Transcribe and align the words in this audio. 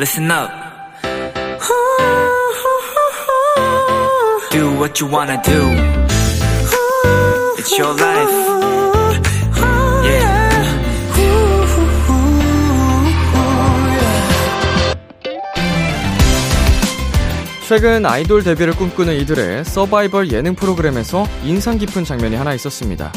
listen 0.00 0.30
up. 0.30 0.50
Do 4.50 4.72
what 4.78 4.98
you 4.98 5.06
wanna 5.06 5.38
do. 5.44 5.60
It's 7.58 7.78
your 7.78 7.94
life. 7.94 8.30
Yeah. 10.02 10.48
최근 17.68 18.06
아이돌 18.06 18.42
데뷔를 18.42 18.74
꿈꾸는 18.74 19.16
이들의 19.20 19.66
서바이벌 19.66 20.32
예능 20.32 20.54
프로그램에서 20.54 21.26
인상 21.44 21.76
깊은 21.76 22.04
장면이 22.04 22.36
하나 22.36 22.54
있었습니다. 22.54 23.12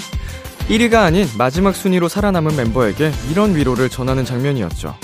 1위가 0.68 0.96
아닌 0.96 1.30
마지막 1.38 1.76
순위로 1.76 2.10
살아남은 2.10 2.58
멤버에게 2.58 3.14
이런 3.32 3.56
위로를 3.56 3.88
전하는 3.90 4.26
장면이었죠. 4.26 4.98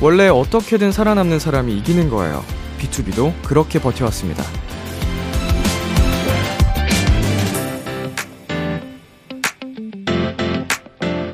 원래 0.00 0.28
어떻게든 0.28 0.92
살아남는 0.92 1.38
사람이 1.38 1.76
이기는 1.78 2.10
거예요. 2.10 2.44
B2B도 2.78 3.32
그렇게 3.42 3.78
버텨왔습니다. 3.80 4.42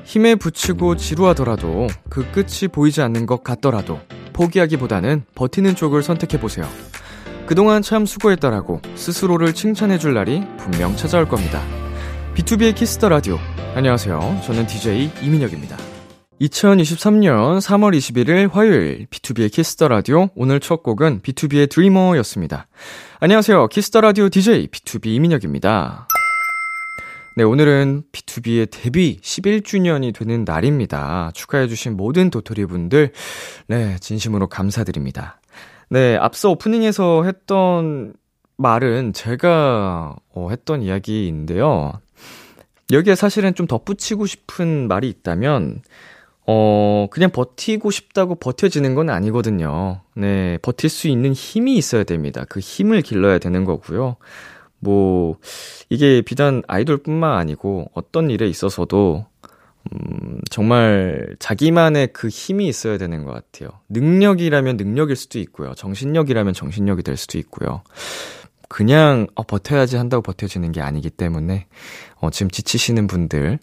힘에 0.05 0.35
부치고 0.35 0.97
지루하더라도 0.97 1.87
그 2.09 2.29
끝이 2.33 2.69
보이지 2.71 3.01
않는 3.01 3.27
것 3.27 3.45
같더라도 3.45 4.01
포기하기보다는 4.33 5.25
버티는 5.35 5.77
쪽을 5.77 6.03
선택해보세요. 6.03 6.67
그동안 7.47 7.83
참 7.83 8.07
수고했다라고 8.07 8.81
스스로를 8.95 9.55
칭찬해줄 9.55 10.15
날이 10.15 10.43
분명 10.59 10.97
찾아올 10.97 11.29
겁니다. 11.29 11.63
비투비의 12.35 12.75
키스 12.75 12.96
더 12.96 13.09
라디오. 13.09 13.39
안녕하세요. 13.75 14.41
저는 14.45 14.67
DJ 14.67 15.11
이민혁입니다. 15.23 15.77
2023년 16.41 17.59
3월 17.61 17.95
21일 17.95 18.51
화요일 18.51 19.07
비투비의 19.11 19.53
키스 19.53 19.75
더 19.75 19.89
라디오. 19.89 20.31
오늘 20.35 20.59
첫 20.59 20.83
곡은 20.83 21.21
비투비의 21.21 21.69
Dreamer였습니다. 21.69 22.67
안녕하세요. 23.21 23.69
키스 23.69 23.89
더 23.89 24.01
라디오 24.01 24.31
DJ 24.31 24.69
비투비 24.69 25.09
이민혁입니다. 25.09 26.09
네, 27.37 27.45
오늘은 27.45 28.05
비투비의 28.11 28.69
데뷔 28.71 29.19
11주년이 29.21 30.15
되는 30.15 30.45
날입니다. 30.47 31.31
축하해 31.35 31.69
주신 31.69 31.99
모든 31.99 32.31
도토리 32.31 32.65
분들, 32.65 33.13
네, 33.67 33.97
진심으로 34.01 34.49
감사드립니다. 34.49 35.43
네, 35.91 36.17
앞서 36.17 36.51
오프닝에서 36.51 37.25
했던 37.25 38.15
말은 38.57 39.13
제가 39.13 40.17
어, 40.35 40.49
했던 40.49 40.83
이야기인데요. 40.83 41.93
여기에 42.91 43.15
사실은 43.15 43.55
좀 43.55 43.67
덧붙이고 43.67 44.25
싶은 44.25 44.89
말이 44.89 45.09
있다면, 45.09 45.83
어, 46.53 47.07
그냥 47.13 47.31
버티고 47.31 47.93
싶다고 47.93 48.35
버텨지는 48.35 48.97
건 48.97 49.09
아니거든요. 49.09 50.01
네, 50.17 50.59
버틸 50.63 50.91
수 50.91 51.07
있는 51.07 51.33
힘이 51.33 51.77
있어야 51.77 52.03
됩니다. 52.03 52.45
그 52.49 52.59
힘을 52.59 53.03
길러야 53.03 53.39
되는 53.39 53.65
거고요. 53.65 54.17
뭐, 54.81 55.37
이게 55.91 56.23
비단 56.23 56.65
아이돌뿐만 56.67 57.39
아니고 57.39 57.93
어떤 57.95 58.31
일에 58.31 58.49
있어서도, 58.49 59.27
음, 59.93 60.41
정말 60.51 61.37
자기만의 61.39 62.09
그 62.13 62.27
힘이 62.27 62.67
있어야 62.67 62.99
되는 62.99 63.25
것 63.25 63.33
같아요. 63.33 63.71
능력이라면 63.89 64.77
능력일 64.77 65.15
수도 65.15 65.39
있고요. 65.39 65.73
정신력이라면 65.77 66.53
정신력이 66.53 67.05
될 67.05 67.17
수도 67.17 67.39
있고요. 67.39 67.83
그냥, 68.69 69.29
어, 69.37 69.45
버텨야지 69.45 69.97
한다고 69.97 70.23
버텨지는 70.23 70.73
게 70.73 70.81
아니기 70.81 71.11
때문에, 71.11 71.69
어, 72.17 72.31
지금 72.31 72.51
지치시는 72.51 73.07
분들, 73.07 73.61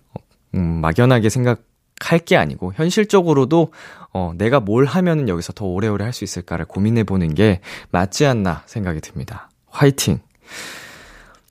음, 0.55 0.61
막연하게 0.61 1.27
생각 1.27 1.66
할 2.01 2.19
게 2.19 2.35
아니고, 2.37 2.73
현실적으로도, 2.75 3.71
어, 4.13 4.31
내가 4.35 4.59
뭘 4.59 4.85
하면은 4.85 5.29
여기서 5.29 5.53
더 5.53 5.65
오래오래 5.65 6.03
할 6.03 6.13
수 6.13 6.23
있을까를 6.23 6.65
고민해 6.65 7.03
보는 7.03 7.33
게 7.35 7.61
맞지 7.91 8.25
않나 8.25 8.63
생각이 8.65 9.01
듭니다. 9.01 9.49
화이팅! 9.69 10.19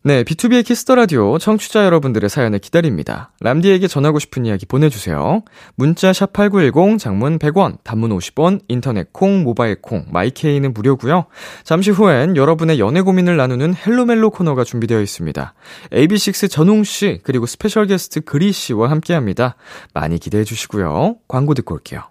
네, 0.07 0.23
비투비의 0.23 0.65
키스 0.65 0.84
더 0.84 0.95
라디오 0.95 1.37
청취자 1.37 1.85
여러분들의 1.85 2.31
사연을 2.31 2.61
기다립니다. 2.61 3.33
람디에게 3.41 3.89
전하고 3.89 4.21
싶은 4.21 4.47
이야기 4.47 4.65
보내주세요. 4.65 5.43
문자 5.75 6.13
샵 6.13 6.33
#8910 6.33 7.01
장문 7.01 7.41
100원, 7.41 7.79
단문 7.83 8.17
50원, 8.17 8.61
인터넷 8.69 9.13
콩, 9.13 9.43
모바일 9.43 9.83
콩, 9.83 10.07
마이케이는 10.13 10.75
무료고요. 10.75 11.27
잠시 11.65 11.91
후엔 11.91 12.37
여러분의 12.37 12.79
연애 12.79 13.01
고민을 13.01 13.37
나누는 13.37 13.75
헬로멜로 13.75 14.31
코너가 14.31 14.63
준비되어 14.63 15.01
있습니다. 15.01 15.55
AB6IX 15.91 16.51
전웅 16.51 16.85
씨 16.85 17.19
그리고 17.25 17.47
스페셜 17.47 17.89
게스트 17.89 18.21
그리 18.21 18.53
씨와 18.53 18.89
함께합니다. 18.89 19.57
많이 19.93 20.21
기대해 20.21 20.45
주시고요. 20.45 21.17
광고 21.27 21.53
듣고 21.55 21.75
올게요. 21.75 22.03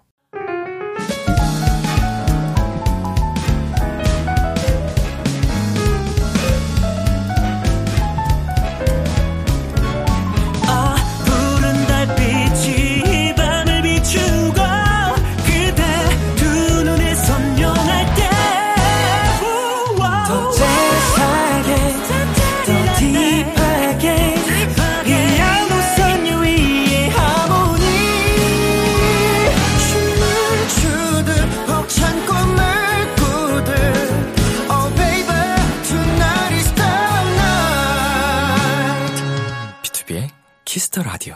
키스 40.76 40.92
더 40.92 41.02
라디오. 41.02 41.34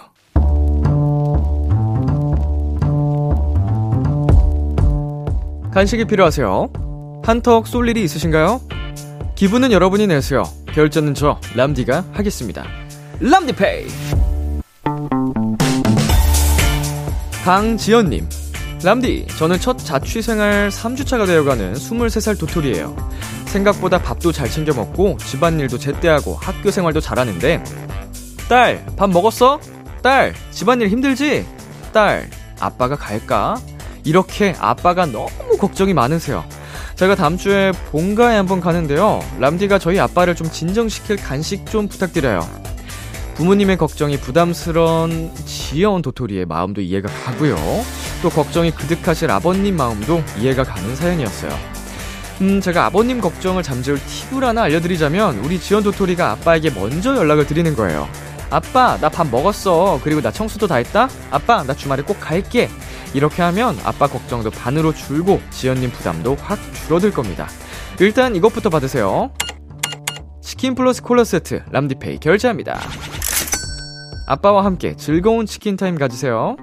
간식이 5.72 6.04
필요하세요? 6.04 7.22
한턱 7.24 7.66
쏠 7.66 7.88
일이 7.88 8.04
있으신가요? 8.04 8.60
기분은 9.36 9.72
여러분이 9.72 10.08
내세요. 10.08 10.42
결제는 10.74 11.14
저 11.14 11.40
람디가 11.56 12.04
하겠습니다. 12.12 12.66
람디페이. 13.20 13.86
강지연님. 17.42 18.28
람디, 18.84 19.26
저는 19.38 19.58
첫 19.58 19.78
자취 19.78 20.20
생활 20.20 20.68
3주차가 20.68 21.26
되어가는 21.26 21.72
23살 21.72 22.38
도토리예요. 22.38 22.94
생각보다 23.46 24.02
밥도 24.02 24.32
잘 24.32 24.50
챙겨 24.50 24.74
먹고 24.74 25.16
집안일도 25.16 25.78
제때 25.78 26.08
하고 26.08 26.34
학교 26.34 26.70
생활도 26.70 27.00
잘하는데 27.00 27.64
딸, 28.50 28.84
밥 28.96 29.08
먹었어? 29.10 29.60
딸, 30.02 30.34
집안일 30.50 30.88
힘들지? 30.88 31.46
딸, 31.92 32.28
아빠가 32.58 32.96
갈까? 32.96 33.56
이렇게 34.02 34.56
아빠가 34.58 35.06
너무 35.06 35.56
걱정이 35.56 35.94
많으세요. 35.94 36.44
제가 36.96 37.14
다음 37.14 37.36
주에 37.36 37.70
본가에 37.92 38.36
한번 38.36 38.60
가는데요. 38.60 39.20
람디가 39.38 39.78
저희 39.78 40.00
아빠를 40.00 40.34
좀 40.34 40.50
진정시킬 40.50 41.18
간식 41.18 41.64
좀 41.66 41.86
부탁드려요. 41.86 42.40
부모님의 43.36 43.76
걱정이 43.76 44.16
부담스러운 44.16 45.30
지여운 45.44 46.02
도토리의 46.02 46.46
마음도 46.46 46.80
이해가 46.80 47.08
가고요. 47.08 47.56
또 48.20 48.30
걱정이 48.30 48.72
그득하실 48.72 49.30
아버님 49.30 49.76
마음도 49.76 50.24
이해가 50.36 50.64
가는 50.64 50.96
사연이었어요. 50.96 51.56
음, 52.40 52.60
제가 52.60 52.86
아버님 52.86 53.20
걱정을 53.20 53.62
잠재울 53.62 54.00
팁을 54.00 54.42
하나 54.42 54.62
알려드리자면 54.62 55.38
우리 55.44 55.60
지연 55.60 55.84
도토리가 55.84 56.32
아빠에게 56.32 56.70
먼저 56.70 57.14
연락을 57.14 57.46
드리는 57.46 57.76
거예요. 57.76 58.08
아빠, 58.50 58.96
나 58.98 59.08
밥 59.08 59.28
먹었어. 59.30 60.00
그리고 60.02 60.20
나 60.20 60.30
청소도 60.30 60.66
다 60.66 60.76
했다? 60.76 61.08
아빠, 61.30 61.62
나 61.62 61.74
주말에 61.74 62.02
꼭 62.02 62.18
갈게. 62.20 62.68
이렇게 63.14 63.42
하면 63.42 63.76
아빠 63.84 64.06
걱정도 64.06 64.50
반으로 64.50 64.92
줄고 64.92 65.40
지연님 65.50 65.90
부담도 65.90 66.36
확 66.36 66.58
줄어들 66.74 67.10
겁니다. 67.10 67.48
일단 68.00 68.36
이것부터 68.36 68.70
받으세요. 68.70 69.32
치킨 70.42 70.74
플러스 70.74 71.02
콜라 71.02 71.24
세트 71.24 71.62
람디페이 71.70 72.18
결제합니다. 72.18 72.80
아빠와 74.26 74.64
함께 74.64 74.94
즐거운 74.96 75.46
치킨 75.46 75.76
타임 75.76 75.96
가지세요. 75.98 76.56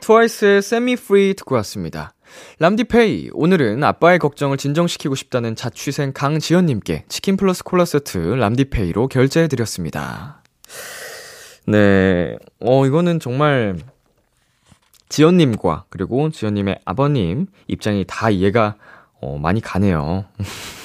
트와이스의 0.00 0.60
SET 0.62 0.82
ME 0.82 0.96
FREE 0.96 1.34
듣고 1.34 1.54
왔습니다. 1.56 2.13
람디페이, 2.58 3.30
오늘은 3.32 3.82
아빠의 3.82 4.18
걱정을 4.18 4.56
진정시키고 4.56 5.14
싶다는 5.14 5.56
자취생 5.56 6.12
강지연님께 6.12 7.04
치킨 7.08 7.36
플러스 7.36 7.64
콜라 7.64 7.84
세트 7.84 8.18
람디페이로 8.18 9.08
결제해드렸습니다. 9.08 10.42
네, 11.66 12.36
어, 12.60 12.86
이거는 12.86 13.20
정말 13.20 13.76
지연님과 15.08 15.84
그리고 15.88 16.30
지연님의 16.30 16.80
아버님 16.84 17.46
입장이 17.68 18.04
다 18.06 18.30
이해가 18.30 18.76
어, 19.20 19.38
많이 19.38 19.60
가네요. 19.60 20.24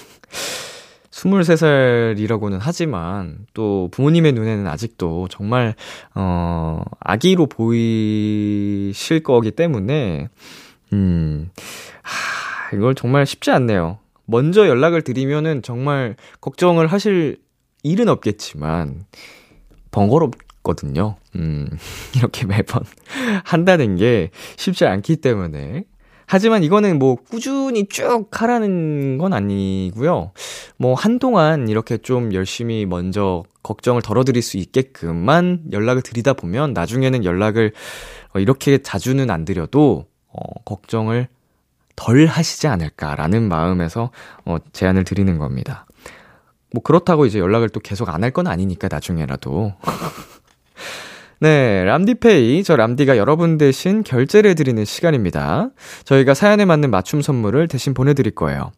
23살이라고는 1.12 2.60
하지만 2.62 3.46
또 3.54 3.90
부모님의 3.92 4.34
눈에는 4.34 4.68
아직도 4.68 5.28
정말, 5.30 5.75
어, 6.16 6.81
아기로 7.00 7.48
보이실 7.48 9.24
거기 9.24 9.51
때문에, 9.51 10.30
음, 10.94 11.50
하, 12.01 12.75
이걸 12.75 12.95
정말 12.95 13.25
쉽지 13.25 13.51
않네요. 13.51 14.00
먼저 14.25 14.68
연락을 14.68 15.01
드리면은 15.01 15.62
정말 15.62 16.15
걱정을 16.41 16.88
하실 16.88 17.38
일은 17.83 18.07
없겠지만, 18.09 19.06
번거롭거든요. 19.91 21.18
음, 21.36 21.68
이렇게 22.15 22.45
매번 22.45 22.83
한다는 23.44 23.95
게 23.95 24.30
쉽지 24.57 24.86
않기 24.86 25.18
때문에, 25.18 25.86
하지만 26.31 26.63
이거는 26.63 27.00
뭐 27.00 27.15
꾸준히 27.15 27.88
쭉 27.88 28.27
하라는 28.31 29.18
건 29.18 29.33
아니고요. 29.33 30.31
뭐 30.77 30.94
한동안 30.94 31.68
이렇게 31.68 31.97
좀 31.97 32.33
열심히 32.36 32.86
먼저 32.86 33.44
걱정을 33.63 34.03
덜어드릴 34.03 34.44
수 34.44 34.57
있게끔만 34.57 35.63
연락을 35.71 36.03
드리다 36.03 36.33
보면 36.33 36.74
나중에는 36.74 37.25
연락을 37.25 37.74
어, 38.36 38.39
이렇게 38.39 38.77
자주는 38.77 39.27
안 39.31 39.44
드려도 39.44 40.06
어, 40.31 40.61
걱정을 40.65 41.27
덜 41.95 42.25
하시지 42.27 42.67
않을까라는 42.67 43.47
마음에서 43.49 44.11
어, 44.45 44.57
제안을 44.73 45.03
드리는 45.03 45.37
겁니다. 45.37 45.85
뭐 46.71 46.81
그렇다고 46.83 47.25
이제 47.25 47.39
연락을 47.39 47.69
또 47.69 47.79
계속 47.79 48.09
안 48.09 48.23
할 48.23 48.31
건 48.31 48.47
아니니까 48.47 48.87
나중에라도. 48.89 49.73
네, 51.41 51.86
람디페이. 51.86 52.63
저 52.63 52.75
람디가 52.75 53.15
여러분 53.15 53.57
대신 53.57 54.03
결제를 54.03 54.50
해드리는 54.51 54.83
시간입니다. 54.83 55.69
저희가 56.03 56.33
사연에 56.33 56.65
맞는 56.65 56.91
맞춤 56.91 57.21
선물을 57.21 57.69
대신 57.69 57.94
보내드릴 57.94 58.36
거예요. 58.36 58.71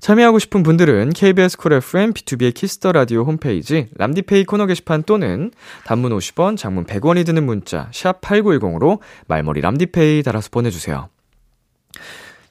참여하고 0.00 0.40
싶은 0.40 0.64
분들은 0.64 1.10
KBS 1.10 1.58
쿨 1.58 1.74
FM 1.74 2.12
비투비의 2.14 2.54
키스 2.54 2.77
더 2.77 2.90
라디오 2.90 3.22
홈페이지 3.22 3.86
람디페이 3.96 4.44
코너 4.46 4.66
게시판 4.66 5.04
또는 5.04 5.52
단문 5.84 6.10
50원, 6.10 6.56
장문 6.56 6.86
100원이 6.86 7.24
드는 7.24 7.46
문자 7.46 7.88
샵 7.92 8.20
8910으로 8.20 8.98
말머리 9.28 9.60
람디페이 9.60 10.24
달아서 10.24 10.48
보내주세요. 10.50 11.08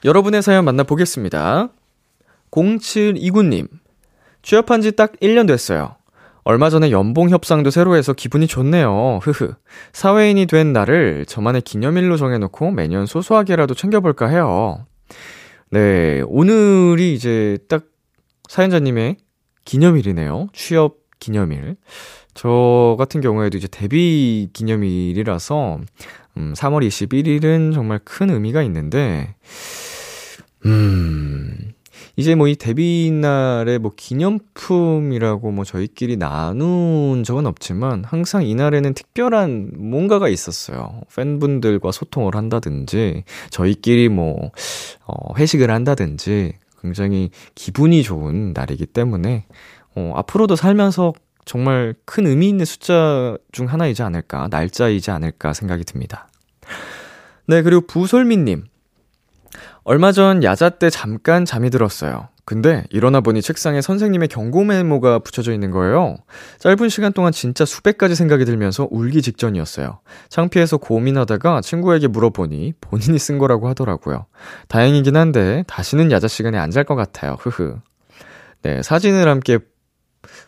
여러분의 0.06 0.44
사연 0.44 0.64
만나보겠습니다. 0.64 1.68
0729님. 2.52 3.68
취업한 4.44 4.82
지 4.82 4.92
딱 4.92 5.12
1년 5.22 5.46
됐어요. 5.46 5.98
얼마 6.48 6.70
전에 6.70 6.92
연봉 6.92 7.30
협상도 7.30 7.72
새로 7.72 7.98
해서 7.98 8.14
기분이 8.14 8.48
좋네요. 8.48 9.20
흐흐. 9.22 9.56
사회인이 9.92 10.46
된 10.46 10.72
날을 10.72 11.26
저만의 11.26 11.62
기념일로 11.64 12.16
정해놓고 12.16 12.72
매년 12.72 13.06
소소하게라도 13.06 13.74
챙겨볼까 13.74 14.28
해요. 14.28 14.86
네, 15.72 16.24
오늘이 16.26 17.14
이제 17.14 17.58
딱 17.68 17.84
사연자님의 18.48 19.18
기념일이네요. 19.66 20.48
취업 20.54 21.00
기념일. 21.20 21.76
저 22.34 22.96
같은 22.98 23.20
경우에도 23.20 23.58
이제 23.58 23.68
데뷔 23.70 24.50
기념일이라서, 24.54 25.82
음, 26.38 26.54
3월 26.56 26.88
21일은 26.88 27.74
정말 27.74 28.00
큰 28.06 28.30
의미가 28.30 28.64
있는데, 28.64 29.36
음, 30.66 31.74
이제 32.16 32.36
뭐 32.36 32.48
이 32.48 32.56
데뷔 32.56 33.12
날에 33.12 33.78
뭐 33.78 33.92
기념품이라고 33.96 35.52
뭐 35.52 35.66
저희끼리 35.66 36.18
나눈 36.18 37.24
적은 37.24 37.46
없지만 37.46 38.04
항상 38.06 38.44
이날에는 38.44 38.94
특별한 38.94 39.72
뭔가가 39.78 40.30
있었어요. 40.30 41.02
팬분들과 41.16 41.92
소통을 41.92 42.36
한다든지 42.36 43.24
저희끼리 43.50 44.10
뭐 44.10 44.52
어, 45.06 45.36
회식을 45.36 45.70
한다든지 45.72 46.54
굉장히 46.82 47.32
기분이 47.56 48.04
좋은 48.04 48.54
날이기 48.54 48.86
때문에 48.86 49.46
어, 49.96 50.14
앞으로도 50.16 50.56
살면서 50.56 51.14
정말 51.46 51.96
큰 52.06 52.28
의미 52.28 52.50
있는 52.50 52.66
숫자 52.66 53.38
중 53.52 53.68
하나이지 53.68 54.04
않을까, 54.04 54.48
날짜이지 54.52 55.12
않을까 55.12 55.54
생각이 55.54 55.86
듭니다. 55.86 56.30
네, 57.46 57.62
그리고 57.62 57.82
부솔미님. 57.82 58.66
얼마 59.90 60.12
전 60.12 60.44
야자 60.44 60.72
때 60.72 60.90
잠깐 60.90 61.46
잠이 61.46 61.70
들었어요. 61.70 62.28
근데 62.44 62.84
일어나 62.90 63.22
보니 63.22 63.42
책상에 63.42 63.80
선생님의 63.80 64.28
경고 64.28 64.66
메모가 64.66 65.20
붙여져 65.20 65.54
있는 65.54 65.72
거예요. 65.72 66.18
짧은 66.60 66.90
시간 66.90 67.14
동안 67.14 67.32
진짜 67.32 67.64
수백 67.64 67.98
가지 67.98 68.14
생각이 68.14 68.44
들면서 68.44 68.86
울기 68.92 69.22
직전이었어요. 69.22 70.02
창피해서 70.28 70.76
고민하다가 70.76 71.62
친구에게 71.62 72.08
물어보니 72.08 72.74
본인이 72.82 73.18
쓴 73.18 73.38
거라고 73.38 73.70
하더라고요. 73.70 74.26
다행이긴 74.68 75.16
한데 75.16 75.64
다시는 75.68 76.12
야자 76.12 76.28
시간에 76.28 76.58
안 76.58 76.70
잘 76.72 76.84
것 76.84 76.96
같아요. 76.96 77.38
흐흐. 77.40 77.78
네, 78.64 78.84
사진을 78.84 79.26
함께 79.30 79.60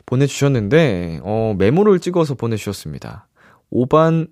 보내주셨는데, 0.05 1.21
어, 1.23 1.55
메모를 1.57 1.99
찍어서 1.99 2.33
보내주셨습니다. 2.35 3.29
5반 3.71 4.27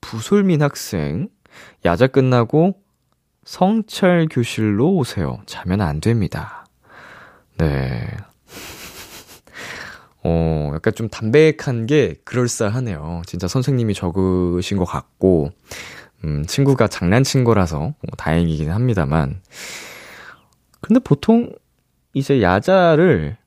부솔민 0.00 0.62
학생, 0.62 1.28
야자 1.84 2.06
끝나고 2.06 2.76
성철 3.48 4.28
교실로 4.30 4.90
오세요. 4.90 5.40
자면 5.46 5.80
안 5.80 6.02
됩니다. 6.02 6.66
네. 7.56 8.06
어, 10.22 10.72
약간 10.74 10.92
좀 10.94 11.08
담백한 11.08 11.86
게 11.86 12.16
그럴싸하네요. 12.24 13.22
진짜 13.24 13.48
선생님이 13.48 13.94
적으신 13.94 14.76
것 14.76 14.84
같고, 14.84 15.50
음, 16.24 16.44
친구가 16.44 16.88
장난친 16.88 17.44
거라서 17.44 17.78
뭐 17.78 17.94
다행이긴 18.18 18.70
합니다만. 18.70 19.40
근데 20.82 21.00
보통 21.00 21.50
이제 22.12 22.42
야자를, 22.42 23.38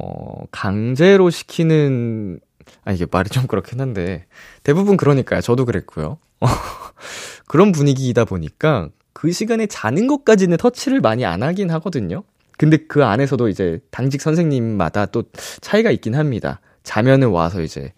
어, 0.00 0.46
강제로 0.50 1.28
시키는, 1.28 2.40
아, 2.86 2.92
이게 2.92 3.04
말이 3.10 3.28
좀 3.28 3.46
그렇긴 3.46 3.78
한데, 3.82 4.24
대부분 4.62 4.96
그러니까요. 4.96 5.42
저도 5.42 5.66
그랬고요. 5.66 6.16
그런 7.46 7.72
분위기이다 7.72 8.24
보니까 8.24 8.88
그 9.12 9.32
시간에 9.32 9.66
자는 9.66 10.06
것까지는 10.06 10.56
터치를 10.56 11.00
많이 11.00 11.24
안 11.24 11.42
하긴 11.42 11.70
하거든요. 11.70 12.22
근데 12.58 12.76
그 12.76 13.04
안에서도 13.04 13.48
이제 13.48 13.80
당직 13.90 14.20
선생님마다 14.20 15.06
또 15.06 15.24
차이가 15.60 15.90
있긴 15.90 16.14
합니다. 16.14 16.60
자면은 16.82 17.28
와서 17.28 17.62
이제 17.62 17.92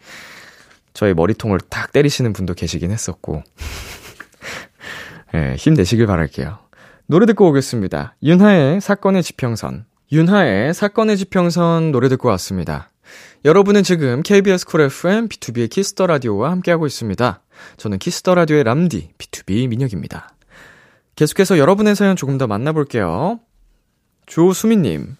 저의 0.94 1.14
머리통을 1.14 1.58
탁 1.68 1.92
때리시는 1.92 2.32
분도 2.32 2.54
계시긴 2.54 2.90
했었고. 2.90 3.42
네, 5.32 5.56
힘내시길 5.56 6.06
바랄게요. 6.06 6.58
노래 7.06 7.26
듣고 7.26 7.48
오겠습니다. 7.48 8.14
윤하의 8.22 8.80
사건의 8.80 9.22
지평선. 9.22 9.86
윤하의 10.12 10.74
사건의 10.74 11.16
지평선 11.16 11.90
노래 11.90 12.08
듣고 12.08 12.28
왔습니다. 12.28 12.90
여러분은 13.44 13.82
지금 13.82 14.22
KBS 14.22 14.66
쿨 14.66 14.82
FM 14.82 15.28
비투비의 15.28 15.68
키스 15.70 15.93
더 15.93 16.06
라디오와 16.06 16.50
함께하고 16.52 16.86
있습니다. 16.86 17.42
저는 17.76 17.98
키스 17.98 18.21
더 18.21 18.34
라디오의 18.34 18.64
람디 18.64 19.10
비투비 19.18 19.68
민혁입니다. 19.68 20.28
계속해서 21.22 21.56
여러분의 21.56 21.94
사연 21.94 22.16
조금 22.16 22.36
더 22.36 22.48
만나볼게요. 22.48 23.38
조수민님. 24.26 25.16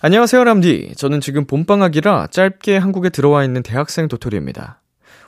안녕하세요, 0.00 0.42
람디. 0.42 0.94
저는 0.96 1.20
지금 1.20 1.44
봄방학이라 1.44 2.26
짧게 2.32 2.76
한국에 2.76 3.10
들어와 3.10 3.44
있는 3.44 3.62
대학생 3.62 4.08
도토리입니다. 4.08 4.80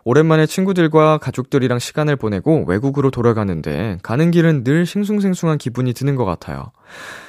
오랜만에 0.03 0.47
친구들과 0.47 1.19
가족들이랑 1.19 1.79
시간을 1.79 2.17
보내고 2.17 2.65
외국으로 2.67 3.13
돌아가는데 3.13 3.99
가는 4.03 4.33
길은 4.33 4.65
늘 4.65 4.87
싱숭생숭한 4.87 5.59
기분이 5.59 5.93
드는 5.93 6.17
것 6.17 6.25
같아요. 6.25 6.73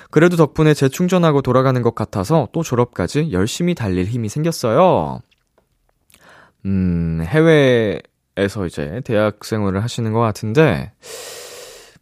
그래도 0.10 0.36
덕분에 0.36 0.74
재충전하고 0.74 1.44
돌아가는 1.44 1.80
것 1.84 1.94
같아서 1.94 2.48
또 2.54 2.64
졸업까지 2.64 3.30
열심히 3.34 3.76
달릴 3.76 4.08
힘이 4.08 4.30
생겼어요. 4.30 5.20
음, 6.66 7.24
해외에서 7.24 8.66
이제 8.66 9.02
대학 9.06 9.46
생활을 9.46 9.84
하시는 9.84 10.12
것 10.12 10.22
같은데, 10.22 10.92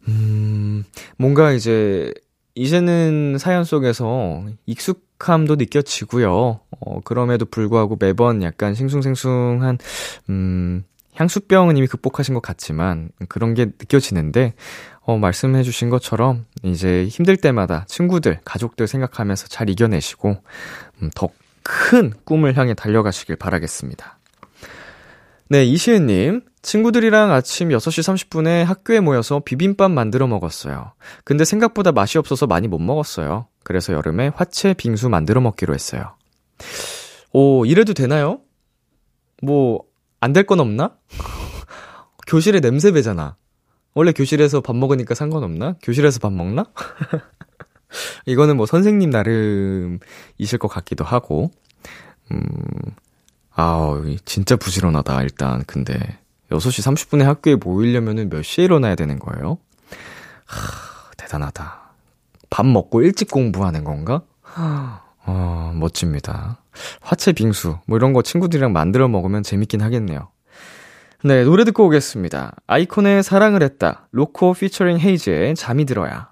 음, 0.08 0.84
뭔가 1.16 1.52
이제, 1.52 2.12
이제는 2.54 3.36
사연 3.38 3.64
속에서 3.64 4.44
익숙함도 4.66 5.56
느껴지고요. 5.56 6.60
어, 6.80 7.00
그럼에도 7.04 7.46
불구하고 7.46 7.96
매번 7.98 8.42
약간 8.42 8.74
싱숭생숭한, 8.74 9.78
음, 10.28 10.84
향수병은 11.14 11.76
이미 11.76 11.86
극복하신 11.86 12.34
것 12.34 12.40
같지만, 12.40 13.10
그런 13.28 13.54
게 13.54 13.66
느껴지는데, 13.66 14.54
어, 15.00 15.18
말씀해 15.18 15.62
주신 15.62 15.90
것처럼, 15.90 16.44
이제 16.62 17.06
힘들 17.06 17.36
때마다 17.36 17.84
친구들, 17.86 18.40
가족들 18.44 18.86
생각하면서 18.86 19.48
잘 19.48 19.68
이겨내시고, 19.70 20.36
음, 21.02 21.10
더큰 21.14 22.14
꿈을 22.24 22.56
향해 22.56 22.74
달려가시길 22.74 23.36
바라겠습니다. 23.36 24.18
네, 25.52 25.64
이시은님. 25.66 26.40
친구들이랑 26.62 27.30
아침 27.30 27.68
6시 27.68 28.30
30분에 28.30 28.64
학교에 28.64 29.00
모여서 29.00 29.40
비빔밥 29.40 29.90
만들어 29.90 30.26
먹었어요. 30.26 30.94
근데 31.26 31.44
생각보다 31.44 31.92
맛이 31.92 32.16
없어서 32.16 32.46
많이 32.46 32.68
못 32.68 32.78
먹었어요. 32.78 33.48
그래서 33.62 33.92
여름에 33.92 34.28
화채 34.34 34.72
빙수 34.72 35.10
만들어 35.10 35.42
먹기로 35.42 35.74
했어요. 35.74 36.16
오, 37.34 37.66
이래도 37.66 37.92
되나요? 37.92 38.40
뭐, 39.42 39.82
안 40.20 40.32
될 40.32 40.44
건 40.46 40.60
없나? 40.60 40.96
교실에 42.26 42.60
냄새 42.60 42.90
배잖아. 42.90 43.36
원래 43.92 44.12
교실에서 44.12 44.62
밥 44.62 44.74
먹으니까 44.74 45.14
상관없나? 45.14 45.76
교실에서 45.82 46.18
밥 46.18 46.32
먹나? 46.32 46.64
이거는 48.24 48.56
뭐 48.56 48.64
선생님 48.64 49.10
나름이실 49.10 50.58
것 50.58 50.68
같기도 50.68 51.04
하고. 51.04 51.50
음, 52.30 52.40
아우, 53.54 54.16
진짜 54.24 54.56
부지런하다, 54.56 55.22
일단. 55.22 55.62
근데, 55.66 55.94
6시 56.50 56.82
30분에 56.82 57.22
학교에 57.22 57.56
모이려면은 57.56 58.28
몇 58.30 58.42
시에 58.42 58.64
일어나야 58.64 58.94
되는 58.94 59.18
거예요? 59.18 59.58
하, 60.46 61.10
대단하다. 61.16 61.80
밥 62.50 62.66
먹고 62.66 63.02
일찍 63.02 63.30
공부하는 63.30 63.84
건가? 63.84 64.22
어, 65.24 65.72
멋집니다. 65.74 66.58
화채 67.00 67.32
빙수, 67.32 67.78
뭐 67.86 67.96
이런 67.96 68.12
거 68.12 68.22
친구들이랑 68.22 68.72
만들어 68.72 69.08
먹으면 69.08 69.42
재밌긴 69.42 69.80
하겠네요. 69.82 70.28
네, 71.24 71.44
노래 71.44 71.64
듣고 71.64 71.86
오겠습니다. 71.86 72.56
아이콘의 72.66 73.22
사랑을 73.22 73.62
했다. 73.62 74.08
로코 74.10 74.54
피처링 74.54 74.98
헤이즈의 74.98 75.54
잠이 75.54 75.84
들어야. 75.84 76.31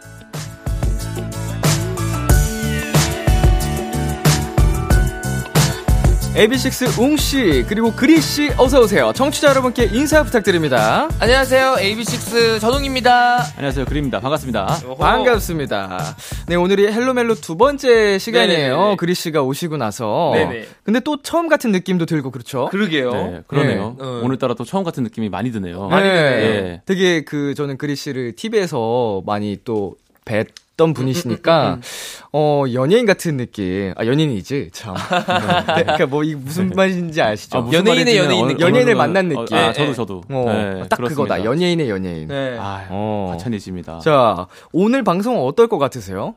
AB6 6.35 6.97
웅씨, 6.97 7.65
그리고 7.67 7.91
그리씨, 7.91 8.49
어서오세요. 8.57 9.11
청취자 9.13 9.49
여러분께 9.49 9.89
인사 9.91 10.23
부탁드립니다. 10.23 11.09
안녕하세요 11.19 11.75
AB6 11.77 12.61
전웅입니다 12.61 13.43
안녕하세요. 13.57 13.83
그림입니다. 13.83 14.21
반갑습니다. 14.21 14.79
반갑습니다. 14.97 16.15
네, 16.47 16.55
오늘이 16.55 16.87
헬로멜로 16.87 17.35
두 17.35 17.57
번째 17.57 18.17
시간이에요. 18.17 18.77
네네네. 18.77 18.95
그리씨가 18.95 19.41
오시고 19.43 19.75
나서. 19.75 20.31
네네. 20.33 20.67
근데 20.83 21.01
또 21.01 21.21
처음 21.21 21.49
같은 21.49 21.73
느낌도 21.73 22.05
들고 22.05 22.31
그렇죠? 22.31 22.69
그러게요 22.71 23.11
네, 23.11 23.41
그러네요. 23.47 23.95
네. 23.99 24.05
어. 24.05 24.21
오늘따라 24.23 24.53
또 24.53 24.63
처음 24.63 24.85
같은 24.85 25.03
느낌이 25.03 25.27
많이 25.27 25.51
드네요. 25.51 25.89
네. 25.89 25.99
네. 26.01 26.81
되게 26.85 27.25
그 27.25 27.53
저는 27.55 27.77
그리 27.77 27.97
씨를 27.97 28.37
TV에서 28.37 29.21
많이 29.25 29.59
또 29.65 29.95
뵀 30.25 30.47
던 30.81 30.93
분이시니까 30.95 31.79
어 32.33 32.63
연예인 32.73 33.05
같은 33.05 33.37
느낌. 33.37 33.93
아 33.95 34.05
연예인이지 34.05 34.69
참. 34.73 34.95
네. 35.77 35.83
그러니까 35.83 36.05
뭐 36.07 36.23
이 36.23 36.33
무슨 36.33 36.69
말인지 36.69 37.21
아시죠? 37.21 37.57
아, 37.59 37.61
무슨 37.61 37.85
연예인의 37.85 38.17
연예인. 38.17 38.59
연예인을 38.59 38.95
만난 38.95 39.29
느낌. 39.29 39.55
아, 39.55 39.67
네, 39.67 39.73
저도 39.73 39.87
네. 39.87 39.93
저도. 39.93 40.21
어, 40.29 40.43
네, 40.47 40.83
딱 40.89 40.95
그렇습니다. 40.97 41.07
그거다. 41.35 41.43
연예인의 41.43 41.89
연예인. 41.89 42.27
네. 42.29 42.57
아, 42.59 42.87
어. 42.89 43.29
과찬이십니다. 43.31 43.99
자 43.99 44.47
오늘 44.71 45.03
방송 45.03 45.39
어떨 45.45 45.67
것 45.67 45.77
같으세요? 45.77 46.33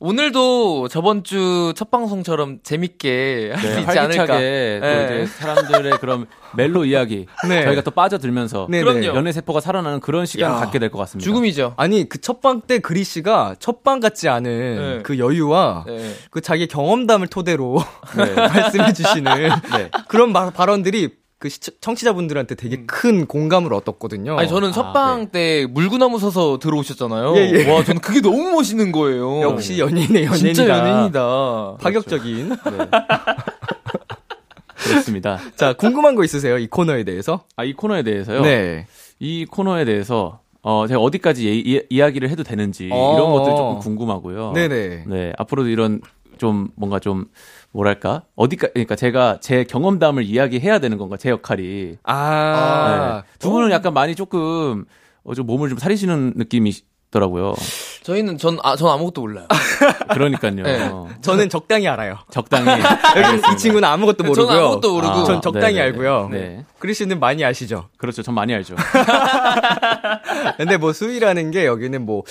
오늘도 0.00 0.88
저번 0.88 1.22
주 1.24 1.72
첫 1.76 1.90
방송처럼 1.90 2.58
재밌게 2.62 3.52
할수 3.54 3.74
네, 3.74 3.80
있지 3.82 3.98
않을까 3.98 4.38
네. 4.38 4.76
이제 4.78 5.26
사람들의 5.38 5.98
그런 5.98 6.26
멜로 6.54 6.84
이야기 6.84 7.26
네. 7.48 7.64
저희가 7.64 7.82
또 7.82 7.90
빠져들면서 7.90 8.66
네, 8.70 8.80
그럼요. 8.80 9.00
네. 9.00 9.06
연애 9.06 9.32
세포가 9.32 9.60
살아나는 9.60 10.00
그런 10.00 10.26
시간을 10.26 10.56
야. 10.56 10.60
갖게 10.60 10.78
될 10.78 10.90
것 10.90 10.98
같습니다. 10.98 11.24
죽음이죠 11.24 11.74
아니 11.76 12.08
그 12.08 12.20
첫방 12.20 12.62
때 12.62 12.78
그리 12.78 13.02
씨가 13.02 13.56
첫방 13.58 14.00
같지 14.00 14.28
않은 14.28 14.76
네. 14.98 15.02
그 15.02 15.18
여유와 15.18 15.84
네. 15.86 16.14
그 16.30 16.40
자기 16.40 16.66
경험담을 16.66 17.26
토대로 17.28 17.82
네. 18.16 18.34
말씀해 18.34 18.92
주시는 18.92 19.32
네. 19.76 19.90
그런 20.08 20.32
말, 20.32 20.50
발언들이 20.52 21.10
그 21.44 21.50
시청, 21.50 21.74
청취자분들한테 21.82 22.54
되게 22.54 22.78
음. 22.78 22.86
큰 22.86 23.26
공감을 23.26 23.74
얻었거든요. 23.74 24.38
아니 24.38 24.48
저는 24.48 24.72
첫방 24.72 25.26
때 25.26 25.66
물구나무 25.68 26.18
서서 26.18 26.58
들어오셨잖아요 26.58 27.36
예, 27.36 27.52
예. 27.52 27.70
와 27.70 27.84
저는 27.84 28.00
그게 28.00 28.22
너무 28.22 28.52
멋있는 28.52 28.92
거예요 28.92 29.42
역시 29.42 29.78
연예인의 29.78 30.24
연예인이다. 30.24 30.36
진짜 30.36 30.66
연예인이다 30.66 31.76
파격적인. 31.82 32.48
네. 32.48 32.56
그렇습니다. 34.74 35.38
자, 35.56 35.74
궁금한 35.74 36.14
거 36.14 36.24
있으세요? 36.24 36.56
이 36.56 36.66
코너에 36.66 37.04
대해서? 37.04 37.44
아, 37.56 37.64
이 37.64 37.74
코너에 37.74 38.02
대해서요. 38.02 38.40
네. 38.40 38.86
이 39.18 39.44
코너에 39.44 39.84
대해서 39.84 40.40
어, 40.62 40.86
제가 40.86 40.98
어디까지 40.98 41.46
예- 41.46 41.56
이, 41.56 41.82
이야기를 41.90 42.30
해도 42.30 42.42
되는지 42.42 42.88
어. 42.90 43.16
이런 43.16 43.32
것들 43.32 43.54
조금 43.54 43.80
궁금하고요. 43.80 44.52
네네. 44.52 45.04
네, 45.08 45.32
앞으로도 45.36 45.68
이런 45.68 46.00
좀 46.38 46.68
뭔가 46.74 46.98
좀 46.98 47.26
뭐랄까 47.74 48.22
어디까 48.36 48.68
그러니까 48.68 48.94
제가 48.94 49.38
제 49.40 49.64
경험담을 49.64 50.22
이야기해야 50.22 50.78
되는 50.78 50.96
건가 50.96 51.16
제 51.16 51.28
역할이 51.28 51.98
아. 52.04 53.22
네. 53.22 53.28
두 53.40 53.50
분은 53.50 53.72
약간 53.72 53.92
많이 53.92 54.14
조금 54.14 54.84
어, 55.24 55.34
좀 55.34 55.46
몸을 55.46 55.68
좀 55.68 55.78
사리시는 55.78 56.34
느낌이 56.36 56.72
더라고요. 57.14 57.54
저희는 58.02 58.38
전, 58.38 58.58
아, 58.64 58.74
전 58.76 58.88
아무것도 58.90 59.20
몰라요 59.20 59.46
그러니까요. 60.12 60.52
네. 60.62 60.90
저는 61.22 61.48
적당히 61.48 61.86
알아요. 61.88 62.18
적당히 62.30 62.66
여기 63.16 63.54
이 63.54 63.56
친구는 63.56 63.88
아무것도 63.88 64.24
모르고요. 64.24 64.46
저는 64.48 64.60
아무것도 64.62 64.92
모르고 64.94 65.12
아, 65.14 65.24
전 65.24 65.40
적당히 65.40 65.74
네네. 65.76 65.80
알고요. 65.86 66.28
네. 66.32 66.64
그리 66.80 66.92
씨는 66.92 67.20
많이 67.20 67.44
아시죠? 67.44 67.88
그렇죠. 67.96 68.22
전 68.22 68.34
많이 68.34 68.52
알죠. 68.52 68.74
근데 70.58 70.76
뭐 70.76 70.92
수위라는 70.92 71.50
게 71.50 71.66
여기는 71.66 72.04
뭐 72.04 72.24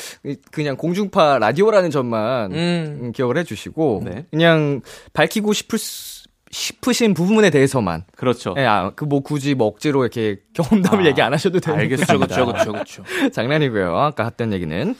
그냥 0.51 0.75
공중파 0.77 1.39
라디오라는 1.39 1.89
점만 1.91 2.51
음. 2.51 2.99
음, 3.01 3.11
기억을 3.13 3.37
해주시고 3.37 4.01
네. 4.05 4.25
그냥 4.31 4.81
밝히고 5.13 5.53
싶을 5.53 5.79
수- 5.79 6.12
싶으신 6.53 7.13
부분에 7.13 7.50
대해서만 7.50 8.05
그렇죠. 8.15 8.53
예, 8.57 8.65
아, 8.65 8.91
그 8.95 9.05
뭐 9.05 9.19
굳이 9.19 9.53
뭐 9.53 9.67
억지로 9.67 10.01
이렇게 10.03 10.38
경험담을 10.53 11.03
아, 11.05 11.07
얘기 11.07 11.22
안 11.22 11.33
하셔도 11.33 11.60
되는 11.60 11.79
알겠습니다. 11.79 12.25
그쵸 12.25 12.45
그쵸 12.45 12.74
그쵸 12.74 13.03
장난이고요. 13.33 13.95
아까 13.98 14.24
했던 14.25 14.53
얘기는. 14.53 14.95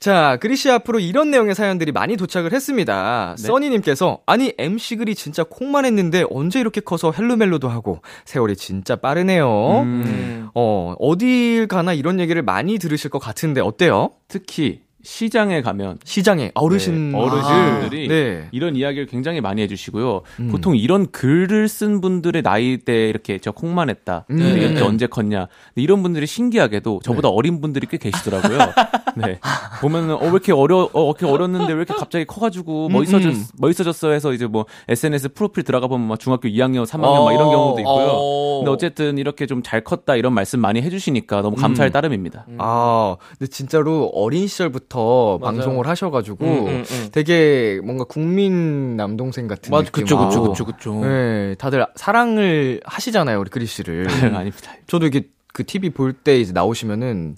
자, 0.00 0.36
그리씨 0.40 0.70
앞으로 0.70 1.00
이런 1.00 1.30
내용의 1.30 1.54
사연들이 1.54 1.92
많이 1.92 2.16
도착을 2.16 2.52
했습니다. 2.52 3.34
네. 3.38 3.42
써니님께서, 3.46 4.20
아니, 4.26 4.52
MC 4.58 4.96
글이 4.96 5.14
진짜 5.14 5.44
콩만 5.44 5.84
했는데 5.86 6.24
언제 6.30 6.60
이렇게 6.60 6.80
커서 6.80 7.10
헬로멜로도 7.12 7.68
하고, 7.68 8.00
세월이 8.26 8.56
진짜 8.56 8.94
빠르네요. 8.96 9.80
음, 9.80 10.02
음. 10.06 10.48
어, 10.54 10.94
어딜 10.98 11.66
가나 11.66 11.92
이런 11.94 12.20
얘기를 12.20 12.42
많이 12.42 12.78
들으실 12.78 13.10
것 13.10 13.18
같은데, 13.18 13.60
어때요? 13.60 14.10
특히 14.28 14.82
시장에 15.08 15.62
가면 15.62 15.98
시장에 16.04 16.50
어르신, 16.54 17.12
네, 17.12 17.18
어르신들이 17.18 18.04
아, 18.04 18.08
네. 18.08 18.48
이런 18.52 18.76
이야기를 18.76 19.06
굉장히 19.06 19.40
많이 19.40 19.62
해주시고요. 19.62 20.20
음. 20.40 20.48
보통 20.50 20.76
이런 20.76 21.10
글을 21.10 21.66
쓴 21.68 22.02
분들의 22.02 22.42
나이 22.42 22.76
대 22.76 23.08
이렇게 23.08 23.38
저 23.38 23.50
콩만 23.50 23.88
했다. 23.88 24.26
음. 24.30 24.36
근데 24.36 24.54
네. 24.54 24.66
이게 24.66 24.82
언제 24.82 25.06
컸냐. 25.06 25.48
이런 25.76 26.02
분들이 26.02 26.26
신기하게도 26.26 27.00
저보다 27.02 27.28
어린 27.28 27.60
분들이 27.62 27.86
꽤 27.90 27.96
계시더라고요. 27.96 28.58
네. 29.16 29.40
보면은 29.80 30.16
어, 30.16 30.24
왜 30.24 30.28
이렇게 30.30 30.52
어려 30.52 30.90
어, 30.92 31.06
이렇게 31.06 31.24
어렸는데 31.24 31.72
왜 31.72 31.78
이렇게 31.78 31.94
갑자기 31.94 32.24
커가지고 32.26 32.90
멋있어졌 32.90 33.32
음. 33.32 33.44
멋있어졌어 33.58 34.10
해서 34.10 34.32
이제 34.34 34.46
뭐 34.46 34.66
SNS 34.88 35.30
프로필 35.30 35.64
들어가 35.64 35.86
보면 35.86 36.06
막 36.06 36.20
중학교 36.20 36.48
2학년, 36.48 36.84
3학년 36.84 37.24
막 37.24 37.32
이런 37.32 37.50
경우도 37.50 37.80
있고요. 37.80 38.08
어. 38.12 38.58
근데 38.58 38.70
어쨌든 38.70 39.16
이렇게 39.18 39.46
좀 39.46 39.62
잘 39.68 39.82
컸다 39.82 40.16
이런 40.16 40.32
말씀 40.34 40.60
많이 40.60 40.80
해주시니까 40.82 41.42
너무 41.42 41.56
감사할 41.56 41.90
음. 41.90 41.92
따름입니다. 41.92 42.46
아, 42.58 43.16
근데 43.38 43.50
진짜로 43.50 44.10
어린 44.14 44.46
시절부터 44.46 44.97
맞아요. 45.40 45.54
방송을 45.56 45.86
하셔가지고, 45.86 46.44
음, 46.44 46.66
음, 46.68 46.84
음. 46.90 47.08
되게 47.12 47.80
뭔가 47.84 48.04
국민 48.04 48.96
남동생 48.96 49.46
같은 49.48 49.70
맞아 49.70 49.90
그쵸 49.90 50.16
느낌으로 50.16 50.28
그쵸 50.28 50.42
그쵸 50.42 50.64
그쵸 50.64 51.00
네, 51.06 51.54
다들 51.58 51.86
사랑을 51.96 52.80
하시잖아요, 52.84 53.38
우리 53.40 53.50
그리 53.50 53.66
씨를. 53.66 54.06
아닙니다. 54.34 54.72
저도 54.86 55.06
이게 55.06 55.28
그 55.52 55.64
TV 55.64 55.90
볼 55.90 56.12
때 56.12 56.38
이제 56.40 56.52
나오시면은 56.52 57.36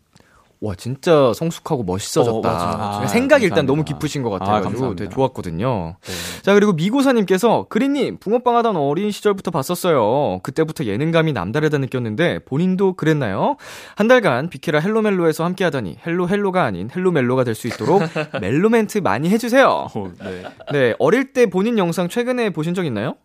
와 0.63 0.75
진짜 0.75 1.33
성숙하고 1.35 1.85
멋있어졌다. 1.85 2.37
어, 2.37 2.43
맞아. 2.43 2.67
그러니까 2.67 3.01
아, 3.03 3.07
생각이 3.07 3.45
일단 3.45 3.67
감사합니다. 3.67 3.73
너무 3.73 3.85
깊으신 3.85 4.23
것 4.23 4.29
아, 4.35 4.39
같아가지고 4.39 4.71
감사합니다. 4.71 5.05
되게 5.05 5.15
좋았거든요. 5.15 5.97
네. 6.03 6.13
자 6.43 6.53
그리고 6.53 6.73
미고사님께서 6.75 7.65
그린님 7.71 8.19
붕어빵 8.19 8.57
하던 8.57 8.77
어린 8.77 9.11
시절부터 9.11 9.53
봤었어요. 9.53 10.41
그때부터 10.43 10.85
예능감이 10.85 11.33
남다르다 11.33 11.79
느꼈는데 11.79 12.41
본인도 12.41 12.93
그랬나요? 12.93 13.57
한 13.97 14.07
달간 14.07 14.51
비키라 14.51 14.81
헬로멜로에서 14.81 15.45
함께하다니 15.45 15.99
hello 16.07 16.29
hello가 16.29 16.63
아닌 16.65 16.91
헬로멜로가 16.95 17.45
될 17.45 17.55
수 17.55 17.67
있도록 17.67 18.01
멜로 18.41 18.69
멘트 18.69 18.99
많이 18.99 19.29
해주세요. 19.31 19.67
어, 19.95 20.13
네. 20.23 20.43
네 20.73 20.95
어릴 20.99 21.33
때 21.33 21.47
본인 21.47 21.79
영상 21.79 22.09
최근에 22.09 22.51
보신 22.51 22.75
적 22.75 22.85
있나요? 22.85 23.17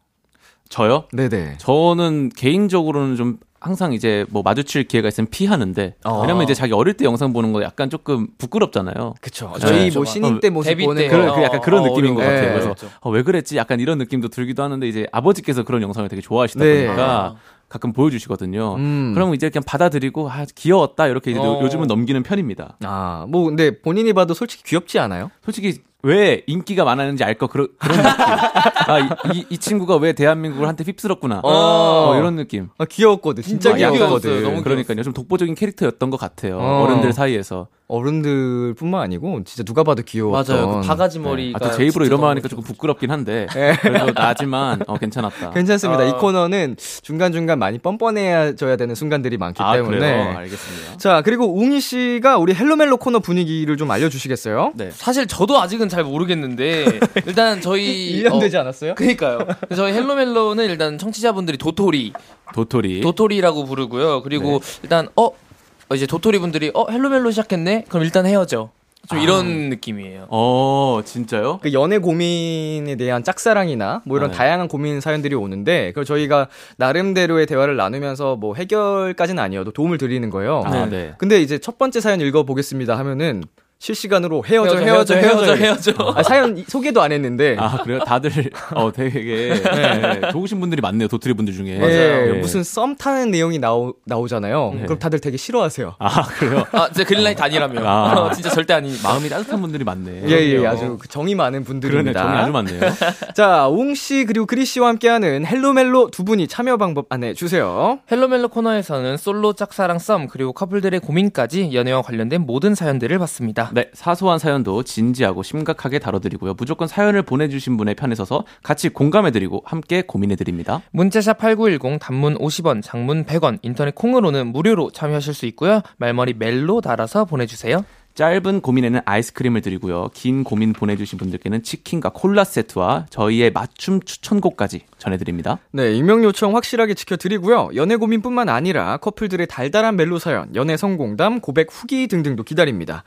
저요? 0.70 1.06
네네. 1.14 1.58
저는 1.60 2.30
개인적으로는 2.30 3.16
좀 3.18 3.38
항상 3.60 3.94
이제 3.94 4.26
뭐 4.30 4.44
마주칠 4.44 4.84
기회가 4.84 5.08
있으면 5.08 5.28
피하는데 5.30 5.96
어. 6.04 6.22
왜냐면 6.22 6.44
이제 6.44 6.54
자기 6.54 6.74
어릴 6.74 6.94
때 6.96 7.06
영상 7.06 7.34
보는 7.34 7.52
거 7.54 7.64
약간 7.64 7.90
조금 7.90 8.28
부끄럽잖아요. 8.38 9.16
그쵸. 9.22 9.52
네. 9.56 9.60
저희 9.60 9.86
그쵸. 9.86 10.00
뭐 10.00 10.06
신인 10.06 10.40
때 10.40 10.50
모습 10.50 10.70
데뷔 10.70 10.86
보는. 10.86 11.08
그런 11.10 11.36
그 11.36 11.42
약간 11.42 11.62
그런 11.62 11.82
어, 11.82 11.88
느낌인 11.88 12.16
것 12.16 12.22
어려운 12.22 12.36
같아요. 12.36 12.48
거. 12.48 12.54
그래서 12.54 12.74
그렇죠. 12.76 12.90
어, 13.02 13.10
왜 13.10 13.24
그랬지? 13.24 13.58
약간 13.58 13.80
이런 13.80 13.98
느낌도 13.98 14.28
들기도 14.28 14.62
하는데 14.62 14.88
이제 14.88 15.08
아버지께서 15.12 15.64
그런 15.64 15.82
영상을 15.82 16.08
되게 16.10 16.22
좋아하시다 16.22 16.64
네. 16.64 16.86
보니까 16.86 17.36
가끔 17.68 17.94
보여주시거든요. 17.94 18.76
음. 18.76 19.12
그러면 19.16 19.34
이제 19.34 19.50
그냥 19.50 19.64
받아들이고 19.66 20.30
아 20.30 20.46
귀여웠다 20.54 21.08
이렇게 21.08 21.32
이제 21.32 21.40
어. 21.40 21.60
요즘은 21.64 21.88
넘기는 21.88 22.22
편입니다. 22.22 22.78
아, 22.84 23.26
뭐 23.30 23.46
근데 23.46 23.82
본인이 23.82 24.14
봐도 24.14 24.34
솔직히 24.36 24.64
귀엽지 24.64 25.00
않아요? 25.00 25.32
솔직히 25.44 25.82
왜 26.06 26.44
인기가 26.46 26.84
많았는지 26.84 27.24
알 27.24 27.36
거 27.36 27.48
그런 27.48 27.68
그런 27.80 27.98
느낌. 27.98 28.12
아, 28.88 29.00
이, 29.00 29.38
이, 29.40 29.46
이 29.50 29.58
친구가 29.58 29.98
왜 29.98 30.14
대한민국을 30.14 30.68
한테 30.68 30.84
휩쓸었구나. 30.86 31.42
어, 31.44 32.16
이런 32.18 32.36
느낌. 32.36 32.70
아, 32.78 32.86
귀여웠거든. 32.86 33.42
진짜 33.44 33.72
진짜 33.72 33.90
귀여웠거든. 33.92 34.30
귀여웠어요. 34.30 34.50
너무 34.52 34.64
그러니까요. 34.64 35.02
좀 35.04 35.14
독보적인 35.14 35.56
캐릭터였던 35.56 36.10
것 36.12 36.18
같아요. 36.18 36.60
어. 36.60 36.84
어른들 36.84 37.12
사이에서. 37.12 37.68
어른들뿐만 37.88 39.00
아니고 39.02 39.44
진짜 39.44 39.64
누가 39.64 39.84
봐도 39.84 40.02
귀여웠던. 40.04 40.56
맞아요. 40.58 40.82
그 40.82 40.88
바가지 40.88 41.20
머리가. 41.20 41.60
아, 41.62 41.70
또제 41.70 41.86
입으로 41.86 42.06
이런 42.06 42.20
말 42.22 42.32
하니까 42.32 42.48
좋- 42.48 42.56
조금 42.56 42.64
부끄럽긴 42.64 43.12
한데. 43.12 43.46
그래도 43.82 44.12
나지만, 44.14 44.82
어, 44.88 44.98
괜찮았다. 44.98 45.52
괜찮습니다. 45.52 46.04
아. 46.04 46.08
이 46.08 46.12
코너는 46.14 46.78
중간 47.04 47.32
중간 47.32 47.60
많이 47.60 47.78
뻔뻔해져야 47.78 48.76
되는 48.78 48.96
순간들이 48.96 49.38
많기 49.38 49.62
아, 49.62 49.74
때문에. 49.74 49.98
그래요? 50.00 50.38
알겠습니다. 50.38 50.98
자, 50.98 51.22
그리고 51.24 51.46
웅이 51.60 51.80
씨가 51.80 52.38
우리 52.38 52.56
헬로멜로 52.56 52.98
코너 52.98 53.20
분위기를 53.20 53.78
좀 53.78 53.92
알려주시겠어요? 53.92 54.72
네. 54.76 54.90
사실 54.92 55.28
저도 55.28 55.60
아직은 55.62 55.88
잘 55.96 56.04
모르겠는데 56.04 57.00
일단 57.26 57.62
저희 57.62 58.22
1년 58.22 58.34
어, 58.34 58.40
되지 58.40 58.58
않았어요? 58.58 58.96
그니까요. 58.96 59.40
저희 59.76 59.94
헬로멜로는 59.94 60.66
일단 60.70 60.98
청취자분들이 60.98 61.58
도토리, 61.58 62.12
도토리. 62.54 63.00
도토리라고 63.00 63.64
부르고요. 63.64 64.22
그리고 64.24 64.60
네. 64.60 64.80
일단 64.84 65.08
어 65.16 65.28
어, 65.28 65.96
이제 65.96 66.06
도토리 66.06 66.40
분들이 66.40 66.70
어 66.74 66.90
헬로멜로 66.92 67.32
시작했네. 67.32 67.86
그럼 67.88 68.04
일단 68.04 68.26
헤어져. 68.26 68.72
좀 69.08 69.20
아. 69.20 69.22
이런 69.22 69.70
느낌이에요. 69.70 70.26
어, 70.30 71.02
진짜요? 71.06 71.60
그 71.62 71.74
연애 71.74 72.00
고민에 72.00 72.96
대한 72.98 73.24
짝사랑이나 73.24 74.02
뭐 74.04 74.18
이런 74.18 74.32
네. 74.32 74.38
다양한 74.38 74.68
고민 74.68 75.00
사연들이 75.00 75.36
오는데 75.36 75.90
그걸 75.90 76.06
저희가 76.06 76.48
나름대로의 76.78 77.46
대화를 77.46 77.78
나누면서 77.78 78.36
뭐 78.36 78.56
해결까지는 78.56 79.42
아니어도 79.42 79.72
도움을 79.72 80.00
드리는 80.00 80.28
거예요. 80.32 80.64
아, 80.66 80.88
네. 80.88 81.14
근데 81.20 81.40
이제 81.40 81.60
첫 81.60 81.78
번째 81.78 82.02
사연 82.02 82.20
읽어 82.20 82.44
보겠습니다 82.44 82.98
하면은 82.98 83.44
실시간으로 83.80 84.44
헤어져 84.46 84.78
헤어져, 84.80 84.86
헤어져 84.86 85.16
헤어져, 85.16 85.56
헤어져, 85.56 85.92
헤어져. 85.92 86.14
아, 86.18 86.24
사연 86.24 86.58
이- 86.58 86.64
소개도 86.68 87.02
안 87.02 87.12
했는데 87.12 87.56
아, 87.60 87.78
그래요? 87.84 88.00
다들, 88.00 88.32
어, 88.74 88.92
되게, 88.92 89.54
네, 89.62 90.22
좋으신 90.32 90.60
분들이 90.60 90.82
많네요. 90.82 91.08
도토리 91.08 91.34
분들 91.34 91.54
중에. 91.54 91.78
예, 91.82 92.32
네. 92.32 92.40
무슨 92.40 92.64
썸 92.64 92.96
타는 92.96 93.32
내용이 93.32 93.60
나오, 93.60 93.94
나오잖아요. 94.06 94.72
네. 94.76 94.84
그럼 94.86 94.98
다들 95.00 95.20
되게 95.20 95.38
싫어하세요. 95.38 95.96
아, 96.00 96.24
그래요? 96.24 96.66
아, 96.72 96.88
진짜 96.88 97.04
green 97.04 97.23
light 97.23 97.42
아니라며. 97.42 97.82
아. 97.86 98.14
어, 98.22 98.32
진짜 98.32 98.50
절대 98.50 98.74
아니니까. 98.74 99.08
마음이 99.08 99.30
따뜻한 99.30 99.62
분들이 99.62 99.84
많네. 99.84 100.24
예, 100.28 100.32
예, 100.32 100.58
그럼요. 100.58 100.68
아주 100.76 100.98
그 101.00 101.08
정이 101.08 101.36
많은 101.36 101.64
그러네. 101.64 101.66
분들입니다. 101.66 102.22
정이 102.24 102.38
아주 102.38 102.52
많네요. 102.52 102.80
자, 103.36 103.68
웅씨 103.68 104.26
그리고 104.26 104.46
그리 104.46 104.66
씨와 104.66 104.88
함께하는 104.90 105.46
헬로멜로 105.46 106.10
두 106.12 106.24
분이 106.24 106.48
참여 106.48 106.78
방법 106.78 107.06
안내 107.10 107.34
주세요. 107.34 108.00
헬로멜로 108.12 108.48
코너에서는 108.50 109.18
솔로 109.18 109.54
짝사랑 109.54 110.00
썸 110.00 110.28
그리고 110.28 110.54
커플들의 110.54 111.00
고민까지 111.02 111.72
연애와 111.74 112.02
관련된 112.02 112.42
모든 112.46 112.74
사연들을 112.74 113.20
받습니다. 113.20 113.65
네, 113.74 113.90
사소한 113.94 114.40
사연도 114.40 114.84
진지하고 114.84 115.44
심각하게 115.44 116.00
다뤄드리고요. 116.00 116.54
무조건 116.56 116.88
사연을 116.88 117.24
보내주신 117.24 117.78
분의 117.78 117.96
편에 117.96 118.16
서서 118.16 118.46
같이 118.64 118.90
공감해드리고 118.90 119.64
함께 119.66 120.02
고민해드립니다. 120.02 120.82
문자샵 120.92 121.38
8910 121.38 122.00
단문 122.00 122.38
50원, 122.38 122.82
장문 122.84 123.26
100원, 123.26 123.60
인터넷 123.62 123.96
콩으로는 123.96 124.48
무료로 124.48 124.92
참여하실 124.92 125.34
수 125.34 125.46
있고요. 125.48 125.82
말머리 125.98 126.34
멜로 126.34 126.82
달아서 126.82 127.26
보내주세요. 127.26 127.84
짧은 128.16 128.62
고민에는 128.62 129.02
아이스크림을 129.04 129.60
드리고요. 129.60 130.10
긴 130.14 130.46
고민 130.46 130.72
보내주신 130.72 131.20
분들께는 131.20 131.64
치킨과 131.64 132.12
콜라 132.14 132.46
세트와 132.46 133.08
저희의 133.10 133.52
맞춤 133.52 134.02
추천곡까지 134.02 134.84
전해드립니다. 134.98 135.60
네, 135.72 135.94
익명 135.94 136.24
요청 136.24 136.56
확실하게 136.56 136.94
지켜드리고요. 136.94 137.72
연애 137.76 137.98
고민뿐만 137.98 138.48
아니라 138.48 138.98
커플들의 138.98 139.46
달달한 139.48 139.98
멜로 139.98 140.18
사연, 140.18 140.56
연애 140.56 140.78
성공담, 140.78 141.42
고백 141.42 141.68
후기 141.70 142.08
등등도 142.08 142.44
기다립니다. 142.44 143.04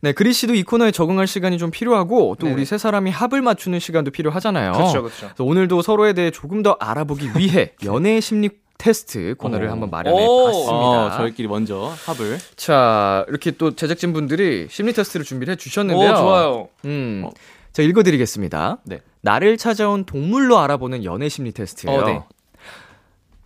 네, 0.00 0.12
그리 0.12 0.32
씨도 0.32 0.54
이 0.54 0.64
코너에 0.64 0.90
적응할 0.90 1.28
시간이 1.28 1.56
좀 1.58 1.70
필요하고 1.70 2.36
또 2.40 2.46
네네. 2.46 2.54
우리 2.54 2.64
세 2.64 2.78
사람이 2.78 3.12
합을 3.12 3.42
맞추는 3.42 3.78
시간도 3.78 4.10
필요하잖아요. 4.10 4.72
그렇죠. 4.72 5.02
그래서 5.02 5.34
오늘도 5.38 5.82
서로에 5.82 6.14
대해 6.14 6.32
조금 6.32 6.64
더 6.64 6.76
알아보기 6.80 7.30
위해 7.36 7.74
연애 7.86 8.20
심리 8.20 8.50
테스트 8.78 9.34
코너를 9.36 9.66
어. 9.68 9.72
한번 9.72 9.90
마련해 9.90 10.24
오. 10.24 10.44
봤습니다. 10.46 11.06
어, 11.06 11.16
저희끼리 11.18 11.48
먼저 11.48 11.92
합을. 12.06 12.38
자, 12.56 13.24
이렇게 13.28 13.50
또 13.50 13.74
제작진 13.74 14.12
분들이 14.12 14.68
심리 14.70 14.92
테스트를 14.92 15.26
준비를 15.26 15.52
해 15.52 15.56
주셨는데요. 15.56 16.12
오, 16.12 16.16
좋아요. 16.16 16.68
음. 16.84 17.22
어. 17.26 17.30
자, 17.72 17.82
읽어 17.82 18.02
드리겠습니다. 18.02 18.78
네. 18.84 19.00
나를 19.20 19.56
찾아온 19.56 20.04
동물로 20.04 20.58
알아보는 20.58 21.04
연애 21.04 21.28
심리 21.28 21.52
테스트예요. 21.52 22.00
어, 22.00 22.04
네. 22.06 22.22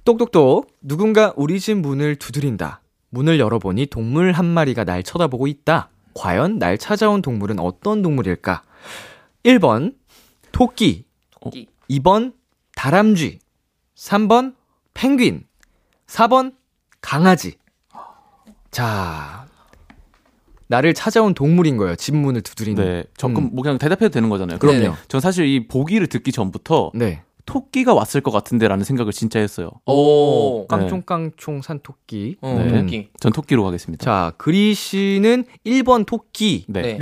똑똑똑, 0.04 0.70
누군가 0.82 1.32
우리 1.36 1.58
집 1.60 1.76
문을 1.78 2.16
두드린다. 2.16 2.80
문을 3.10 3.38
열어보니 3.38 3.86
동물 3.86 4.32
한 4.32 4.44
마리가 4.46 4.84
날 4.84 5.02
쳐다보고 5.02 5.46
있다. 5.46 5.90
과연 6.14 6.58
날 6.58 6.76
찾아온 6.76 7.22
동물은 7.22 7.58
어떤 7.58 8.02
동물일까? 8.02 8.62
1번, 9.44 9.94
토끼. 10.50 11.04
토끼. 11.40 11.68
2번, 11.88 12.34
다람쥐. 12.74 13.38
3번, 13.96 14.54
펭귄. 14.94 15.44
4번, 16.06 16.54
강아지. 17.00 17.54
자, 18.70 19.46
나를 20.68 20.94
찾아온 20.94 21.34
동물인 21.34 21.76
거예요. 21.76 21.96
집 21.96 22.16
문을 22.16 22.40
두드리는. 22.40 22.82
네. 22.82 23.04
저 23.16 23.28
그럼 23.28 23.44
음. 23.44 23.50
뭐 23.52 23.62
그냥 23.62 23.78
대답해도 23.78 24.08
되는 24.08 24.28
거잖아요. 24.28 24.58
그럼요. 24.58 24.78
네네. 24.78 24.94
전 25.08 25.20
사실 25.20 25.46
이 25.46 25.68
보기를 25.68 26.06
듣기 26.06 26.32
전부터 26.32 26.92
네. 26.94 27.22
토끼가 27.44 27.92
왔을 27.92 28.20
것 28.20 28.30
같은데라는 28.30 28.84
생각을 28.84 29.12
진짜 29.12 29.38
했어요. 29.40 29.70
오. 29.86 30.66
깡총깡총 30.68 31.60
산 31.60 31.80
토끼. 31.82 32.36
어, 32.40 32.54
네. 32.54 32.80
토끼. 32.80 33.08
전 33.20 33.32
토끼로 33.32 33.64
가겠습니다. 33.64 34.04
자, 34.04 34.32
그리 34.38 34.74
씨는 34.74 35.44
1번 35.66 36.06
토끼를 36.06 36.64
네. 36.68 36.98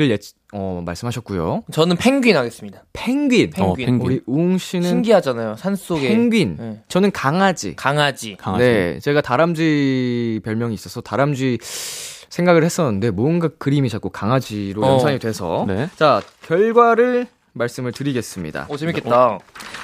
어, 0.53 0.83
말씀하셨고요. 0.85 1.65
저는 1.71 1.97
펭귄 1.97 2.37
하겠습니다. 2.37 2.83
펭귄. 2.93 3.51
펭귄. 3.51 3.65
어, 3.65 3.75
펭귄. 3.75 4.01
우리 4.01 4.21
웅 4.27 4.59
씨는 4.59 4.89
신기하잖아요. 4.89 5.57
산 5.57 5.77
속에 5.77 6.09
펭귄. 6.09 6.57
네. 6.59 6.83
저는 6.89 7.13
강아지. 7.13 7.77
강아지. 7.77 8.37
강아지. 8.37 8.65
네, 8.65 8.99
제가 9.01 9.21
다람쥐 9.21 10.41
별명이 10.45 10.75
있어서 10.75 11.01
다람쥐 11.01 11.59
생각을 11.63 12.65
했었는데 12.65 13.11
뭔가 13.11 13.49
그림이 13.59 13.89
자꾸 13.89 14.11
강아지로 14.11 14.85
어. 14.85 14.93
연상이 14.93 15.19
돼서 15.19 15.65
네. 15.69 15.89
자 15.97 16.23
결과를 16.43 17.27
말씀을 17.53 17.93
드리겠습니다. 17.93 18.67
오 18.69 18.77
재밌겠다. 18.77 19.39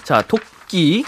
자 0.05 0.23
토끼 0.23 1.05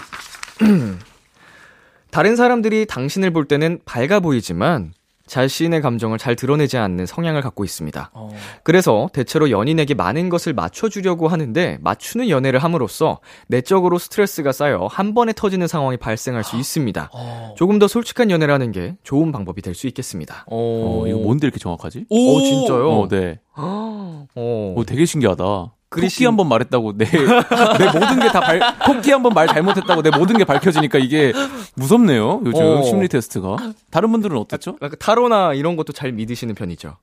다른 2.11 2.35
사람들이 2.35 2.85
당신을 2.85 3.31
볼 3.31 3.45
때는 3.45 3.79
밝아 3.85 4.19
보이지만 4.19 4.93
자신의 5.29 5.81
감정을 5.81 6.17
잘 6.17 6.35
드러내지 6.35 6.77
않는 6.77 7.05
성향을 7.05 7.41
갖고 7.41 7.63
있습니다. 7.63 8.11
어. 8.13 8.29
그래서 8.63 9.09
대체로 9.13 9.49
연인에게 9.49 9.93
많은 9.93 10.27
것을 10.29 10.53
맞춰주려고 10.53 11.27
하는데 11.29 11.77
맞추는 11.81 12.29
연애를 12.29 12.59
함으로써 12.59 13.19
내적으로 13.47 13.97
스트레스가 13.97 14.51
쌓여 14.51 14.87
한 14.91 15.13
번에 15.13 15.31
터지는 15.33 15.67
상황이 15.67 15.95
발생할 15.97 16.43
수 16.43 16.57
있습니다. 16.57 17.09
어. 17.13 17.53
조금 17.57 17.79
더 17.79 17.87
솔직한 17.87 18.29
연애를 18.31 18.53
하는 18.53 18.71
게 18.71 18.97
좋은 19.03 19.31
방법이 19.31 19.61
될 19.61 19.69
수 19.79 19.87
있겠습니다. 19.87 20.43
오. 20.47 21.03
어, 21.03 21.07
이거 21.07 21.19
뭔데 21.19 21.47
이렇게 21.47 21.59
정확하지? 21.59 22.05
오, 22.09 22.41
진짜요? 22.41 22.89
어, 22.89 23.07
네. 23.07 23.39
어. 23.55 24.25
오, 24.35 24.83
되게 24.85 25.05
신기하다. 25.05 25.73
그리신- 25.89 26.17
토끼 26.17 26.25
한 26.25 26.37
번 26.37 26.47
말했다고 26.49 26.97
내, 26.97 27.05
내 27.09 27.85
모든 27.91 28.19
게 28.19 28.27
다 28.29 28.39
발, 28.41 28.59
토끼 28.85 29.11
한 29.11 29.23
번 29.23 29.33
말 29.33 29.47
잘못했다고 29.47 30.01
내 30.03 30.11
모든 30.11 30.37
게 30.37 30.43
밝혀지니까 30.43 30.99
이게 30.99 31.33
무섭네요. 31.75 32.41
요즘 32.45 32.61
어. 32.63 32.83
심리 32.83 33.07
테스트가. 33.07 33.57
다른 33.89 34.11
분들은 34.11 34.37
어떻죠? 34.37 34.77
약간 34.81 34.97
타로나 34.99 35.53
이런 35.53 35.75
것도 35.75 35.93
잘 35.93 36.11
믿으시는 36.11 36.53
편이죠. 36.55 36.95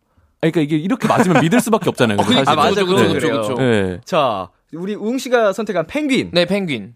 아니, 0.42 0.52
그러니까 0.52 0.60
이게 0.60 0.76
이렇게 0.82 1.08
맞으면 1.08 1.42
믿을 1.42 1.60
수밖에 1.60 1.88
없잖아요. 1.88 2.18
근데 2.18 2.42
그러니까, 2.42 2.54
사실은. 2.54 2.70
맞아, 2.70 2.84
그죠, 2.84 3.08
그죠, 3.08 3.14
그죠, 3.14 3.26
그래요. 3.28 3.40
그죠. 3.42 3.54
네. 3.54 4.00
자, 4.04 4.48
우리 4.72 4.94
웅 4.94 5.18
씨가 5.18 5.52
선택한 5.52 5.86
펭귄. 5.86 6.30
네, 6.32 6.44
펭귄. 6.44 6.94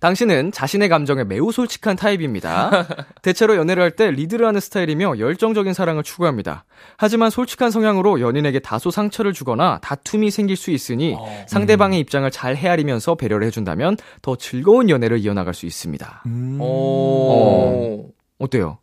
당신은 0.00 0.52
자신의 0.52 0.88
감정에 0.88 1.24
매우 1.24 1.50
솔직한 1.52 1.96
타입입니다. 1.96 2.86
대체로 3.22 3.56
연애를 3.56 3.82
할 3.82 3.90
때 3.98 4.10
리드를 4.10 4.46
하는 4.46 4.60
스타일이며 4.60 5.18
열정적인 5.18 5.72
사랑을 5.72 6.02
추구합니다. 6.02 6.64
하지만 6.96 7.30
솔직한 7.30 7.70
성향으로 7.70 8.20
연인에게 8.20 8.60
다소 8.60 8.90
상처를 8.90 9.32
주거나 9.32 9.80
다툼이 9.82 10.30
생길 10.30 10.56
수 10.56 10.70
있으니 10.70 11.16
어. 11.18 11.44
상대방의 11.48 11.98
입장을 12.00 12.30
잘 12.30 12.54
헤아리면서 12.56 13.16
배려를 13.16 13.46
해준다면 13.46 13.96
더 14.22 14.36
즐거운 14.36 14.88
연애를 14.88 15.18
이어나갈 15.18 15.52
수 15.54 15.66
있습니다. 15.66 16.22
음. 16.26 16.60
오. 16.60 18.10
어때요? 18.38 18.78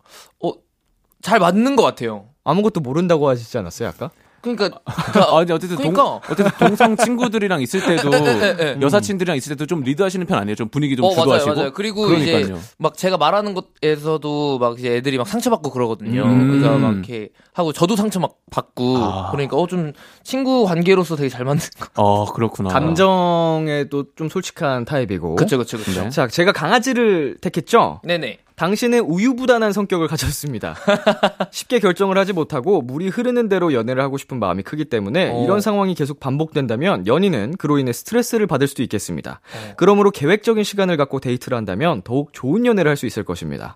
잘 1.22 1.40
맞는 1.40 1.76
것 1.76 1.84
같아요. 1.84 2.26
아무것도 2.44 2.82
모른다고 2.82 3.28
하시지 3.30 3.58
않았어요, 3.58 3.90
아까? 3.90 4.12
그러니까 4.54 4.80
아, 5.32 5.42
이제 5.42 5.54
어쨌든 5.54 5.78
동, 5.78 5.94
그러니까. 5.94 6.22
어쨌든 6.30 6.52
동성 6.60 6.96
친구들이랑 6.96 7.62
있을 7.62 7.84
때도 7.86 8.12
예, 8.14 8.56
예. 8.60 8.78
여사친들이랑 8.82 9.36
있을 9.38 9.56
때도 9.56 9.66
좀 9.66 9.82
리드하시는 9.82 10.26
편 10.28 10.38
아니에요? 10.38 10.56
좀 10.56 10.70
분위기 10.70 10.96
좀 10.96 11.06
어, 11.06 11.10
맞아요, 11.10 11.22
주도하시고. 11.24 11.56
맞아요. 11.56 11.74
그리고 11.74 12.06
그러니까요. 12.08 12.40
이제 12.40 12.56
막 12.78 12.96
제가 12.96 13.18
말하는 13.18 13.56
것에서도 13.56 14.60
막 14.60 14.80
이제 14.80 14.96
애들이 14.96 15.18
막 15.18 15.28
상처받고 15.28 15.72
그러거든요. 15.72 16.24
음. 16.24 16.48
그러니까 16.62 16.78
막 16.78 16.94
이렇게 16.94 17.30
하고 17.54 17.74
저도 17.74 17.96
상처 17.96 18.20
막 18.20 18.36
받고 18.52 18.98
아. 18.98 19.32
그러니까 19.32 19.58
어 19.58 19.66
좀 19.66 19.94
친구 20.24 20.66
관계로서 20.66 21.16
되게 21.16 21.28
잘 21.30 21.44
맞는 21.44 21.60
거. 21.80 21.88
어, 21.96 22.32
그렇구나. 22.32 22.70
감정에도 22.70 24.06
좀 24.16 24.30
솔직한 24.30 24.86
타입이고. 24.86 25.36
그쵸, 25.36 25.58
그쵸, 25.58 25.78
그쵸. 25.78 26.04
네. 26.04 26.10
자, 26.10 26.28
제가 26.28 26.52
강아지를 26.52 27.38
택했죠? 27.42 28.00
네네. 28.04 28.40
당신은 28.56 29.00
우유부단한 29.02 29.74
성격을 29.74 30.08
가졌습니다. 30.08 30.76
쉽게 31.52 31.80
결정을 31.80 32.18
하지 32.18 32.32
못하고 32.34 32.82
물이 32.82 33.10
흐르는 33.10 33.50
대로 33.50 33.74
연애를 33.74 34.02
하고 34.02 34.18
싶은 34.18 34.40
마음이 34.40 34.64
크기 34.64 34.86
때문에 34.86 35.32
어. 35.32 35.44
이런 35.44 35.60
상황이 35.62 35.94
계속 35.94 36.20
반복된다면 36.20 37.06
연인은 37.06 37.58
그로 37.58 37.78
인해 37.80 37.92
스트레스를 37.92 38.48
받을 38.48 38.68
수도 38.68 38.82
있겠습니다. 38.84 39.42
어. 39.44 39.74
그러므로 39.78 40.12
계획적인 40.12 40.64
시간을 40.64 40.96
갖고 40.98 41.20
데이트를 41.20 41.58
한다면 41.58 42.02
더욱 42.04 42.32
좋은 42.34 42.66
연애를 42.66 42.90
할 42.90 42.96
수 42.96 43.06
있을 43.06 43.26
것입니다. 43.26 43.76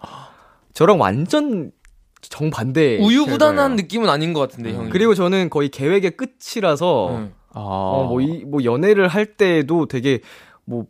저랑 0.73 0.97
완전 1.01 1.71
정반대. 2.21 2.99
우유부단한 2.99 3.55
결과예요. 3.55 3.75
느낌은 3.75 4.09
아닌 4.09 4.31
것 4.31 4.39
같은데 4.39 4.73
형이. 4.73 4.89
그리고 4.91 5.13
저는 5.13 5.49
거의 5.49 5.67
계획의 5.69 6.11
끝이라서 6.11 7.15
응. 7.17 7.33
아, 7.53 7.59
어, 7.59 8.05
뭐, 8.07 8.21
이, 8.21 8.45
뭐, 8.45 8.63
연애를 8.63 9.07
할 9.07 9.25
때도 9.25 9.87
되게, 9.87 10.19
뭐, 10.65 10.85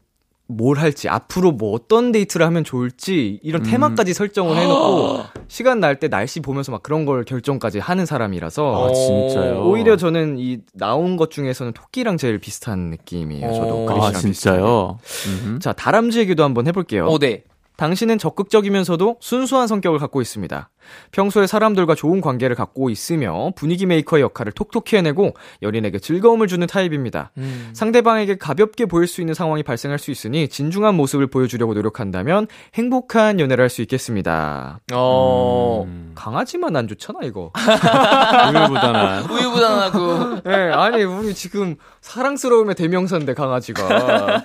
뭘 0.51 0.79
할지, 0.79 1.07
앞으로 1.07 1.51
뭐 1.51 1.73
어떤 1.73 2.11
데이트를 2.11 2.43
하면 2.47 2.63
좋을지, 2.63 3.39
이런 3.43 3.61
음. 3.61 3.69
테마까지 3.69 4.15
설정을 4.15 4.57
해놓고, 4.57 5.23
시간 5.47 5.79
날 5.79 5.99
때 5.99 6.07
날씨 6.07 6.39
보면서 6.39 6.71
막 6.71 6.81
그런 6.81 7.05
걸 7.05 7.23
결정까지 7.23 7.77
하는 7.77 8.05
사람이라서, 8.07 8.89
아, 8.89 8.93
진짜요? 8.93 9.63
오히려 9.63 9.95
저는 9.95 10.37
이 10.39 10.57
나온 10.73 11.17
것 11.17 11.29
중에서는 11.29 11.73
토끼랑 11.73 12.17
제일 12.17 12.39
비슷한 12.39 12.89
느낌이에요. 12.89 13.53
저도 13.53 13.83
어. 13.83 13.85
그리씨랑 13.85 14.15
아, 14.15 14.19
진짜요? 14.19 14.99
비슷하게. 15.03 15.59
자, 15.59 15.73
다람쥐 15.73 16.19
얘기도 16.19 16.43
한번 16.43 16.65
해볼게요. 16.67 17.05
어, 17.05 17.19
네. 17.19 17.43
당신은 17.77 18.17
적극적이면서도 18.17 19.17
순수한 19.21 19.67
성격을 19.67 19.99
갖고 19.99 20.19
있습니다. 20.21 20.69
평소에 21.11 21.47
사람들과 21.47 21.95
좋은 21.95 22.21
관계를 22.21 22.55
갖고 22.55 22.89
있으며 22.89 23.51
분위기 23.55 23.85
메이커의 23.85 24.21
역할을 24.23 24.51
톡톡히 24.51 24.97
해내고 24.97 25.33
연인에게 25.61 25.99
즐거움을 25.99 26.47
주는 26.47 26.67
타입입니다. 26.67 27.31
음. 27.37 27.69
상대방에게 27.73 28.37
가볍게 28.37 28.85
보일 28.85 29.07
수 29.07 29.21
있는 29.21 29.33
상황이 29.33 29.63
발생할 29.63 29.99
수 29.99 30.11
있으니 30.11 30.47
진중한 30.47 30.95
모습을 30.95 31.27
보여주려고 31.27 31.73
노력한다면 31.73 32.47
행복한 32.75 33.39
연애를 33.39 33.63
할 33.63 33.69
수 33.69 33.81
있겠습니다. 33.83 34.79
어. 34.93 35.83
음. 35.87 36.11
강아지만 36.15 36.75
안 36.75 36.87
좋잖아, 36.87 37.19
이거. 37.23 37.51
우유부단한. 37.55 39.29
우유부단하고. 39.29 40.41
네, 40.43 40.71
아니, 40.71 41.03
우리 41.03 41.33
지금 41.33 41.75
사랑스러움의 42.01 42.75
대명사인데, 42.75 43.35
강아지가. 43.35 44.43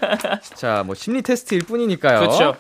자, 0.54 0.82
뭐, 0.86 0.94
심리 0.94 1.22
테스트일 1.22 1.62
뿐이니까요. 1.64 2.20
그렇죠. 2.20 2.54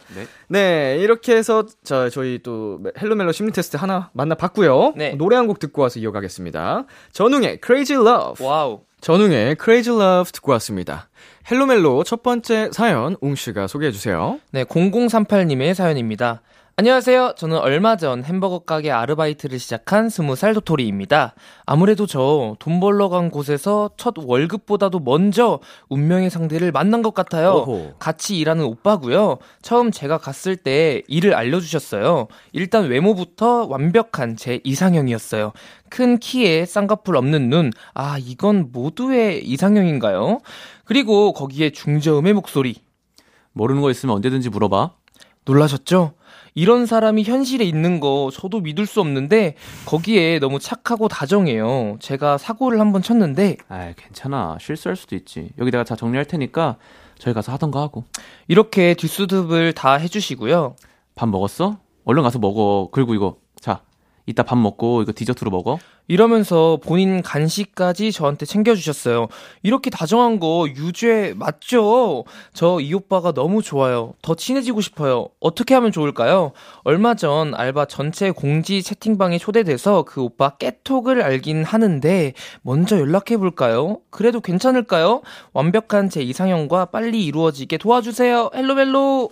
네, 0.48 0.96
이렇게 1.00 1.36
해서, 1.36 1.66
자, 1.84 2.08
저희 2.08 2.40
또, 2.42 2.80
헬로멜로 3.00 3.32
심리 3.32 3.52
테스트 3.52 3.73
하나 3.78 4.10
만나봤고요 4.12 4.92
네. 4.96 5.14
노래 5.14 5.36
한 5.36 5.46
곡 5.46 5.58
듣고 5.58 5.82
와서 5.82 5.98
이어가겠습니다. 6.00 6.84
전웅의 7.12 7.60
Crazy 7.64 8.00
Love. 8.02 8.46
와우. 8.46 8.80
전웅의 9.00 9.56
Crazy 9.62 9.94
Love 10.00 10.32
듣고 10.32 10.52
왔습니다. 10.52 11.08
헬로멜로 11.50 12.04
첫 12.04 12.22
번째 12.22 12.70
사연, 12.72 13.16
웅 13.20 13.34
씨가 13.34 13.66
소개해 13.66 13.92
주세요. 13.92 14.38
네, 14.50 14.64
0038님의 14.64 15.74
사연입니다. 15.74 16.40
안녕하세요. 16.76 17.34
저는 17.36 17.58
얼마 17.58 17.96
전 17.96 18.24
햄버거 18.24 18.58
가게 18.58 18.90
아르바이트를 18.90 19.60
시작한 19.60 20.08
20살 20.08 20.54
도토리입니다. 20.54 21.36
아무래도 21.66 22.04
저 22.04 22.56
돈 22.58 22.80
벌러 22.80 23.08
간 23.08 23.30
곳에서 23.30 23.90
첫 23.96 24.14
월급보다도 24.18 24.98
먼저 24.98 25.60
운명의 25.88 26.30
상대를 26.30 26.72
만난 26.72 27.02
것 27.02 27.14
같아요. 27.14 27.64
오호. 27.64 27.92
같이 28.00 28.36
일하는 28.38 28.64
오빠고요. 28.64 29.38
처음 29.62 29.92
제가 29.92 30.18
갔을 30.18 30.56
때 30.56 31.02
일을 31.06 31.34
알려주셨어요. 31.34 32.26
일단 32.52 32.88
외모부터 32.88 33.66
완벽한 33.66 34.34
제 34.34 34.58
이상형이었어요. 34.64 35.52
큰 35.90 36.18
키에 36.18 36.66
쌍꺼풀 36.66 37.16
없는 37.16 37.50
눈. 37.50 37.70
아, 37.94 38.18
이건 38.20 38.70
모두의 38.72 39.46
이상형인가요? 39.46 40.40
그리고 40.84 41.34
거기에 41.34 41.70
중저음의 41.70 42.32
목소리. 42.32 42.82
모르는 43.52 43.80
거 43.80 43.92
있으면 43.92 44.16
언제든지 44.16 44.48
물어봐. 44.50 44.90
놀라셨죠? 45.44 46.14
이런 46.54 46.86
사람이 46.86 47.24
현실에 47.24 47.64
있는 47.64 47.98
거 47.98 48.30
저도 48.32 48.60
믿을 48.60 48.86
수 48.86 49.00
없는데 49.00 49.56
거기에 49.86 50.38
너무 50.38 50.60
착하고 50.60 51.08
다정해요. 51.08 51.96
제가 52.00 52.38
사고를 52.38 52.78
한번 52.80 53.02
쳤는데 53.02 53.56
아, 53.68 53.92
괜찮아. 53.96 54.56
실수할 54.60 54.94
수도 54.96 55.16
있지. 55.16 55.50
여기 55.58 55.70
내가 55.72 55.82
다 55.82 55.96
정리할 55.96 56.24
테니까 56.26 56.76
저희 57.18 57.34
가서 57.34 57.52
하던 57.52 57.72
거 57.72 57.80
하고. 57.80 58.04
이렇게 58.46 58.94
뒷수습을 58.94 59.72
다 59.72 59.94
해주시고요. 59.94 60.76
밥 61.16 61.28
먹었어? 61.28 61.78
얼른 62.04 62.22
가서 62.22 62.38
먹어. 62.38 62.88
그리고 62.92 63.14
이거 63.14 63.36
자, 63.36 63.43
이따 64.26 64.42
밥 64.42 64.56
먹고 64.56 65.02
이거 65.02 65.12
디저트로 65.14 65.50
먹어. 65.50 65.78
이러면서 66.06 66.78
본인 66.82 67.22
간식까지 67.22 68.12
저한테 68.12 68.44
챙겨주셨어요. 68.44 69.28
이렇게 69.62 69.88
다정한 69.90 70.38
거 70.38 70.66
유죄 70.68 71.32
맞죠? 71.36 72.24
저 72.52 72.78
이 72.80 72.92
오빠가 72.92 73.32
너무 73.32 73.62
좋아요. 73.62 74.12
더 74.20 74.34
친해지고 74.34 74.80
싶어요. 74.82 75.28
어떻게 75.40 75.74
하면 75.74 75.92
좋을까요? 75.92 76.52
얼마 76.82 77.14
전 77.14 77.54
알바 77.54 77.86
전체 77.86 78.30
공지 78.30 78.82
채팅방에 78.82 79.38
초대돼서 79.38 80.02
그 80.02 80.20
오빠 80.22 80.50
깨톡을 80.56 81.22
알긴 81.22 81.64
하는데 81.64 82.34
먼저 82.62 82.98
연락해볼까요? 82.98 83.98
그래도 84.10 84.40
괜찮을까요? 84.40 85.22
완벽한 85.52 86.10
제 86.10 86.20
이상형과 86.22 86.86
빨리 86.86 87.24
이루어지게 87.24 87.78
도와주세요. 87.78 88.50
헬로멜로! 88.54 88.84
헬로 88.84 89.30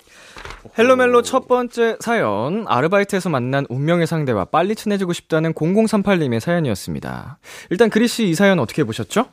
멜로 0.96 1.22
첫 1.22 1.48
번째 1.48 1.96
사연, 2.00 2.64
아르바이트에서 2.68 3.28
만난 3.28 3.66
운명의 3.68 4.06
상대와 4.06 4.46
빨리 4.46 4.74
친해지고 4.74 5.12
싶다는 5.12 5.54
0038님의 5.54 6.40
사연이었습니다. 6.40 7.38
일단 7.70 7.90
그리씨 7.90 8.28
이 8.28 8.34
사연 8.34 8.58
어떻게 8.58 8.84
보셨죠? 8.84 9.26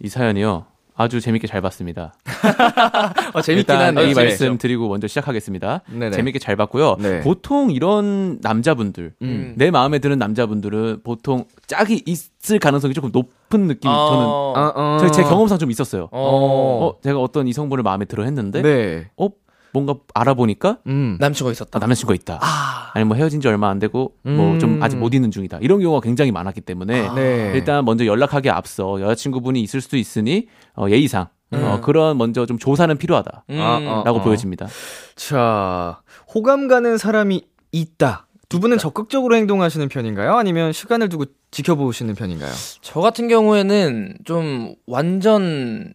이 0.00 0.08
사연이요. 0.08 0.66
아주 0.96 1.20
재밌게 1.20 1.48
잘 1.48 1.60
봤습니다. 1.60 2.14
어, 3.34 3.42
재밌긴 3.42 3.74
일단 3.74 3.80
한데. 3.80 4.08
이 4.08 4.14
말씀 4.14 4.58
드리고 4.58 4.88
먼저 4.88 5.08
시작하겠습니다. 5.08 5.82
네네. 5.90 6.12
재밌게 6.12 6.38
잘 6.38 6.54
봤고요. 6.54 6.96
네. 7.00 7.20
보통 7.20 7.72
이런 7.72 8.38
남자분들, 8.40 9.14
음. 9.22 9.54
내 9.56 9.72
마음에 9.72 9.98
드는 9.98 10.18
남자분들은 10.18 11.00
보통 11.02 11.46
짝이 11.66 12.02
있을 12.06 12.60
가능성이 12.60 12.94
조금 12.94 13.10
높은 13.12 13.62
느낌이 13.66 13.92
어. 13.92 14.08
저는 14.08 14.26
어, 14.26 14.72
어. 14.76 14.98
제, 15.00 15.10
제 15.10 15.22
경험상 15.22 15.58
좀 15.58 15.72
있었어요. 15.72 16.08
어. 16.12 16.88
어, 16.92 17.00
제가 17.02 17.18
어떤 17.18 17.48
이성분을 17.48 17.82
마음에 17.82 18.04
들어 18.04 18.22
했는데, 18.22 18.62
네. 18.62 19.10
어, 19.16 19.30
뭔가 19.74 19.96
알아보니까 20.14 20.78
음. 20.86 21.16
남친과 21.18 21.50
있었다. 21.50 21.76
아, 21.76 21.80
남자친구가 21.80 22.14
있다. 22.14 22.38
아. 22.40 22.90
아니 22.94 23.04
뭐 23.04 23.16
헤어진 23.16 23.40
지 23.40 23.48
얼마 23.48 23.68
안 23.68 23.80
되고 23.80 24.14
뭐 24.22 24.52
음. 24.52 24.58
좀 24.60 24.80
아직 24.82 24.96
못 24.96 25.12
있는 25.14 25.32
중이다. 25.32 25.58
이런 25.60 25.80
경우가 25.80 26.00
굉장히 26.00 26.30
많았기 26.30 26.60
때문에 26.60 27.08
아. 27.08 27.14
네. 27.14 27.52
일단 27.54 27.84
먼저 27.84 28.06
연락하기 28.06 28.48
앞서 28.50 29.00
여자친구분이 29.00 29.60
있을 29.60 29.80
수도 29.80 29.96
있으니 29.96 30.46
어, 30.76 30.86
예의상 30.88 31.26
어, 31.50 31.56
음. 31.56 31.80
그런 31.82 32.16
먼저 32.16 32.46
좀 32.46 32.56
조사는 32.56 32.96
필요하다라고 32.96 33.42
음. 33.50 33.60
아, 33.60 34.02
아. 34.06 34.12
보여집니다. 34.12 34.68
자, 35.16 36.00
호감 36.32 36.68
가는 36.68 36.96
사람이 36.96 37.42
있다. 37.72 38.28
두 38.48 38.60
분은 38.60 38.78
적극적으로 38.78 39.34
행동하시는 39.34 39.88
편인가요? 39.88 40.34
아니면 40.34 40.72
시간을 40.72 41.08
두고 41.08 41.24
지켜보시는 41.50 42.14
편인가요? 42.14 42.52
저 42.80 43.00
같은 43.00 43.26
경우에는 43.26 44.18
좀 44.24 44.76
완전 44.86 45.94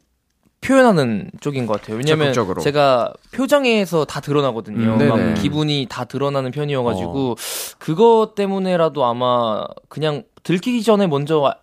표현하는 0.62 1.32
쪽인 1.40 1.66
것 1.66 1.80
같아요. 1.80 1.98
왜냐면 1.98 2.28
적극적으로. 2.34 2.62
제가 2.62 3.14
표정에서 3.34 4.06
다 4.06 4.20
드러나거든요. 4.20 4.96
음, 4.96 5.08
막. 5.08 5.34
기분이 5.36 5.88
다 5.90 6.06
드러나는 6.06 6.52
편이어가지고 6.52 7.36
그것 7.80 8.34
때문에라도 8.36 9.06
아마 9.06 9.66
그냥 9.88 10.24
들키기 10.44 10.84
전에 10.84 11.08
먼저 11.08 11.44
아- 11.46 11.56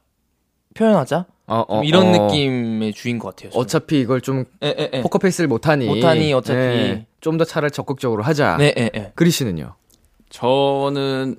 표현하자 0.75 1.27
어, 1.47 1.65
좀 1.69 1.85
이런 1.85 2.11
느낌의 2.13 2.93
주인 2.95 3.19
것 3.19 3.29
같아요. 3.37 3.51
저는. 3.51 3.63
어차피 3.65 4.01
이걸 4.01 4.21
좀 4.21 4.45
예, 4.63 4.75
예, 4.79 4.91
예. 4.95 5.01
포커페이스를 5.03 5.47
못하니. 5.49 5.87
못하니 5.87 6.33
어차피. 6.33 7.05
좀 7.21 7.37
더 7.39 7.45
차를 7.45 7.71
적극적으로 7.71 8.23
하자. 8.23 8.57
네, 8.59 8.73
예, 8.79 8.91
예. 8.95 9.13
그리 9.15 9.31
씨는요? 9.31 9.75
저는 10.31 11.37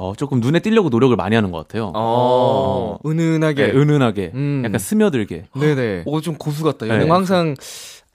어, 0.00 0.14
조금 0.16 0.40
눈에 0.40 0.60
띄려고 0.60 0.88
노력을 0.88 1.14
많이 1.14 1.34
하는 1.36 1.50
것 1.52 1.58
같아요. 1.58 1.92
어, 1.94 2.98
은은하게. 3.04 3.66
네, 3.66 3.72
은은하게, 3.78 4.30
음. 4.34 4.62
약간 4.64 4.78
스며들게. 4.78 5.44
네네. 5.54 6.04
오, 6.06 6.22
좀 6.22 6.36
고수 6.36 6.64
같다. 6.64 6.86
네. 6.86 6.92
연애 6.92 6.98
뭔가 7.00 7.16
항상 7.16 7.54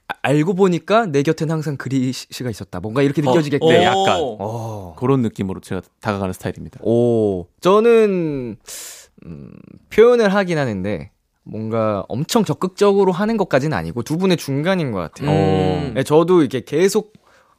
아- 0.08 0.14
알고 0.22 0.54
보니까 0.54 1.06
내 1.06 1.22
곁엔 1.22 1.48
항상 1.48 1.76
그리 1.76 2.10
씨가 2.12 2.50
있었다. 2.50 2.80
뭔가 2.80 3.02
이렇게 3.02 3.22
느껴지게끔. 3.22 3.68
네, 3.68 3.84
약간. 3.84 4.18
어. 4.20 4.96
그런 4.98 5.22
느낌으로 5.22 5.60
제가 5.60 5.80
다가가는 6.00 6.32
스타일입니다. 6.32 6.80
오, 6.82 7.46
저는 7.60 8.56
음, 9.24 9.52
표현을 9.90 10.34
하긴 10.34 10.58
하는데 10.58 11.10
뭔가 11.44 12.04
엄청 12.08 12.44
적극적으로 12.44 13.12
하는 13.12 13.36
것까지는 13.36 13.76
아니고 13.78 14.02
두 14.02 14.18
분의 14.18 14.38
중간인 14.38 14.90
것 14.90 14.98
같아요. 14.98 15.30
음. 15.30 15.92
네, 15.94 16.02
저도 16.02 16.40
이렇게 16.40 16.62
계속 16.64 17.12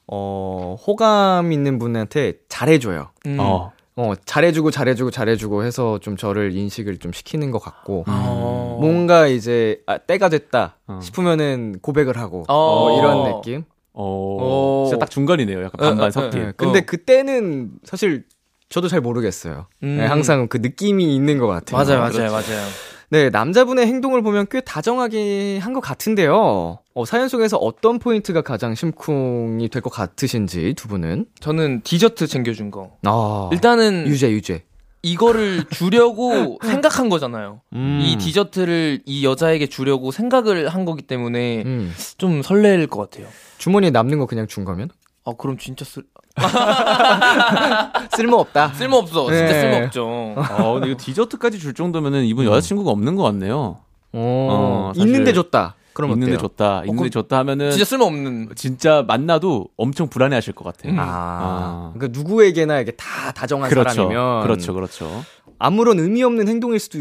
어, 0.05 0.75
호감 0.85 1.53
있는 1.53 1.79
분한테 1.79 2.33
잘해줘요. 2.49 3.11
음. 3.25 3.37
어, 3.39 3.71
어, 3.97 4.13
잘해주고 4.25 4.69
잘해주고 4.69 5.09
잘해주고 5.09 5.63
해서 5.63 5.97
좀 5.99 6.17
저를 6.17 6.55
인식을 6.55 6.99
좀 6.99 7.11
시키는 7.11 7.49
것 7.49 7.57
같고 7.57 8.05
어. 8.07 8.77
뭔가 8.79 9.25
이제 9.25 9.81
아, 9.87 9.97
때가 9.97 10.29
됐다 10.29 10.77
어. 10.85 10.99
싶으면은 11.01 11.79
고백을 11.81 12.17
하고 12.17 12.45
어. 12.47 12.89
뭐 12.89 12.99
이런 12.99 13.23
느낌. 13.23 13.63
어, 13.93 14.37
어. 14.39 14.85
진짜 14.87 14.99
딱 14.99 15.09
중간이네요. 15.09 15.63
약간 15.63 15.73
어, 15.79 15.89
반반 15.89 16.03
어, 16.03 16.07
어, 16.07 16.11
섞인. 16.11 16.43
네, 16.43 16.53
근데 16.55 16.79
어. 16.79 16.83
그때는 16.85 17.71
사실 17.83 18.25
저도 18.69 18.87
잘 18.87 19.01
모르겠어요. 19.01 19.65
음. 19.81 19.97
네, 19.97 20.05
항상 20.05 20.47
그 20.47 20.57
느낌이 20.57 21.15
있는 21.15 21.39
것 21.39 21.47
같아요. 21.47 21.83
맞아요, 21.83 22.01
그렇죠. 22.11 22.19
맞아요, 22.19 22.31
맞아요. 22.31 22.67
네, 23.09 23.29
남자분의 23.29 23.87
행동을 23.87 24.21
보면 24.21 24.47
꽤 24.51 24.59
다정하게 24.59 25.59
한 25.59 25.73
것 25.73 25.79
같은데요. 25.79 26.79
어, 26.93 27.05
사연 27.05 27.29
속에서 27.29 27.57
어떤 27.57 27.99
포인트가 27.99 28.41
가장 28.41 28.73
심쿵이 28.75 29.69
될 29.69 29.81
것 29.81 29.89
같으신지 29.91 30.73
두 30.75 30.87
분은? 30.87 31.27
저는 31.39 31.81
디저트 31.83 32.27
챙겨준 32.27 32.71
거. 32.71 32.97
아, 33.03 33.49
일단은 33.53 34.07
유죄, 34.07 34.29
유죄. 34.31 34.63
이거를 35.03 35.63
주려고 35.69 36.57
생각한 36.65 37.07
거잖아요. 37.09 37.61
음. 37.73 38.01
이 38.03 38.17
디저트를 38.17 39.03
이 39.05 39.23
여자에게 39.25 39.67
주려고 39.67 40.11
생각을 40.11 40.67
한 40.67 40.83
거기 40.83 41.01
때문에 41.03 41.63
음. 41.65 41.93
좀 42.17 42.41
설렐 42.41 42.87
것 42.87 42.97
같아요. 42.99 43.27
주머니에 43.57 43.91
남는 43.91 44.17
거 44.19 44.25
그냥 44.25 44.47
준 44.47 44.65
거면? 44.65 44.89
아, 45.23 45.33
그럼 45.37 45.57
진짜 45.57 45.85
쓸, 45.85 46.03
쓸모 48.15 48.37
없다. 48.37 48.69
쓸모 48.73 48.97
없어. 48.97 49.27
진짜 49.27 49.45
네. 49.45 49.61
쓸모 49.61 49.85
없죠. 49.85 50.07
어, 50.59 50.73
근데 50.73 50.89
이거 50.89 50.97
디저트까지 50.99 51.59
줄 51.59 51.73
정도면은 51.73 52.25
이분 52.25 52.45
여자친구가 52.45 52.91
없는 52.91 53.15
것 53.15 53.23
같네요. 53.23 53.79
어, 54.13 54.91
사실 54.95 55.07
있는데 55.07 55.33
줬다. 55.33 55.75
그럼 55.93 56.11
있는데 56.11 56.35
어때요? 56.35 56.47
줬다. 56.47 56.81
있는데 56.81 56.95
그럼 56.95 57.09
줬다 57.09 57.37
하면은 57.39 57.71
진짜 57.71 57.85
진짜, 57.85 57.89
쓸모 57.89 58.05
없는. 58.05 59.07
만나도 59.07 59.67
엄청 59.77 60.07
불안해하실 60.09 60.53
것 60.53 60.63
같아. 60.63 60.89
음. 60.89 60.99
아, 60.99 61.03
아. 61.03 61.91
그러니까 61.95 62.19
누구에게나 62.19 62.79
이게 62.79 62.91
다 62.91 63.31
다정한 63.31 63.69
그렇죠. 63.69 63.89
사람이면 63.89 64.43
그렇죠, 64.43 64.73
그렇죠. 64.73 65.23
아무런 65.57 65.99
의미 65.99 66.23
없는 66.23 66.47
행동일 66.47 66.79
수도 66.79 66.99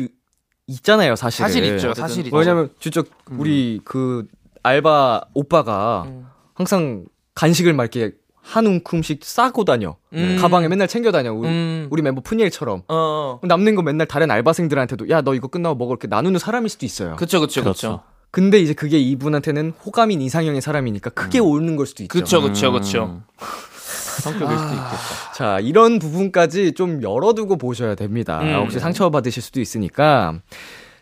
있잖아요, 0.67 1.15
사실. 1.15 1.43
사실 1.45 1.65
있죠. 1.65 1.93
사실 1.93 2.25
있죠. 2.27 2.37
왜냐면 2.37 2.71
진짜 2.81 3.03
우리 3.31 3.81
그 3.85 4.27
알바 4.63 5.27
오빠가 5.35 6.05
음. 6.07 6.27
항상 6.55 7.05
간식을 7.35 7.75
막 7.75 7.83
이렇게 7.95 8.17
한 8.47 8.65
움큼씩 8.67 9.25
싸고 9.25 9.65
다녀. 9.65 9.97
음. 10.13 10.39
가방에 10.41 10.69
맨날 10.69 10.87
챙겨 10.87 11.11
다녀. 11.11 11.33
우리, 11.33 11.49
음. 11.49 11.89
우리 11.91 12.01
멤버 12.03 12.21
푸니엘처럼. 12.21 12.83
어. 12.89 13.41
남는 13.43 13.75
거 13.75 13.83
맨날 13.83 14.07
다른 14.07 14.31
알바생들한테도 14.31 15.11
야 15.11 15.21
너 15.23 15.35
이거 15.35 15.49
끝나고 15.49 15.75
먹어 15.75 15.93
이렇게 15.93 16.07
나누는 16.07 16.39
사람일 16.39 16.69
수도 16.69 16.87
있어요. 16.87 17.17
그쵸, 17.17 17.41
그쵸, 17.41 17.63
그렇죠. 17.63 17.89
그쵸. 17.89 18.01
근데 18.31 18.61
이제 18.61 18.73
그게 18.75 18.99
이분한테는 18.99 19.73
호감인 19.85 20.21
이상형의 20.21 20.61
사람이니까 20.61 21.11
크게 21.11 21.41
오는 21.41 21.75
걸 21.75 21.87
수도 21.87 22.05
있죠. 22.05 22.13
그쵸, 22.13 22.41
그쵸, 22.43 22.71
그쵸. 22.73 23.05
음. 23.05 23.23
성격일 24.23 24.57
수도 24.59 24.71
있겠다. 24.71 24.97
자, 25.35 25.59
이런 25.61 25.99
부분까지 25.99 26.73
좀 26.73 27.03
열어두고 27.03 27.57
보셔야 27.59 27.95
됩니다. 27.97 28.41
음. 28.43 28.55
혹시 28.63 28.79
상처받으실 28.79 29.43
수도 29.43 29.61
있으니까. 29.61 30.39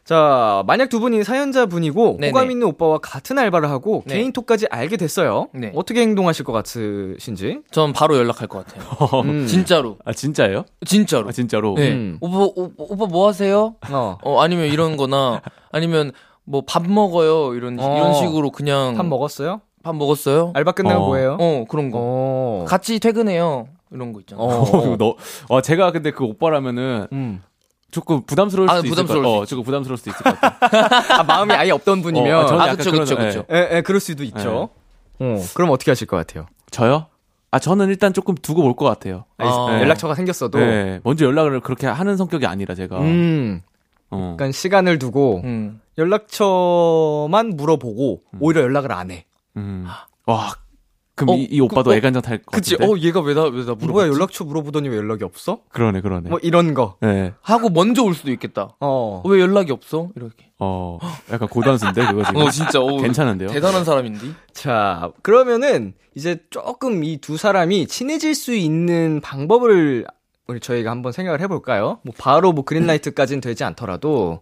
자, 0.04 0.62
만약 0.66 0.90
두 0.90 1.00
분이 1.00 1.24
사연자 1.24 1.64
분이고 1.64 2.18
네네. 2.20 2.28
호감 2.28 2.50
있는 2.50 2.66
오빠와 2.66 2.98
같은 2.98 3.38
알바를 3.38 3.70
하고 3.70 4.02
네. 4.06 4.16
개인톡까지 4.16 4.66
알게 4.70 4.98
됐어요. 4.98 5.48
네. 5.54 5.72
어떻게 5.74 6.02
행동하실 6.02 6.44
것 6.44 6.52
같으신지? 6.52 7.60
전 7.70 7.94
바로 7.94 8.16
연락할 8.18 8.46
것 8.48 8.66
같아요. 8.66 8.84
음. 9.24 9.46
진짜로. 9.46 9.96
아, 10.04 10.12
진짜예요? 10.12 10.64
진짜로. 10.86 11.28
아, 11.28 11.32
진짜로? 11.32 11.74
네. 11.74 11.92
음. 11.92 12.18
오빠, 12.20 12.38
오빠, 12.54 12.72
오빠 12.78 13.06
뭐 13.06 13.28
하세요? 13.28 13.76
어. 13.90 14.18
어, 14.22 14.40
아니면 14.42 14.66
이런 14.66 14.98
거나, 14.98 15.40
아니면 15.72 16.12
뭐 16.44 16.60
밥 16.66 16.86
먹어요. 16.86 17.54
이런, 17.54 17.80
어. 17.80 17.96
이런 17.96 18.12
식으로 18.14 18.50
그냥. 18.50 18.94
밥 18.96 19.06
먹었어요? 19.06 19.62
밥 19.82 19.96
먹었어요? 19.96 20.52
알바 20.54 20.72
끝나고 20.72 21.02
어. 21.02 21.06
뭐예요? 21.06 21.36
어, 21.40 21.64
그런 21.68 21.90
거. 21.90 21.98
어. 22.02 22.64
같이 22.68 23.00
퇴근해요. 23.00 23.68
이런 23.90 24.12
거 24.12 24.20
있잖아. 24.20 24.42
어. 24.42 24.48
어, 24.62 24.96
너, 24.98 25.16
어, 25.48 25.60
제가 25.62 25.92
근데 25.92 26.10
그 26.10 26.24
오빠라면은 26.24 27.06
음. 27.12 27.42
조금 27.94 28.22
부담스러울 28.22 28.68
아, 28.68 28.74
수도 28.76 28.88
있을 28.88 28.96
것 28.96 29.02
부담스러울 29.02 29.22
같아요. 29.24 29.36
수 29.36 29.42
어, 29.42 29.46
조금 29.46 29.62
부담스러울 29.62 29.98
수도 29.98 30.10
있을 30.10 30.22
것 30.24 30.40
같아요. 30.40 30.98
아, 31.20 31.22
마음이 31.22 31.52
아예 31.54 31.70
없던 31.70 32.02
분이면. 32.02 32.34
어, 32.36 32.40
아, 32.40 32.46
저는 32.46 32.60
아, 32.60 32.74
그쵸, 32.74 32.90
그런, 32.90 33.04
그쵸, 33.04 33.16
예. 33.20 33.26
그쵸. 33.26 33.44
예, 33.52 33.68
예, 33.76 33.82
그럴 33.82 34.00
수도 34.00 34.24
있죠. 34.24 34.70
어, 35.20 35.44
그럼 35.54 35.70
어떻게 35.70 35.92
하실 35.92 36.08
것 36.08 36.16
같아요? 36.16 36.46
저요? 36.72 37.06
아, 37.52 37.60
저는 37.60 37.88
일단 37.90 38.12
조금 38.12 38.34
두고 38.34 38.62
볼것 38.62 38.88
같아요. 38.88 39.26
아. 39.38 39.78
연락처가 39.80 40.16
생겼어도. 40.16 40.58
네. 40.58 40.98
먼저 41.04 41.24
연락을 41.24 41.60
그렇게 41.60 41.86
하는 41.86 42.16
성격이 42.16 42.46
아니라 42.46 42.74
제가. 42.74 42.98
음. 42.98 43.62
어. 44.10 44.34
그러니까 44.36 44.50
시간을 44.50 44.98
두고 44.98 45.42
음. 45.44 45.80
연락처만 45.96 47.50
물어보고 47.50 48.22
오히려 48.40 48.62
연락을 48.62 48.90
안 48.90 49.12
해. 49.12 49.24
음. 49.56 49.86
와. 50.26 50.52
그럼 51.16 51.30
어, 51.30 51.36
이, 51.36 51.42
이 51.50 51.60
오빠도 51.60 51.84
그, 51.84 51.90
어, 51.90 51.94
애간장 51.94 52.22
탈것 52.22 52.46
그치? 52.46 52.76
같은데? 52.76 52.92
어, 52.92 52.98
얘가 53.04 53.20
왜 53.20 53.34
나, 53.34 53.42
왜나 53.42 53.52
물어봤지? 53.74 53.86
뭐야, 53.86 54.08
연락처 54.08 54.44
물어보더니 54.44 54.88
왜 54.88 54.96
연락이 54.96 55.22
없어? 55.24 55.60
그러네, 55.70 56.00
그러네. 56.00 56.28
뭐 56.30 56.38
이런 56.42 56.74
거. 56.74 56.96
네. 57.00 57.32
하고 57.40 57.68
먼저 57.70 58.02
올 58.02 58.14
수도 58.14 58.32
있겠다. 58.32 58.74
어. 58.80 59.22
어, 59.24 59.28
왜 59.28 59.40
연락이 59.40 59.70
없어? 59.70 60.08
이렇게. 60.16 60.50
어, 60.58 60.98
약간 61.30 61.48
고단수인데, 61.48 62.06
그거 62.06 62.24
지금. 62.24 62.40
어, 62.40 62.50
진짜. 62.50 62.80
어, 62.80 62.96
괜찮은데요? 62.98 63.48
대단한 63.50 63.84
사람인데? 63.84 64.26
자, 64.52 65.12
그러면은 65.22 65.94
이제 66.16 66.38
조금 66.50 67.04
이 67.04 67.18
두 67.20 67.36
사람이 67.36 67.86
친해질 67.86 68.34
수 68.34 68.54
있는 68.54 69.20
방법을 69.20 70.06
우리 70.46 70.60
저희가 70.60 70.90
한번 70.90 71.12
생각을 71.12 71.40
해볼까요? 71.40 72.00
뭐 72.02 72.12
바로 72.18 72.52
뭐 72.52 72.64
그린라이트까지는 72.64 73.40
되지 73.40 73.64
않더라도 73.64 74.40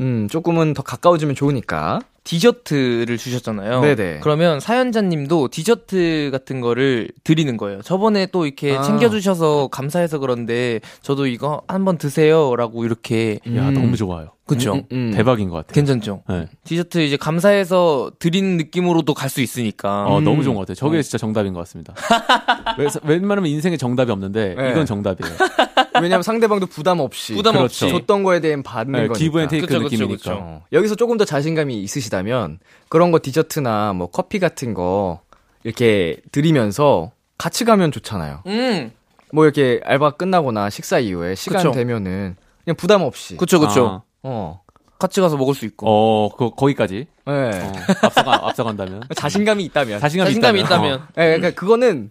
음 0.00 0.26
조금은 0.30 0.72
더 0.74 0.82
가까워지면 0.82 1.34
좋으니까. 1.34 2.00
디저트를 2.24 3.18
주셨잖아요. 3.18 3.80
네네. 3.82 4.20
그러면 4.22 4.58
사연자님도 4.58 5.48
디저트 5.48 6.30
같은 6.32 6.60
거를 6.60 7.10
드리는 7.22 7.56
거예요. 7.56 7.82
저번에 7.82 8.26
또 8.26 8.46
이렇게 8.46 8.76
아. 8.76 8.82
챙겨주셔서 8.82 9.68
감사해서 9.68 10.18
그런데 10.18 10.80
저도 11.02 11.26
이거 11.26 11.62
한번 11.68 11.98
드세요라고 11.98 12.84
이렇게 12.84 13.40
야, 13.54 13.68
음. 13.68 13.74
너무 13.74 13.96
좋아요. 13.96 14.30
그쵸? 14.46 14.74
음, 14.74 14.78
음, 14.92 14.96
음. 15.08 15.10
대박인 15.14 15.48
것 15.48 15.56
같아요. 15.56 15.72
괜찮죠? 15.74 16.22
네. 16.28 16.46
디저트 16.64 16.98
이제 16.98 17.16
감사해서 17.16 18.12
드리는 18.18 18.56
느낌으로도 18.58 19.14
갈 19.14 19.30
수 19.30 19.40
있으니까. 19.40 20.04
어, 20.06 20.18
음. 20.18 20.24
너무 20.24 20.42
좋은 20.44 20.54
것 20.54 20.60
같아요. 20.60 20.74
저게 20.74 21.00
진짜 21.02 21.16
정답인 21.18 21.54
것 21.54 21.60
같습니다. 21.60 21.94
왜- 22.78 22.88
웬만하면 23.04 23.50
인생에 23.50 23.76
정답이 23.78 24.10
없는데, 24.12 24.54
네. 24.54 24.70
이건 24.70 24.84
정답이에요. 24.86 25.34
왜냐면 26.02 26.22
상대방도 26.22 26.66
부담 26.66 27.00
없이 27.00 27.34
부담 27.34 27.54
그렇죠. 27.54 27.86
없이. 27.86 27.88
줬던 27.98 28.22
거에 28.22 28.40
대한 28.40 28.62
받는 28.62 28.92
네, 28.92 28.98
거니까. 29.08 29.14
give 29.18 29.40
and 29.40 29.48
take 29.48 29.66
그쵸, 29.66 29.78
그쵸, 29.78 29.84
느낌이니까. 29.90 30.16
그쵸. 30.16 30.38
어, 30.42 30.62
여기서 30.72 30.94
조금 30.96 31.16
더 31.16 31.24
자신감이 31.24 31.80
있으시다면 31.82 32.58
그런 32.88 33.12
거 33.12 33.20
디저트나 33.22 33.92
뭐 33.94 34.08
커피 34.10 34.38
같은 34.40 34.74
거 34.74 35.20
이렇게 35.62 36.18
드리면서 36.32 37.12
같이 37.38 37.64
가면 37.64 37.92
좋잖아요. 37.92 38.42
음, 38.46 38.90
뭐 39.32 39.44
이렇게 39.44 39.80
알바 39.84 40.12
끝나거나 40.12 40.68
식사 40.70 40.98
이후에 40.98 41.34
시간 41.34 41.58
그쵸. 41.62 41.72
되면은 41.72 42.36
그냥 42.64 42.76
부담 42.76 43.02
없이 43.02 43.36
그쵸, 43.36 43.58
그쵸. 43.60 43.86
아, 43.86 44.02
어. 44.24 44.60
같이 44.98 45.20
가서 45.20 45.36
먹을 45.36 45.54
수 45.54 45.64
있고. 45.66 45.86
어, 45.88 46.28
그, 46.36 46.50
거기까지. 46.50 47.06
네. 47.26 47.32
어, 47.32 47.72
앞서가, 48.02 48.48
앞서간다면. 48.48 49.02
자신감이 49.14 49.64
있다면. 49.66 50.00
자신감이, 50.00 50.30
자신감이 50.30 50.60
있다면. 50.60 50.86
있다면. 50.86 51.08
네, 51.14 51.36
그러니까 51.36 51.50
그거는 51.60 52.10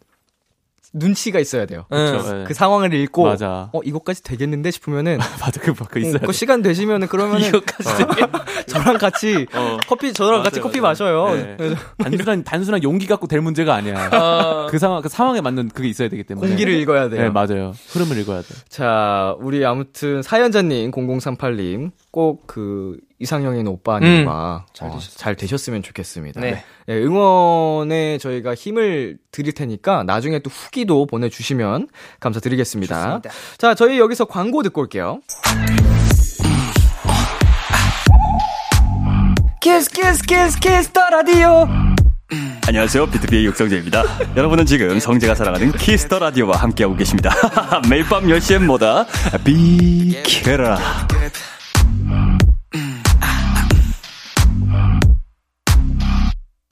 눈치가 0.94 1.40
있어야 1.40 1.66
돼요. 1.66 1.86
응. 1.92 1.98
그렇죠. 2.12 2.34
네. 2.38 2.44
그 2.46 2.54
상황을 2.54 2.94
읽고 2.94 3.24
맞아. 3.24 3.70
어 3.74 3.82
이거까지 3.84 4.24
되겠는데 4.24 4.72
싶으면은 4.72 5.18
맞아, 5.42 5.60
그, 5.60 5.74
그 5.74 6.00
있어야 6.00 6.16
어, 6.16 6.20
돼. 6.20 6.26
그 6.28 6.34
시간 6.34 6.62
되시면은 6.62 7.08
그러면은 7.08 7.42
이거까지. 7.50 8.06
저랑 8.68 8.98
같이 8.98 9.48
어. 9.54 9.78
커피 9.88 10.14
저랑 10.14 10.44
같이 10.44 10.60
맞아요, 10.60 10.64
커피 10.64 10.80
맞아요. 10.80 11.24
마셔요. 11.24 11.36
네. 11.58 11.76
단순한, 11.98 12.44
단순한 12.44 12.84
용기 12.84 13.08
갖고 13.08 13.28
될 13.28 13.42
문제가 13.42 13.76
아니야. 13.76 14.10
아, 14.12 14.68
그 14.70 14.78
상황, 14.80 15.02
그 15.02 15.10
상황에 15.10 15.42
맞는 15.42 15.70
그게 15.70 15.90
있어야 15.90 16.10
되기 16.10 16.24
때문에. 16.24 16.48
공기를 16.48 16.74
읽어야 16.74 17.10
돼요. 17.10 17.24
네, 17.24 17.30
맞아요. 17.30 17.74
흐름을 17.90 18.18
읽어야 18.20 18.42
돼. 18.42 18.48
자, 18.70 19.36
우리 19.40 19.66
아무튼 19.66 20.22
사연자님 20.22 20.92
0038님 20.92 21.92
꼭 22.12 22.44
그 22.54 22.98
이상형인 23.24 23.68
오빠님과 23.68 24.66
잘 24.74 24.90
어, 24.90 24.92
되셨으면 24.94 25.18
잘 25.18 25.36
되셨으면 25.36 25.82
좋겠습니다. 25.82 26.42
네. 26.42 26.64
네, 26.86 26.98
응원에 27.02 28.18
저희가 28.18 28.54
힘을 28.54 29.18
드릴 29.32 29.54
테니까 29.54 30.04
나중에 30.04 30.40
또 30.40 30.50
후기도 30.50 31.06
보내주시면 31.06 31.88
감사드리겠습니다. 32.20 32.96
좋습니다. 33.22 33.30
자, 33.58 33.76
저희 33.76 33.98
여기서 33.98 34.26
광고 34.26 34.62
듣고 34.62 34.82
올게요. 34.82 35.22
Kiss 39.62 39.89
Kiss 39.89 40.22
Kiss 40.24 40.60
Kiss 40.60 40.89
the 40.92 41.10
Radio 41.10 41.66
안녕하세요. 42.68 43.06
BTOB의 43.08 43.46
육성재입니다. 43.46 44.04
여러분은 44.36 44.66
지금 44.66 45.00
성재가 45.00 45.36
사랑하는 45.36 45.72
Kiss 45.74 46.00
the 46.00 46.20
Radio와 46.20 46.58
함께하고 46.58 46.96
계십니다. 46.96 47.30
매일 47.90 48.04
밤 48.06 48.26
10시엔 48.26 48.66
뭐다? 48.66 49.06
비키라. 49.44 50.78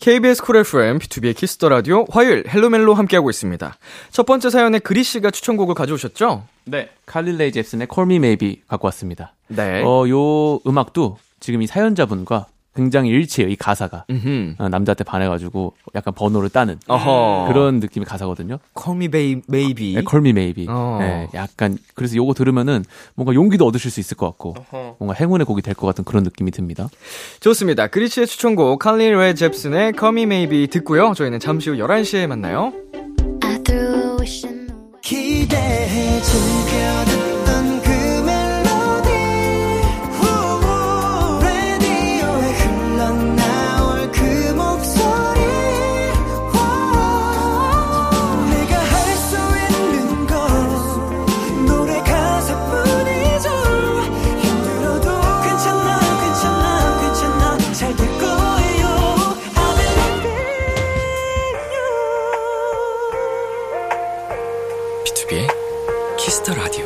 KBS 0.01 0.41
쿨 0.41 0.57
FM, 0.57 0.97
B2B의 0.97 1.35
키스터 1.35 1.69
라디오, 1.69 2.05
화요일 2.09 2.43
헬로멜로 2.49 2.95
함께하고 2.95 3.29
있습니다. 3.29 3.77
첫 4.09 4.25
번째 4.25 4.49
사연에 4.49 4.79
그리 4.79 5.03
씨가 5.03 5.29
추천곡을 5.29 5.75
가져오셨죠? 5.75 6.43
네. 6.65 6.89
칼릴레이 7.05 7.51
잽슨의 7.51 7.87
Call 7.93 8.07
Me 8.09 8.15
Maybe 8.15 8.63
갖고 8.67 8.87
왔습니다. 8.87 9.35
네. 9.47 9.83
어, 9.83 10.09
요 10.09 10.59
음악도 10.65 11.19
지금 11.39 11.61
이 11.61 11.67
사연자분과 11.67 12.47
굉장히 12.75 13.09
일치해요, 13.09 13.49
이 13.51 13.55
가사가. 13.55 14.05
음흠. 14.09 14.55
어, 14.57 14.69
남자한테 14.69 15.03
반해가지고 15.03 15.73
약간 15.95 16.13
번호를 16.13 16.49
따는 16.49 16.79
어허. 16.87 17.47
그런 17.51 17.79
느낌의 17.81 18.05
가사거든요. 18.05 18.59
Call 18.81 18.95
me 18.97 19.07
baby. 19.09 19.41
maybe. 19.49 19.93
네, 19.95 20.01
Call 20.09 20.25
Me 20.25 20.29
Maybe. 20.29 20.67
어. 20.69 20.97
네, 21.01 21.27
약간 21.33 21.77
그래서 21.95 22.15
요거 22.15 22.33
들으면은 22.33 22.85
뭔가 23.15 23.33
용기도 23.33 23.65
얻으실 23.65 23.91
수 23.91 23.99
있을 23.99 24.15
것 24.15 24.25
같고 24.27 24.55
어허. 24.71 24.95
뭔가 24.99 25.13
행운의 25.19 25.45
곡이 25.45 25.61
될 25.61 25.75
것 25.75 25.87
같은 25.87 26.03
그런 26.05 26.23
느낌이 26.23 26.51
듭니다. 26.51 26.87
좋습니다. 27.41 27.87
그리치의 27.87 28.27
추천곡 28.27 28.79
칼리 28.79 29.09
레 29.09 29.33
잽슨의 29.33 29.93
Call 29.99 30.13
Me 30.15 30.23
Maybe 30.23 30.67
듣고요. 30.67 31.13
저희는 31.13 31.39
잠시 31.39 31.69
후 31.69 31.75
11시에 31.77 32.27
만나요. 32.27 32.71
기대해 35.01 36.21
즐겨 36.21 37.10
키스터 66.19 66.53
라디오. 66.53 66.85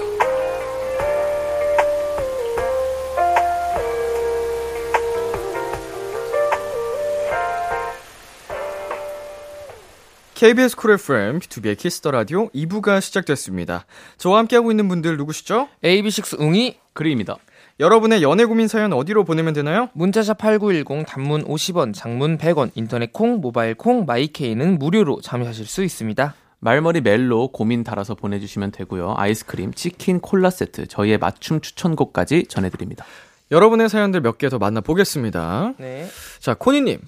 KBS 10.35 10.75
쿨 10.75 10.91
FM, 10.91 11.39
B2B의 11.39 11.75
키스터 11.75 12.11
라디오 12.11 12.49
2부가 12.49 13.01
시작됐습니다. 13.01 13.87
저와 14.19 14.37
함께하고 14.37 14.69
있는 14.69 14.87
분들 14.89 15.17
누구시죠? 15.17 15.67
AB6IX 15.83 16.39
웅이 16.39 16.77
그리입니다. 16.93 17.37
여러분의 17.79 18.21
연애 18.21 18.45
고민 18.45 18.67
사연 18.67 18.93
어디로 18.93 19.23
보내면 19.23 19.55
되나요? 19.55 19.89
문자샵 19.93 20.37
8910 20.37 21.07
단문 21.07 21.45
50원, 21.45 21.95
장문 21.95 22.37
100원, 22.37 22.69
인터넷 22.75 23.11
콩, 23.11 23.41
모바일 23.41 23.73
콩, 23.73 24.05
my 24.05 24.26
K는 24.26 24.77
무료로 24.77 25.21
참여하실 25.21 25.65
수 25.65 25.83
있습니다. 25.83 26.35
말머리 26.59 27.01
멜로 27.01 27.49
고민 27.49 27.83
달아서 27.83 28.15
보내주시면 28.15 28.71
되고요. 28.71 29.13
아이스크림, 29.17 29.73
치킨, 29.73 30.19
콜라 30.19 30.49
세트, 30.49 30.87
저희의 30.87 31.17
맞춤 31.17 31.61
추천곡까지 31.61 32.45
전해드립니다. 32.47 33.05
여러분의 33.51 33.89
사연들 33.89 34.21
몇 34.21 34.37
개 34.37 34.49
더 34.49 34.57
만나보겠습니다. 34.57 35.73
네. 35.77 36.07
자, 36.39 36.53
코니님. 36.55 36.99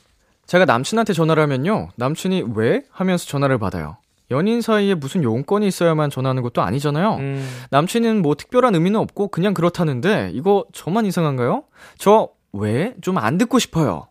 제가 0.46 0.66
남친한테 0.66 1.14
전화를 1.14 1.42
하면요. 1.44 1.90
남친이 1.96 2.46
왜? 2.56 2.84
하면서 2.92 3.26
전화를 3.26 3.58
받아요. 3.58 3.98
연인 4.32 4.62
사이에 4.62 4.94
무슨 4.94 5.24
용건이 5.24 5.68
있어야만 5.68 6.10
전화하는 6.10 6.42
것도 6.44 6.62
아니잖아요. 6.62 7.16
음, 7.16 7.50
남친은 7.72 8.22
뭐 8.22 8.36
특별한 8.36 8.76
의미는 8.76 9.00
없고 9.00 9.30
그냥 9.30 9.54
그렇다는데 9.54 10.32
이거 10.34 10.66
저만 10.74 11.06
이상한가요? 11.06 11.64
저 11.98 12.30
왜? 12.54 12.94
좀 13.02 13.18
안 13.18 13.38
듣고 13.38 13.58
싶어요. 13.60 14.08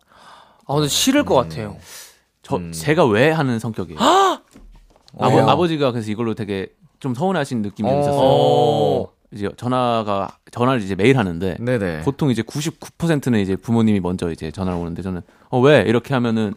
아, 0.67 0.73
근데 0.75 0.87
싫을 0.89 1.23
것 1.23 1.35
같아요. 1.35 1.77
저 2.41 2.57
음. 2.57 2.71
제가 2.71 3.05
왜 3.05 3.29
하는 3.31 3.57
성격이에요. 3.59 3.99
아버, 5.19 5.35
왜요? 5.35 5.47
아버지가 5.49 5.91
그래서 5.91 6.11
이걸로 6.11 6.33
되게 6.33 6.67
좀 6.99 7.13
서운하신 7.13 7.61
느낌이 7.61 7.89
좀 7.89 7.99
있었어요. 8.01 8.19
어. 8.21 9.07
이제 9.33 9.49
전화가 9.57 10.37
전화를 10.51 10.81
이제 10.81 10.95
매일 10.95 11.17
하는데 11.17 11.57
네네. 11.59 12.01
보통 12.03 12.29
이제 12.31 12.41
99%는 12.43 13.39
이제 13.39 13.55
부모님이 13.57 13.99
먼저 13.99 14.31
이제 14.31 14.51
전화를 14.51 14.79
오는데 14.79 15.01
저는 15.01 15.21
어 15.49 15.59
왜 15.59 15.81
이렇게 15.81 16.13
하면은 16.13 16.53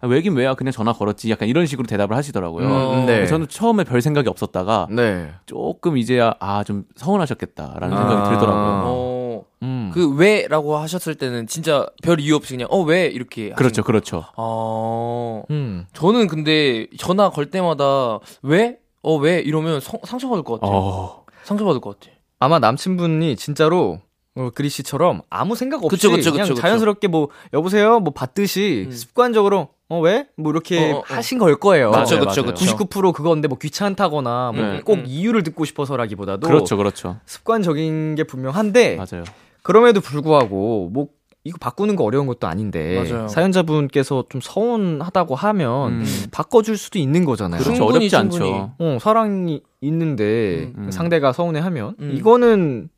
아, 0.00 0.06
왜긴 0.08 0.34
왜야 0.34 0.54
그냥 0.54 0.72
전화 0.72 0.92
걸었지 0.92 1.30
약간 1.30 1.48
이런 1.48 1.64
식으로 1.66 1.86
대답을 1.86 2.16
하시더라고요. 2.16 2.66
음, 2.66 3.06
네. 3.06 3.26
저는 3.26 3.46
처음에 3.48 3.84
별 3.84 4.00
생각이 4.02 4.28
없었다가 4.28 4.88
네. 4.90 5.30
조금 5.46 5.96
이제야 5.96 6.34
아 6.40 6.62
좀 6.64 6.84
서운하셨겠다라는 6.96 7.96
아. 7.96 8.00
생각이 8.00 8.30
들더라고요. 8.30 8.82
어, 8.84 9.21
음. 9.62 9.90
그 9.94 10.14
왜라고 10.16 10.76
하셨을 10.76 11.14
때는 11.14 11.46
진짜 11.46 11.86
별 12.02 12.20
이유 12.20 12.34
없이 12.36 12.54
그냥 12.54 12.68
어 12.70 12.82
왜 12.82 13.06
이렇게 13.06 13.44
하신 13.50 13.54
그렇죠, 13.56 13.82
거- 13.82 13.86
그렇죠. 13.86 14.24
아 14.36 15.42
음. 15.50 15.86
저는 15.92 16.26
근데 16.28 16.86
전화 16.98 17.30
걸 17.30 17.50
때마다 17.50 18.18
왜? 18.42 18.78
어 19.02 19.16
왜? 19.16 19.38
이러면 19.40 19.80
성- 19.80 20.00
상처받을 20.04 20.42
것 20.44 20.60
같아요. 20.60 20.76
어, 20.76 21.24
상처받을 21.44 21.80
것 21.80 21.98
같아. 22.00 22.12
아마 22.38 22.58
남친분이 22.58 23.36
진짜로 23.36 24.00
어, 24.34 24.48
그리 24.54 24.68
씨처럼 24.68 25.20
아무 25.28 25.54
생각 25.54 25.84
없이 25.84 25.94
그쵸, 25.96 26.10
그쵸, 26.10 26.30
그냥 26.32 26.44
그쵸, 26.44 26.54
그쵸. 26.54 26.62
자연스럽게 26.62 27.06
뭐 27.08 27.28
여보세요 27.52 28.00
뭐 28.00 28.12
받듯이 28.12 28.84
음. 28.88 28.92
습관적으로 28.92 29.68
어 29.88 30.00
왜? 30.00 30.26
뭐 30.36 30.50
이렇게 30.52 30.90
어, 30.92 30.96
어, 30.96 30.98
어. 31.00 31.04
하신 31.06 31.38
걸 31.38 31.54
거예요. 31.56 31.90
그쵸, 31.90 32.14
맞아요. 32.16 32.26
그쵸. 32.26 32.42
99% 32.44 33.12
그건데 33.12 33.46
뭐 33.46 33.58
귀찮다거나 33.58 34.52
뭐 34.54 34.64
네. 34.64 34.80
꼭 34.80 34.94
음. 34.94 35.04
이유를 35.06 35.42
듣고 35.42 35.64
싶어서라기보다도 35.66 36.46
그렇죠, 36.46 36.76
그렇죠. 36.78 37.18
습관적인 37.26 38.14
게 38.14 38.24
분명한데 38.24 38.96
맞아요. 38.96 39.24
그럼에도 39.62 40.00
불구하고 40.00 40.90
뭐 40.92 41.08
이거 41.44 41.58
바꾸는 41.60 41.96
거 41.96 42.04
어려운 42.04 42.26
것도 42.28 42.46
아닌데 42.46 43.02
맞아요. 43.10 43.28
사연자분께서 43.28 44.26
좀 44.28 44.40
서운하다고 44.40 45.34
하면 45.34 45.92
음. 46.02 46.04
바꿔줄 46.30 46.76
수도 46.76 46.98
있는 47.00 47.24
거잖아요. 47.24 47.60
그렇죠. 47.60 47.76
충분히, 47.76 47.96
어렵지 48.06 48.10
충분히. 48.10 48.52
않죠. 48.52 48.74
어, 48.78 48.98
사랑이 49.00 49.60
있는데 49.80 50.72
음. 50.78 50.90
상대가 50.92 51.32
서운해하면 51.32 51.96
음. 51.98 52.12
이거는 52.14 52.88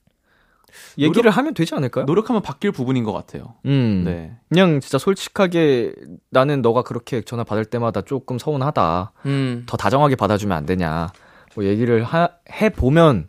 얘기를 0.98 1.22
노력- 1.22 1.37
하면 1.38 1.55
되지 1.55 1.74
않을까요? 1.74 2.05
노력하면 2.05 2.42
바뀔 2.42 2.72
부분인 2.72 3.05
것 3.05 3.12
같아요. 3.12 3.55
음. 3.64 4.03
네. 4.05 4.33
그냥 4.50 4.81
진짜 4.81 4.98
솔직하게 4.98 5.94
나는 6.31 6.61
너가 6.62 6.83
그렇게 6.83 7.22
전화 7.22 7.44
받을 7.44 7.64
때마다 7.64 8.03
조금 8.03 8.38
서운하다. 8.38 9.12
음. 9.27 9.62
더 9.66 9.77
다정하게 9.77 10.16
받아주면 10.16 10.55
안 10.57 10.66
되냐. 10.66 11.11
뭐 11.55 11.64
얘기를 11.64 12.03
하, 12.05 12.29
해 12.50 12.68
보면 12.70 13.29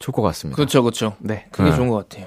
좋을 0.00 0.12
것 0.12 0.22
같습니다. 0.22 0.56
그렇죠, 0.56 0.82
그렇죠. 0.82 1.14
네. 1.20 1.46
그게 1.52 1.70
네. 1.70 1.76
좋은 1.76 1.88
것 1.88 2.08
같아요. 2.08 2.26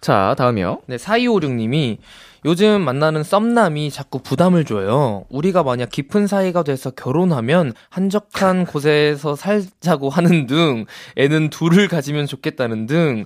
자, 0.00 0.34
다음이요. 0.38 0.82
네, 0.86 0.96
4256님이 0.96 1.98
요즘 2.46 2.82
만나는 2.82 3.22
썸남이 3.22 3.90
자꾸 3.90 4.18
부담을 4.18 4.66
줘요. 4.66 5.24
우리가 5.30 5.62
만약 5.62 5.88
깊은 5.88 6.26
사이가 6.26 6.62
돼서 6.62 6.90
결혼하면 6.90 7.72
한적한 7.88 8.66
곳에서 8.68 9.34
살자고 9.34 10.10
하는 10.10 10.46
등 10.46 10.84
애는 11.16 11.48
둘을 11.48 11.88
가지면 11.88 12.26
좋겠다는 12.26 12.86
등 12.86 13.24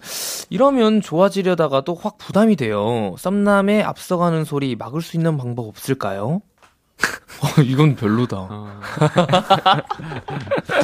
이러면 0.51 1.01
좋아지려다가도 1.01 1.97
확 1.97 2.17
부담이 2.19 2.55
돼요. 2.57 3.17
썸남의 3.19 3.83
앞서가는 3.83 4.45
소리 4.45 4.77
막을 4.77 5.03
수 5.03 5.17
있는 5.17 5.37
방법 5.37 5.67
없을까요? 5.67 6.41
어, 7.41 7.63
이건 7.63 7.95
별로다. 7.95 8.37
어. 8.51 8.81
아, 9.61 9.83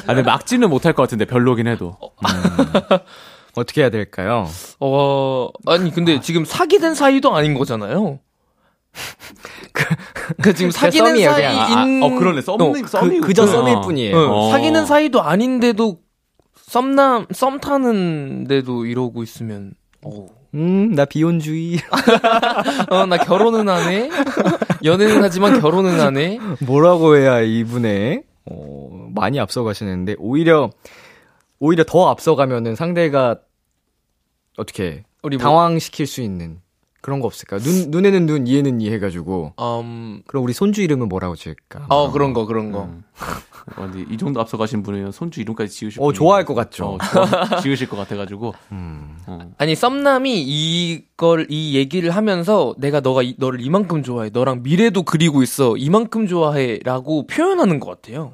근데 0.07 0.23
막지는 0.23 0.71
못할 0.71 0.93
것 0.93 1.03
같은데 1.03 1.25
별로긴 1.25 1.67
해도. 1.67 1.97
어떻게 3.57 3.83
해야 3.83 3.91
될까요? 3.91 4.49
어, 4.81 5.49
아니, 5.67 5.93
근데 5.93 6.21
지금 6.21 6.45
사귀된 6.45 6.95
사이도 6.95 7.35
아닌 7.35 7.55
거잖아요. 7.55 8.19
그 10.43 10.55
지금 10.55 10.71
사귀는 10.71 11.11
썸이에요. 11.17 11.31
사이인 11.31 12.03
아, 12.03 12.07
어 12.07 12.11
그러네. 12.11 12.41
썸 12.43 12.61
어, 12.61 12.75
썸이 12.87 13.21
그, 13.21 13.29
그저. 13.29 13.47
썸일 13.47 13.81
뿐이에요. 13.83 14.17
어, 14.17 14.47
어. 14.47 14.51
사귀는 14.51 14.87
사이도 14.87 15.23
아닌데도 15.23 15.99
썸남 16.57 17.27
썸 17.33 17.59
타는데도 17.61 18.87
이러고 18.87 19.23
있으면 19.25 19.75
어, 20.03 20.27
음, 20.55 20.93
나 20.93 21.05
비혼주의. 21.05 21.79
어, 22.91 23.07
나 23.07 23.17
결혼은 23.19 23.69
안 23.69 23.91
해. 23.91 24.09
연애는 24.85 25.23
하지만 25.23 25.61
결혼은 25.61 26.01
안 26.01 26.17
해. 26.17 26.39
뭐라고 26.61 27.17
해야 27.17 27.41
이분의 27.41 28.23
어, 28.47 29.09
많이 29.15 29.41
앞서가시는데 29.41 30.17
오히려 30.19 30.71
오히려 31.59 31.85
더 31.85 32.09
앞서가면은 32.09 32.77
상대가 32.77 33.41
어떻게 34.57 35.05
우리 35.23 35.37
뭐, 35.37 35.45
당황시킬 35.45 36.07
수 36.07 36.21
있는 36.21 36.61
그런 37.05 37.21
거 37.21 37.27
없을까? 37.27 37.59
눈 37.59 37.91
눈에는 37.91 38.25
눈, 38.25 38.47
이에는 38.47 38.81
이 38.81 38.91
해가지고 38.91 39.53
음, 39.61 40.23
그럼 40.27 40.43
우리 40.43 40.55
손주 40.55 40.81
이름은 40.81 41.11
뭐라고 41.11 41.37
지을까? 41.37 41.85
어 41.91 42.11
그런 42.11 42.33
거 42.33 42.47
그런 42.47 42.73
거. 42.73 42.85
음. 42.85 43.05
어, 43.77 43.89
근데 43.91 44.07
이 44.11 44.17
정도 44.17 44.41
앞서가신 44.41 44.83
분이면 44.83 45.13
손주 45.13 45.43
이름까지 45.43 45.71
지으실 45.71 46.03
어, 46.03 46.13
좋아할 46.15 46.47
것 46.47 46.55
같죠. 46.55 46.87
어, 46.95 46.99
좋아- 46.99 47.61
지으실 47.61 47.91
것 47.91 47.97
같아가지고. 47.99 48.55
음. 48.73 49.19
어. 49.27 49.39
아니 49.59 49.75
썸남이 49.75 50.43
이걸 50.43 51.47
이 51.51 51.77
얘기를 51.77 52.11
하면서 52.11 52.75
내가 52.79 53.01
너가 53.01 53.23
이- 53.23 53.35
너를 53.39 53.61
이만큼 53.61 54.03
좋아해. 54.03 54.31
너랑 54.33 54.63
미래도 54.63 55.03
그리고 55.03 55.43
있어. 55.43 55.77
이만큼 55.77 56.27
좋아해 56.27 56.79
라고 56.85 57.27
표현하는 57.27 57.81
것 57.81 57.91
같아요. 57.91 58.33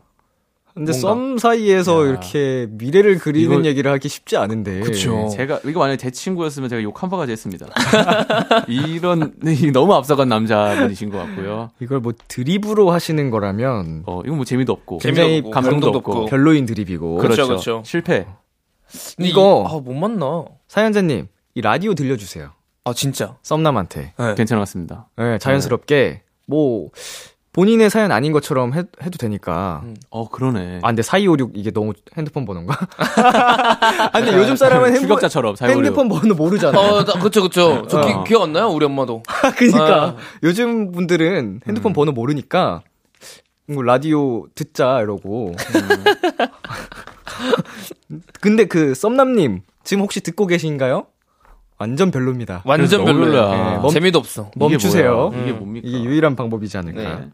근데. 0.75 0.93
썸 0.93 1.37
사이에서 1.39 2.05
야. 2.07 2.09
이렇게 2.11 2.67
미래를 2.71 3.19
그리는 3.19 3.51
이걸- 3.51 3.65
얘기를 3.67 3.91
하기 3.93 4.09
쉽지 4.09 4.37
않은데. 4.37 4.81
그쵸. 4.81 5.29
제가 5.35 5.61
이거 5.65 5.81
만약에 5.81 5.97
제 5.97 6.11
친구였으면 6.11 6.69
제가 6.69 6.83
욕 6.83 7.03
한 7.03 7.09
바가지 7.11 7.33
했습니다. 7.33 7.67
이런 8.69 9.35
이 9.45 9.71
너무 9.73 9.95
앞서간 9.95 10.29
남자분이신 10.29 11.11
것 11.11 11.19
같고요. 11.19 11.71
이걸 11.81 12.01
뭐 12.01 12.13
드립으로 12.29 12.91
하시는 12.91 13.31
거라면 13.31 14.05
어 14.07 14.21
이건 14.25 14.37
뭐 14.37 14.45
재미도 14.45 14.73
없고 14.73 14.99
굉장히 14.99 15.29
재미도 15.43 15.49
없고, 15.49 15.51
감동도 15.61 15.89
없고. 15.99 16.13
없고. 16.13 16.27
별로인 16.27 16.67
드립이고. 16.67 17.17
그렇죠, 17.19 17.47
그렇죠. 17.47 17.83
실패. 17.85 18.27
근데 19.17 19.29
이거- 19.31 19.67
이- 19.69 19.73
아, 19.75 19.79
못 19.81 19.93
만나. 19.95 20.45
사연자님 20.69 21.29
이 21.55 21.61
라디오 21.61 21.95
들려주세요. 21.95 22.51
아 22.85 22.93
진짜. 22.93 23.37
썸남한테. 23.43 24.15
네. 24.19 24.35
괜찮은 24.35 24.61
것 24.61 24.63
같습니다. 24.69 25.09
네, 25.17 25.39
자연스럽게 25.39 26.23
뭐 26.47 26.91
본인의 27.53 27.91
사연 27.91 28.13
아닌 28.13 28.31
것처럼 28.33 28.73
해, 28.75 28.83
도 28.83 29.11
되니까. 29.19 29.81
음. 29.85 29.97
어 30.11 30.29
그러네. 30.29 30.81
아 30.83 30.87
근데 30.89 31.03
4256 31.03 31.53
이게 31.57 31.71
너무 31.73 31.93
핸드폰 32.17 32.45
번호인가? 32.45 32.79
아 32.97 34.11
근데 34.13 34.37
요즘 34.37 34.55
사람은 34.55 34.89
핸드폰, 34.89 35.09
추격자처럼 35.09 35.57
사용을 35.57 35.85
핸드폰 35.85 36.09
번호 36.09 36.35
모르잖아. 36.35 36.79
어, 36.79 37.05
나- 37.05 37.19
그쵸, 37.19 37.43
그쵸. 37.43 37.87
저 37.89 38.01
기, 38.03 38.13
어. 38.13 38.25
기억 38.25 38.43
안 38.43 38.53
나요? 38.53 38.69
우리 38.69 38.87
엄마도. 38.87 39.23
그러니까 39.59 40.05
아. 40.05 40.17
요즘 40.45 40.93
분들은 40.93 41.63
핸드폰 41.67 41.93
번호 41.93 42.13
모르니까 42.13 42.83
뭐 43.67 43.83
라디오 43.83 44.47
듣자 44.55 45.01
이러고. 45.01 45.55
근데 48.41 48.65
그 48.67 48.95
썸남님 48.95 49.63
지금 49.85 50.03
혹시 50.03 50.21
듣고 50.21 50.47
계신가요? 50.47 51.07
완전 51.81 52.11
별로입니다. 52.11 52.61
완전 52.67 53.05
별로야. 53.07 53.49
네, 53.73 53.79
멈- 53.79 53.89
재미도 53.91 54.19
없어. 54.19 54.51
이게 54.55 54.59
멈추세요. 54.61 55.33
이게 55.35 55.51
음. 55.53 55.59
뭡니까? 55.61 55.89
이게 55.89 56.03
유일한 56.05 56.37
방법이지 56.37 56.77
않을까. 56.77 57.01
네. 57.03 57.29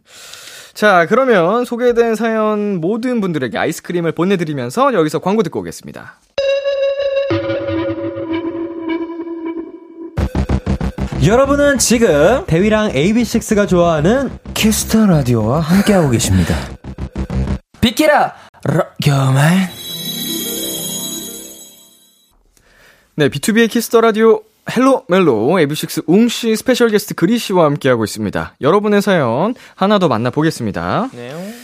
자, 0.72 1.06
그러면 1.08 1.64
소개된 1.64 2.14
사연 2.14 2.80
모든 2.80 3.20
분들에게 3.20 3.58
아이스크림을 3.58 4.12
보내드리면서 4.12 4.94
여기서 4.94 5.18
광고 5.18 5.42
듣고 5.42 5.60
오겠습니다. 5.60 6.20
여러분은 11.24 11.78
지금 11.78 12.44
대휘랑 12.46 12.92
AB6IX가 12.92 13.66
좋아하는 13.68 14.30
Kiss 14.54 14.84
the 14.84 15.06
Radio와 15.06 15.60
함께하고 15.60 16.10
계십니다. 16.10 16.54
비키라! 17.80 18.34
러, 18.64 18.84
겨말. 19.02 19.68
네, 23.18 23.30
B2B의 23.30 23.70
키스터 23.70 24.02
라디오 24.02 24.42
헬로 24.70 25.04
멜로 25.08 25.46
AB6IX 25.46 26.04
웅씨 26.06 26.54
스페셜 26.54 26.90
게스트 26.90 27.14
그리 27.14 27.38
씨와 27.38 27.64
함께하고 27.64 28.04
있습니다. 28.04 28.56
여러분의 28.60 29.00
사연 29.00 29.54
하나 29.74 29.98
더 29.98 30.08
만나보겠습니다. 30.08 31.08
네. 31.14 31.54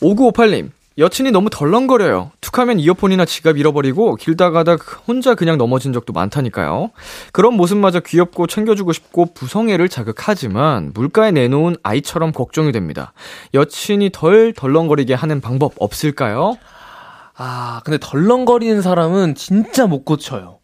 5958님, 0.00 0.70
여친이 0.98 1.32
너무 1.32 1.50
덜렁거려요. 1.50 2.30
툭하면 2.40 2.78
이어폰이나 2.78 3.24
지갑 3.24 3.56
잃어버리고 3.56 4.14
길다 4.14 4.52
가다 4.52 4.76
혼자 5.08 5.34
그냥 5.34 5.58
넘어진 5.58 5.92
적도 5.92 6.12
많다니까요. 6.12 6.92
그런 7.32 7.54
모습마저 7.54 7.98
귀엽고 7.98 8.46
챙겨주고 8.46 8.92
싶고 8.92 9.34
부성애를 9.34 9.88
자극하지만 9.88 10.92
물가에 10.94 11.32
내놓은 11.32 11.74
아이처럼 11.82 12.30
걱정이 12.30 12.70
됩니다. 12.70 13.14
여친이 13.52 14.10
덜 14.12 14.52
덜렁거리게 14.52 15.14
하는 15.14 15.40
방법 15.40 15.72
없을까요? 15.80 16.56
아, 17.34 17.80
근데 17.84 17.98
덜렁거리는 18.00 18.80
사람은 18.80 19.34
진짜 19.34 19.88
못 19.88 20.04
고쳐요. 20.04 20.59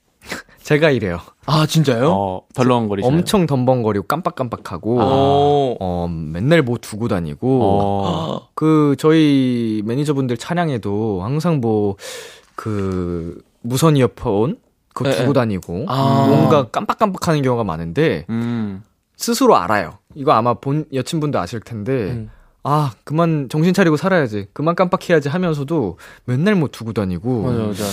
제가 0.67 0.91
이래요. 0.91 1.19
아, 1.47 1.64
진짜요? 1.64 2.11
어, 2.11 2.43
덜렁거리시나요? 2.55 3.17
엄청 3.19 3.47
덤벙거리고 3.47 4.07
깜빡깜빡하고 4.07 5.01
어. 5.01 5.77
어, 5.79 6.09
맨날 6.09 6.62
뭐 6.62 6.77
두고 6.81 7.07
다니고 7.09 7.61
어. 7.62 8.49
그 8.55 8.97
저희 8.99 9.83
매니저분들 9.85 10.37
차량에도 10.37 11.23
항상 11.23 11.61
뭐 11.61 11.97
그 12.57 13.41
무선 13.61 13.97
이어폰 13.97 14.59
그거 14.93 15.11
예, 15.11 15.14
두고 15.14 15.29
예. 15.29 15.33
다니고 15.35 15.85
아. 15.89 16.27
뭔가 16.29 16.64
깜빡깜빡하는 16.71 17.43
경우가 17.43 17.62
많은데 17.62 18.25
음. 18.31 18.83
스스로 19.17 19.57
알아요. 19.57 19.99
이거 20.14 20.33
아마 20.33 20.55
본 20.55 20.87
여친분도 20.93 21.39
아실 21.39 21.61
텐데 21.61 21.93
음. 21.93 22.31
아 22.64 22.93
그만 23.05 23.49
정신 23.49 23.73
차리고 23.73 23.97
살아야지 23.97 24.47
그만 24.53 24.75
깜빡해야지 24.75 25.29
하면서도 25.29 25.99
맨날 26.25 26.57
뭐 26.57 26.69
두고 26.69 26.93
다니고 26.93 27.43
맞아, 27.43 27.59
맞아. 27.62 27.85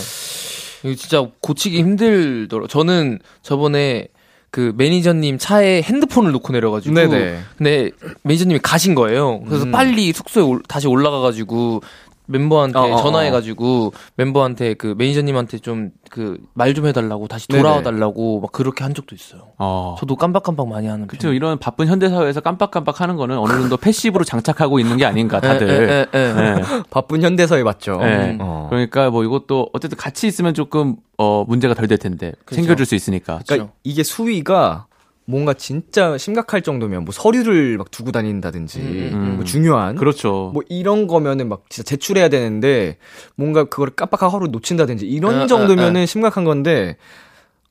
이거 0.83 0.95
진짜 0.95 1.25
고치기 1.41 1.77
힘들더라고. 1.79 2.67
저는 2.67 3.19
저번에 3.41 4.07
그 4.51 4.73
매니저님 4.77 5.37
차에 5.39 5.81
핸드폰을 5.81 6.31
놓고 6.33 6.53
내려가지고. 6.53 6.93
네네. 6.93 7.39
근데 7.57 7.89
매니저님이 8.23 8.59
가신 8.61 8.93
거예요. 8.93 9.41
그래서 9.47 9.65
음. 9.65 9.71
빨리 9.71 10.11
숙소에 10.13 10.43
올- 10.43 10.61
다시 10.67 10.87
올라가가지고 10.87 11.81
멤버한테 12.27 12.77
어, 12.79 12.83
어, 12.83 12.93
어. 12.93 13.01
전화해가지고 13.01 13.93
멤버한테 14.15 14.73
그 14.75 14.95
매니저님한테 14.97 15.59
좀 15.59 15.91
그 16.09 16.37
말 16.53 16.73
좀 16.75 16.85
해달라고 16.85 17.27
다시 17.27 17.47
돌아와. 17.47 17.81
달라고 17.81 18.39
막 18.39 18.51
그렇게 18.51 18.83
한 18.83 18.93
적도 18.93 19.15
있어요. 19.15 19.47
어. 19.57 19.95
저도 19.99 20.15
깜빡깜빡 20.15 20.67
많이 20.67 20.87
하는 20.87 21.07
그쵸. 21.07 21.27
편. 21.29 21.35
이런 21.35 21.57
바쁜 21.57 21.87
현대 21.87 22.07
사회에서 22.07 22.39
깜빡깜빡 22.41 23.01
하는 23.01 23.15
거는 23.15 23.37
어느 23.39 23.51
정도 23.53 23.77
패시브로 23.77 24.23
장착하고 24.23 24.79
있는 24.79 24.97
게 24.97 25.05
아닌가, 25.05 25.41
다들. 25.41 25.67
에, 25.69 25.73
에, 25.73 26.07
에, 26.13 26.29
에. 26.29 26.33
네. 26.33 26.61
바쁜 26.91 27.23
현대사에 27.23 27.63
맞죠. 27.63 27.97
네. 27.97 28.37
어. 28.39 28.67
그러니까 28.69 29.09
뭐 29.09 29.23
이것도 29.23 29.69
어쨌든 29.73 29.97
같이 29.97 30.27
있으면 30.27 30.53
조금 30.53 30.97
어 31.17 31.43
문제가 31.47 31.73
덜 31.73 31.87
될 31.87 31.97
텐데 31.97 32.31
그쵸. 32.45 32.61
챙겨줄 32.61 32.85
수 32.85 32.93
있으니까. 32.95 33.39
그러니까 33.45 33.65
그쵸. 33.67 33.73
이게 33.83 34.03
수위가 34.03 34.85
뭔가 35.25 35.53
진짜 35.53 36.17
심각할 36.17 36.61
정도면 36.61 37.05
뭐 37.05 37.13
서류를 37.13 37.77
막 37.77 37.91
두고 37.91 38.11
다닌다든지 38.11 38.79
음, 38.79 39.09
음. 39.13 39.35
뭐 39.35 39.45
중요한 39.45 39.95
그렇죠. 39.95 40.51
뭐 40.53 40.63
이런 40.69 41.07
거면은 41.07 41.47
막 41.47 41.63
진짜 41.69 41.87
제출해야 41.87 42.29
되는데 42.29 42.97
뭔가 43.35 43.63
그거를 43.65 43.93
깜빡하고 43.95 44.35
하루 44.35 44.47
놓친다든지 44.47 45.07
이런 45.07 45.41
아, 45.41 45.47
정도면은 45.47 46.05
심각한 46.05 46.43
건데 46.43 46.97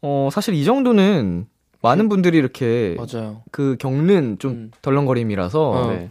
어 0.00 0.30
사실 0.32 0.54
이 0.54 0.64
정도는 0.64 1.46
많은 1.82 2.08
분들이 2.08 2.38
이렇게 2.38 2.96
맞아요. 2.96 3.42
그 3.50 3.76
겪는 3.78 4.38
좀 4.38 4.52
음. 4.52 4.70
덜렁거림이라서 4.80 5.70
어. 5.70 5.86
네. 5.90 6.10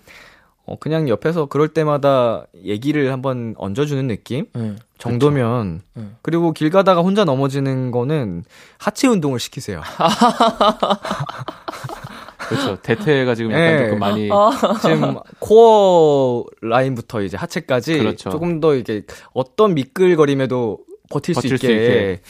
어 0.71 0.77
그냥 0.79 1.09
옆에서 1.09 1.47
그럴 1.47 1.67
때마다 1.67 2.45
얘기를 2.63 3.11
한번 3.11 3.53
얹어주는 3.57 4.07
느낌 4.07 4.45
네. 4.53 4.75
정도면 4.97 5.81
네. 5.93 6.03
그리고 6.21 6.53
길 6.53 6.69
가다가 6.69 7.01
혼자 7.01 7.25
넘어지는 7.25 7.91
거는 7.91 8.45
하체 8.77 9.07
운동을 9.09 9.39
시키세요. 9.39 9.81
그렇죠. 12.47 12.77
대퇴가 12.81 13.35
지금 13.35 13.51
약간 13.51 13.65
네. 13.65 13.83
조금 13.85 13.99
많이 13.99 14.29
지금 14.81 15.17
코어 15.39 16.45
라인부터 16.61 17.21
이제 17.23 17.35
하체까지 17.35 17.97
그렇죠. 17.97 18.29
조금 18.29 18.61
더 18.61 18.73
이게 18.75 19.03
어떤 19.33 19.73
미끌거림에도 19.73 20.79
버틸, 21.09 21.33
버틸 21.33 21.49
수수 21.49 21.65
있게, 21.69 22.21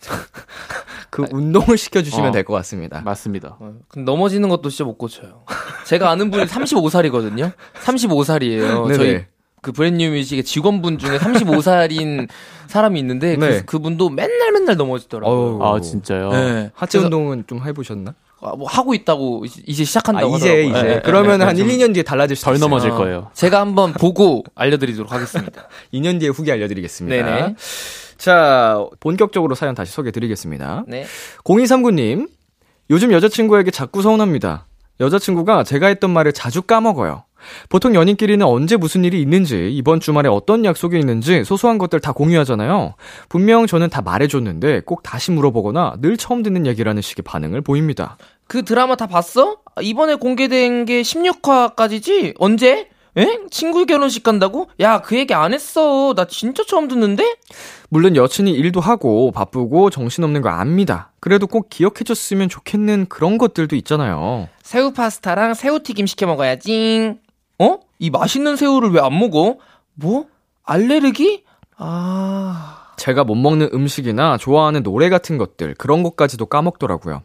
그 1.10 1.24
운동을 1.30 1.76
시켜주시면 1.78 2.28
어. 2.28 2.32
될것 2.32 2.54
같습니다. 2.58 3.00
맞습니다. 3.04 3.56
어, 3.60 3.74
넘어지는 3.96 4.48
것도 4.48 4.68
진짜 4.70 4.84
못 4.84 4.96
고쳐요. 4.98 5.44
제가 5.86 6.10
아는 6.10 6.30
분이 6.30 6.44
35살이거든요. 6.46 7.52
35살이에요. 7.82 8.86
네네. 8.88 8.96
저희 8.96 9.24
그 9.60 9.72
브랜뉴 9.72 10.10
뮤직의 10.10 10.44
직원분 10.44 10.98
중에 10.98 11.18
35살인 11.18 12.28
사람이 12.68 13.00
있는데 13.00 13.36
네. 13.36 13.62
그, 13.66 13.78
분도 13.80 14.08
맨날 14.08 14.52
맨날 14.52 14.76
넘어지더라고요. 14.76 15.58
어우. 15.58 15.62
아 15.76 15.80
진짜요? 15.80 16.30
네. 16.30 16.70
하체 16.74 16.98
그래서, 16.98 17.06
운동은 17.06 17.44
좀 17.46 17.66
해보셨나? 17.66 18.14
아, 18.40 18.54
뭐 18.54 18.68
하고 18.68 18.94
있다고 18.94 19.44
이제- 19.66 19.82
시작한다고 19.84 20.34
아, 20.34 20.36
이제, 20.36 20.48
하더라고요. 20.48 20.70
이제. 20.78 20.82
네, 20.88 20.94
네, 20.96 21.02
그러면 21.04 21.40
네, 21.40 21.44
한 21.46 21.56
네. 21.56 21.62
1, 21.62 21.68
2년 21.68 21.92
뒤에 21.92 22.04
달라질 22.04 22.36
덜 22.36 22.54
있어요. 22.54 22.68
넘어질 22.68 22.90
어. 22.92 22.96
거예요. 22.96 23.30
제가 23.34 23.58
한번 23.60 23.92
보고 23.94 24.44
알려드리도록 24.54 25.10
하겠습니다. 25.10 25.66
2년 25.92 26.20
뒤에 26.20 26.28
후기 26.28 26.52
알려드리겠습니다. 26.52 27.24
네네. 27.26 27.56
자, 28.18 28.84
본격적으로 29.00 29.54
사연 29.54 29.74
다시 29.74 29.92
소개해 29.92 30.10
드리겠습니다. 30.10 30.84
네. 30.86 31.06
0239님, 31.44 32.28
요즘 32.90 33.12
여자친구에게 33.12 33.70
자꾸 33.70 34.02
서운합니다. 34.02 34.66
여자친구가 35.00 35.62
제가 35.64 35.86
했던 35.86 36.10
말을 36.10 36.32
자주 36.32 36.62
까먹어요. 36.62 37.24
보통 37.68 37.94
연인끼리는 37.94 38.44
언제 38.44 38.76
무슨 38.76 39.04
일이 39.04 39.22
있는지, 39.22 39.70
이번 39.70 40.00
주말에 40.00 40.28
어떤 40.28 40.64
약속이 40.64 40.98
있는지 40.98 41.44
소소한 41.44 41.78
것들 41.78 42.00
다 42.00 42.10
공유하잖아요. 42.12 42.94
분명 43.28 43.68
저는 43.68 43.90
다 43.90 44.02
말해줬는데 44.02 44.82
꼭 44.84 45.04
다시 45.04 45.30
물어보거나 45.30 45.98
늘 46.00 46.16
처음 46.16 46.42
듣는 46.42 46.66
얘기라는 46.66 47.00
식의 47.00 47.22
반응을 47.22 47.60
보입니다. 47.60 48.16
그 48.48 48.64
드라마 48.64 48.96
다 48.96 49.06
봤어? 49.06 49.58
아, 49.76 49.82
이번에 49.82 50.16
공개된 50.16 50.84
게 50.84 51.02
16화까지지? 51.02 52.34
언제? 52.38 52.88
에? 53.18 53.38
친구 53.50 53.84
결혼식 53.84 54.22
간다고? 54.22 54.68
야, 54.80 55.00
그 55.02 55.16
얘기 55.16 55.34
안 55.34 55.52
했어. 55.52 56.14
나 56.14 56.24
진짜 56.26 56.62
처음 56.66 56.86
듣는데? 56.88 57.36
물론 57.88 58.14
여친이 58.16 58.52
일도 58.52 58.80
하고 58.80 59.32
바쁘고 59.32 59.90
정신없는 59.90 60.40
거 60.40 60.50
압니다. 60.50 61.10
그래도 61.20 61.46
꼭 61.46 61.68
기억해줬으면 61.68 62.48
좋겠는 62.48 63.06
그런 63.08 63.36
것들도 63.38 63.74
있잖아요. 63.76 64.48
새우 64.62 64.92
파스타랑 64.92 65.54
새우튀김 65.54 66.06
시켜 66.06 66.26
먹어야지. 66.26 67.14
어? 67.58 67.78
이 67.98 68.10
맛있는 68.10 68.54
새우를 68.56 68.90
왜 68.92 69.00
안 69.00 69.18
먹어? 69.18 69.56
뭐? 69.94 70.26
알레르기? 70.64 71.44
아. 71.76 72.92
제가 72.98 73.24
못 73.24 73.34
먹는 73.36 73.70
음식이나 73.72 74.36
좋아하는 74.38 74.82
노래 74.82 75.08
같은 75.08 75.38
것들, 75.38 75.74
그런 75.74 76.02
것까지도 76.02 76.46
까먹더라고요. 76.46 77.22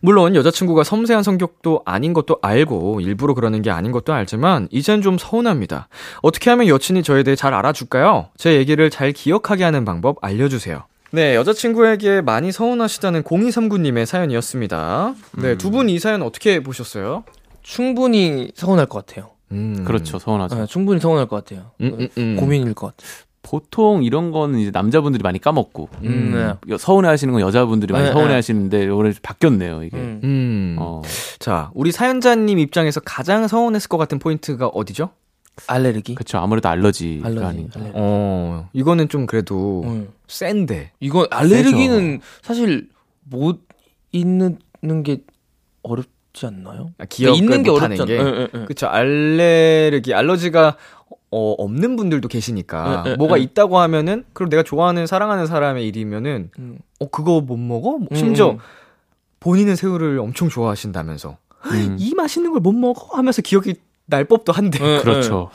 물론 0.00 0.34
여자친구가 0.34 0.84
섬세한 0.84 1.22
성격도 1.22 1.82
아닌 1.84 2.12
것도 2.12 2.38
알고 2.42 3.00
일부러 3.00 3.34
그러는 3.34 3.62
게 3.62 3.70
아닌 3.70 3.92
것도 3.92 4.12
알지만 4.12 4.68
이젠 4.70 5.02
좀 5.02 5.18
서운합니다. 5.18 5.88
어떻게 6.22 6.50
하면 6.50 6.68
여친이 6.68 7.02
저에 7.02 7.22
대해 7.22 7.36
잘 7.36 7.54
알아줄까요? 7.54 8.28
제 8.36 8.54
얘기를 8.56 8.90
잘 8.90 9.12
기억하게 9.12 9.64
하는 9.64 9.84
방법 9.84 10.16
알려주세요. 10.22 10.84
네, 11.12 11.34
여자친구에게 11.36 12.20
많이 12.20 12.50
서운하시다는 12.52 13.22
0239님의 13.22 14.06
사연이었습니다. 14.06 15.14
네, 15.38 15.56
두 15.56 15.70
분 15.70 15.88
이 15.88 15.98
사연 15.98 16.22
어떻게 16.22 16.60
보셨어요? 16.62 17.24
충분히 17.62 18.50
서운할 18.54 18.86
것 18.86 19.04
같아요. 19.06 19.30
음. 19.52 19.84
그렇죠. 19.86 20.18
서운하죠. 20.18 20.56
네, 20.56 20.66
충분히 20.66 21.00
서운할 21.00 21.26
것 21.26 21.44
같아요. 21.44 21.70
음, 21.80 21.96
음, 22.00 22.08
음. 22.18 22.36
고민일 22.38 22.74
것 22.74 22.88
같아요. 22.96 23.10
보통 23.46 24.02
이런 24.02 24.32
거는 24.32 24.58
이제 24.58 24.72
남자분들이 24.72 25.22
많이 25.22 25.38
까먹고 25.40 25.88
음, 26.02 26.32
네. 26.34 26.72
여- 26.72 26.76
서운해하시는 26.78 27.32
건 27.32 27.40
여자분들이 27.40 27.92
많이 27.92 28.06
네, 28.06 28.12
서운해하시는데 28.12 28.88
오늘 28.88 29.14
바뀌었네요 29.22 29.84
이게. 29.84 29.96
음. 29.96 30.20
음. 30.24 30.76
어. 30.80 31.00
자, 31.38 31.70
우리 31.74 31.92
사연자님 31.92 32.58
입장에서 32.58 32.98
가장 33.04 33.46
서운했을 33.46 33.88
것 33.88 33.98
같은 33.98 34.18
포인트가 34.18 34.66
어디죠? 34.66 35.10
알레르기? 35.68 36.16
그렇죠. 36.16 36.38
아무래도 36.38 36.68
알러지가 36.68 37.26
알레르기. 37.28 37.46
아닌가. 37.46 37.72
알레르기. 37.76 37.98
어, 38.00 38.68
이거는 38.72 39.08
좀 39.08 39.26
그래도 39.26 39.84
음. 39.84 40.08
센데. 40.26 40.90
이거 40.98 41.28
알레르기는 41.30 42.20
사실 42.42 42.88
못 43.22 43.60
있는 44.12 44.58
게 45.04 45.18
어렵지 45.82 46.46
않나요? 46.46 46.90
아, 46.98 47.04
기억을 47.04 47.38
있는 47.38 47.62
게 47.62 47.70
어렵잖아요. 47.70 48.04
게. 48.06 48.14
예, 48.14 48.18
예, 48.18 48.48
예. 48.60 48.64
그쵸. 48.66 48.86
알레르기, 48.88 50.12
알러지가 50.14 50.76
어, 51.30 51.52
없는 51.58 51.96
분들도 51.96 52.28
계시니까 52.28 53.04
에, 53.06 53.10
에, 53.12 53.16
뭐가 53.16 53.36
에. 53.36 53.40
있다고 53.40 53.78
하면은 53.78 54.24
그럼 54.32 54.48
내가 54.48 54.62
좋아하는 54.62 55.06
사랑하는 55.06 55.46
사람의 55.46 55.86
일이면은 55.88 56.50
음. 56.58 56.78
어 57.00 57.08
그거 57.10 57.40
못 57.40 57.56
먹어? 57.56 57.98
뭐 57.98 58.08
심지어 58.14 58.52
음. 58.52 58.58
본인은 59.40 59.76
새우를 59.76 60.18
엄청 60.20 60.48
좋아하신다면서 60.48 61.36
음. 61.66 61.96
이 61.98 62.14
맛있는 62.14 62.52
걸 62.52 62.60
못 62.60 62.72
먹어 62.72 63.16
하면서 63.16 63.42
기억이 63.42 63.74
날 64.06 64.24
법도 64.24 64.52
한데. 64.52 64.78
예, 64.82 64.98
그렇죠. 65.00 65.50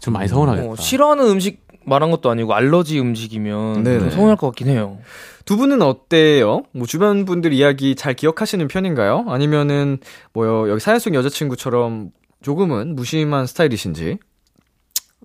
좀 0.00 0.14
많이 0.14 0.28
서운하겠다. 0.28 0.70
어, 0.70 0.76
싫어하는 0.76 1.26
음식 1.28 1.62
말한 1.84 2.10
것도 2.10 2.30
아니고 2.30 2.54
알러지 2.54 2.98
음식이면 3.00 3.82
네네. 3.82 3.98
좀 4.00 4.10
서운할 4.10 4.36
것 4.36 4.46
같긴 4.48 4.68
해요. 4.68 4.98
두 5.44 5.56
분은 5.56 5.82
어때요? 5.82 6.62
뭐 6.72 6.86
주변 6.86 7.24
분들 7.26 7.52
이야기 7.52 7.94
잘 7.96 8.14
기억하시는 8.14 8.66
편인가요? 8.68 9.26
아니면은 9.28 9.98
뭐요 10.32 10.70
여기 10.70 10.80
사연 10.80 10.98
속 10.98 11.14
여자친구처럼 11.14 12.10
조금은 12.42 12.94
무심한 12.96 13.46
스타일이신지? 13.46 14.18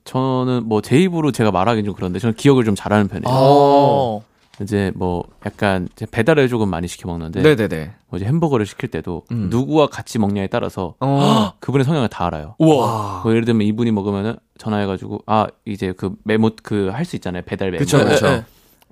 저는 0.06 0.64
뭐 0.70 0.82
제 0.82 0.98
입으로 1.00 1.32
제가 1.32 1.52
말하긴 1.52 1.84
좀 1.86 1.94
그런데 1.96 2.20
저는 2.20 2.36
기억을 2.36 2.64
좀 2.64 2.76
잘하는 2.76 3.08
편이에요. 3.08 3.26
아, 3.28 4.20
이제 4.62 4.92
뭐 4.96 5.24
약간 5.46 5.90
배달을 6.12 6.48
조금 6.48 6.70
많이 6.70 6.88
시켜 6.88 7.10
먹는데 7.10 7.42
네네네. 7.42 7.92
뭐 8.08 8.18
이제 8.18 8.26
햄버거를 8.26 8.66
시킬 8.66 8.90
때도 8.90 9.24
음. 9.32 9.48
누구와 9.50 9.88
같이 9.88 10.18
먹냐에 10.20 10.48
따라서 10.48 10.94
어. 11.02 11.52
그분의 11.60 11.84
성향을 11.84 12.08
다 12.08 12.26
알아요. 12.28 12.56
우와. 12.60 13.22
뭐 13.24 13.32
예를 13.32 13.44
들면 13.46 13.64
이분이 13.68 13.92
먹으면은 13.92 14.36
전화해가지고 14.58 15.24
아 15.26 15.48
이제 15.66 15.92
그 15.98 16.12
메모 16.24 16.52
그 16.64 16.90
할 16.94 17.04
수 17.04 17.16
있잖아요 17.18 17.42
배달 17.46 17.72
메모. 17.72 17.80
그쵸, 17.80 17.98
그쵸. 18.06 18.44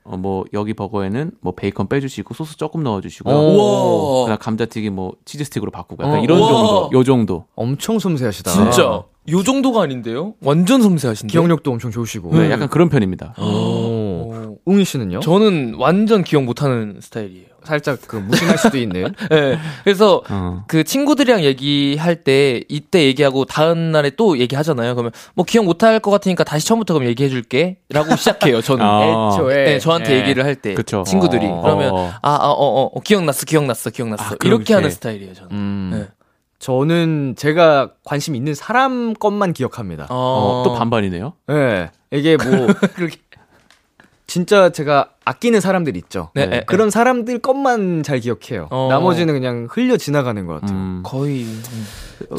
어, 0.05 0.17
뭐 0.17 0.43
여기 0.53 0.73
버거에는 0.73 1.31
뭐 1.41 1.53
베이컨 1.55 1.87
빼주시고 1.87 2.33
소스 2.33 2.57
조금 2.57 2.83
넣어주시고 2.83 3.29
오. 3.29 4.23
그다음 4.25 4.37
감자튀김 4.37 4.93
뭐 4.95 5.13
치즈 5.25 5.45
스틱으로 5.45 5.71
바꾸고 5.71 6.03
약간 6.03 6.19
어. 6.19 6.23
이런 6.23 6.39
우와. 6.39 6.47
정도 6.49 6.89
요 6.93 7.03
정도. 7.03 7.45
엄청 7.55 7.99
섬세하시다. 7.99 8.51
진짜 8.51 9.03
요 9.29 9.43
정도가 9.43 9.81
아닌데요? 9.83 10.33
완전 10.41 10.81
섬세하신데. 10.81 11.31
기억력도 11.31 11.71
엄청 11.71 11.91
좋으시고. 11.91 12.35
네, 12.37 12.51
약간 12.51 12.67
그런 12.67 12.89
편입니다. 12.89 13.33
오. 13.39 13.43
어, 13.43 14.55
웅이 14.65 14.83
씨는요? 14.83 15.21
저는 15.21 15.75
완전 15.77 16.23
기억 16.23 16.43
못하는 16.43 16.99
스타일이에요. 17.01 17.52
살짝 17.65 17.99
그 18.07 18.17
무심할 18.17 18.57
수도 18.57 18.77
있는. 18.77 19.13
네. 19.29 19.57
그래서 19.83 20.21
어. 20.29 20.63
그 20.67 20.83
친구들이랑 20.83 21.43
얘기할 21.43 22.23
때 22.23 22.63
이때 22.69 23.05
얘기하고 23.05 23.45
다음 23.45 23.91
날에 23.91 24.11
또 24.11 24.37
얘기하잖아요. 24.37 24.95
그러면 24.95 25.11
뭐 25.33 25.45
기억 25.45 25.65
못할 25.65 25.99
것 25.99 26.11
같으니까 26.11 26.43
다시 26.43 26.67
처음부터 26.67 26.93
그럼 26.93 27.07
얘기해 27.09 27.29
줄게라고 27.29 28.15
시작해요. 28.17 28.61
저는. 28.61 28.85
아. 28.85 29.29
애초에. 29.33 29.65
네, 29.65 29.79
저한테 29.79 30.13
예. 30.13 30.19
얘기를 30.21 30.43
할때 30.45 30.73
그쵸. 30.73 31.03
친구들이 31.05 31.45
어. 31.47 31.61
그러면 31.61 31.91
어. 31.91 32.11
아, 32.21 32.29
아, 32.31 32.49
어, 32.49 32.65
어, 32.65 32.91
어, 32.93 32.99
기억났어, 33.01 33.45
기억났어, 33.45 33.89
기억났어. 33.89 34.23
아, 34.23 34.37
이렇게. 34.43 34.73
하는 34.73 34.89
스타일이에요, 34.89 35.33
저는. 35.33 35.51
음. 35.51 35.91
네. 35.93 36.07
저는 36.59 37.35
제가 37.37 37.91
관심 38.05 38.35
있는 38.35 38.55
사람 38.55 39.13
것만 39.13 39.51
기억합니다. 39.53 40.07
어, 40.09 40.63
또 40.65 40.73
반반이네요. 40.73 41.33
예. 41.51 41.91
이게 42.11 42.37
뭐 42.37 42.67
그렇게. 42.95 43.17
진짜 44.25 44.69
제가 44.69 45.09
아끼는 45.25 45.59
사람들 45.59 45.97
있죠. 45.97 46.29
네, 46.33 46.45
네. 46.47 46.57
에, 46.57 46.63
그런 46.65 46.89
사람들 46.89 47.39
것만 47.39 48.03
잘 48.03 48.19
기억해요. 48.19 48.67
어. 48.71 48.87
나머지는 48.89 49.33
그냥 49.33 49.67
흘려 49.69 49.97
지나가는 49.97 50.45
것 50.45 50.61
같아요. 50.61 50.77
음. 50.77 51.01
거의. 51.03 51.43
음. 51.43 51.85
어, 52.29 52.35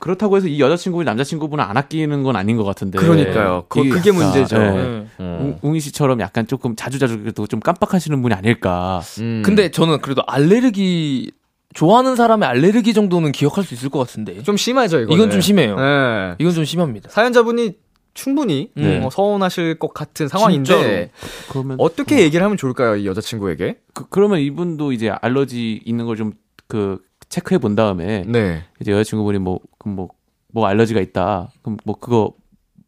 그렇다고 0.00 0.36
해서 0.36 0.46
이 0.48 0.60
여자친구분 0.60 1.06
남자친구분을 1.06 1.64
안 1.64 1.76
아끼는 1.76 2.22
건 2.24 2.36
아닌 2.36 2.56
것 2.56 2.64
같은데. 2.64 2.98
그러니까요. 2.98 3.64
그- 3.68 3.88
약간, 3.88 4.14
문제죠. 4.14 4.56
예. 4.56 4.60
네. 4.60 5.06
어. 5.18 5.38
웅- 5.40 5.58
웅이 5.62 5.80
씨처럼 5.80 6.20
약간 6.20 6.46
조금 6.46 6.76
자주자주 6.76 7.18
그래도 7.20 7.46
좀 7.46 7.60
깜빡하시는 7.60 8.20
분이 8.20 8.34
아닐까. 8.34 9.00
음. 9.20 9.42
근데 9.44 9.70
저는 9.70 10.00
그래도 10.02 10.22
알레르기 10.26 11.32
좋아하는 11.74 12.14
사람의 12.16 12.48
알레르기 12.48 12.92
정도는 12.94 13.32
기억할 13.32 13.64
수 13.64 13.74
있을 13.74 13.88
것 13.88 13.98
같은데. 13.98 14.42
좀 14.42 14.56
심하죠, 14.56 15.00
이거. 15.00 15.14
이건 15.14 15.30
좀 15.30 15.40
심해요. 15.40 15.74
네. 15.76 16.34
이건 16.38 16.52
좀 16.52 16.64
심합니다. 16.64 17.08
사연자분이 17.10 17.72
충분히 18.14 18.70
네. 18.74 19.02
어, 19.04 19.10
서운하실 19.10 19.78
것 19.78 19.92
같은 19.92 20.28
상황인데. 20.28 21.10
그러면 21.50 21.76
어떻게 21.80 22.20
얘기를 22.20 22.44
하면 22.44 22.56
좋을까요, 22.56 22.96
이 22.96 23.06
여자친구에게? 23.06 23.78
그, 23.92 24.06
그러면 24.08 24.38
이분도 24.40 24.92
이제 24.92 25.10
알러지 25.20 25.82
있는 25.84 26.06
걸 26.06 26.16
좀 26.16 26.32
그 26.66 26.98
체크해 27.28 27.58
본 27.58 27.74
다음에 27.76 28.24
네. 28.26 28.64
이제 28.80 28.90
여자친구분이 28.92 29.38
뭐 29.38 29.58
그럼 29.78 29.96
뭐, 29.96 30.08
뭐 30.52 30.66
알러지가 30.66 31.00
있다. 31.00 31.50
그럼 31.62 31.76
뭐 31.84 31.94
그거 31.98 32.32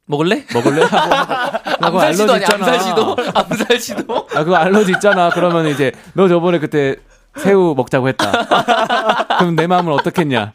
먹을래? 0.07 0.45
먹을래? 0.55 0.83
하고 0.83 1.14
하고 1.85 2.01
암살시도 2.01 2.33
아니. 2.33 2.45
암살시도? 2.45 3.16
암살시도? 3.35 4.29
아 4.35 4.45
그거 4.45 4.55
알러지 4.57 4.93
있잖아. 4.93 5.29
그러면 5.31 5.66
이제 5.66 5.93
너 6.14 6.27
저번에 6.27 6.59
그때 6.59 6.97
새우 7.37 7.74
먹자고 7.74 8.09
했다. 8.09 8.33
그럼 9.41 9.57
내 9.57 9.66
마음은 9.66 9.93
어떻겠냐? 9.93 10.55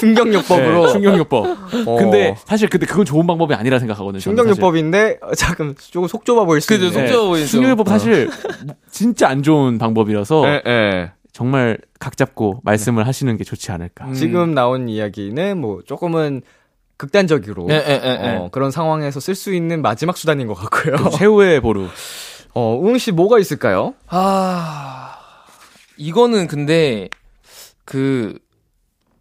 충격요법으로. 0.00 0.86
네, 0.86 0.92
충격요법. 0.92 1.46
어. 1.86 1.96
근데 1.96 2.36
사실 2.44 2.68
근데 2.68 2.86
그건 2.86 3.04
좋은 3.04 3.26
방법이 3.26 3.54
아니라 3.54 3.78
생각하거든요. 3.78 4.20
충격요법인데 4.20 5.18
어, 5.22 5.34
잠깐 5.34 5.74
조금 5.78 6.08
속 6.08 6.24
좁아 6.24 6.44
보일 6.44 6.60
수 6.60 6.68
그죠, 6.68 6.86
있는. 6.86 7.06
속 7.08 7.12
좁아 7.12 7.28
보이죠. 7.28 7.46
충격요법 7.46 7.88
사실 7.88 8.30
진짜 8.90 9.28
안 9.28 9.42
좋은 9.42 9.78
방법이라서 9.78 10.42
네, 10.42 10.62
네. 10.64 11.12
정말 11.32 11.78
각 12.00 12.16
잡고 12.16 12.60
말씀을 12.64 13.06
하시는 13.06 13.36
게 13.36 13.44
좋지 13.44 13.70
않을까. 13.72 14.06
음. 14.06 14.14
지금 14.14 14.54
나온 14.54 14.88
이야기는 14.88 15.58
뭐 15.60 15.82
조금은 15.86 16.42
극단적으로 16.96 17.66
예, 17.68 17.74
예. 17.74 18.36
어, 18.38 18.48
그런 18.50 18.70
상황에서 18.70 19.20
쓸 19.20 19.34
수 19.34 19.52
있는 19.52 19.82
마지막 19.82 20.16
수단인 20.16 20.46
것 20.46 20.54
같고요. 20.54 21.10
최후의 21.18 21.60
보루. 21.60 21.88
어, 22.54 22.74
우웅 22.80 22.96
씨 22.96 23.12
뭐가 23.12 23.38
있을까요? 23.38 23.92
아, 24.08 25.18
이거는 25.98 26.46
근데 26.46 27.10
그 27.84 28.38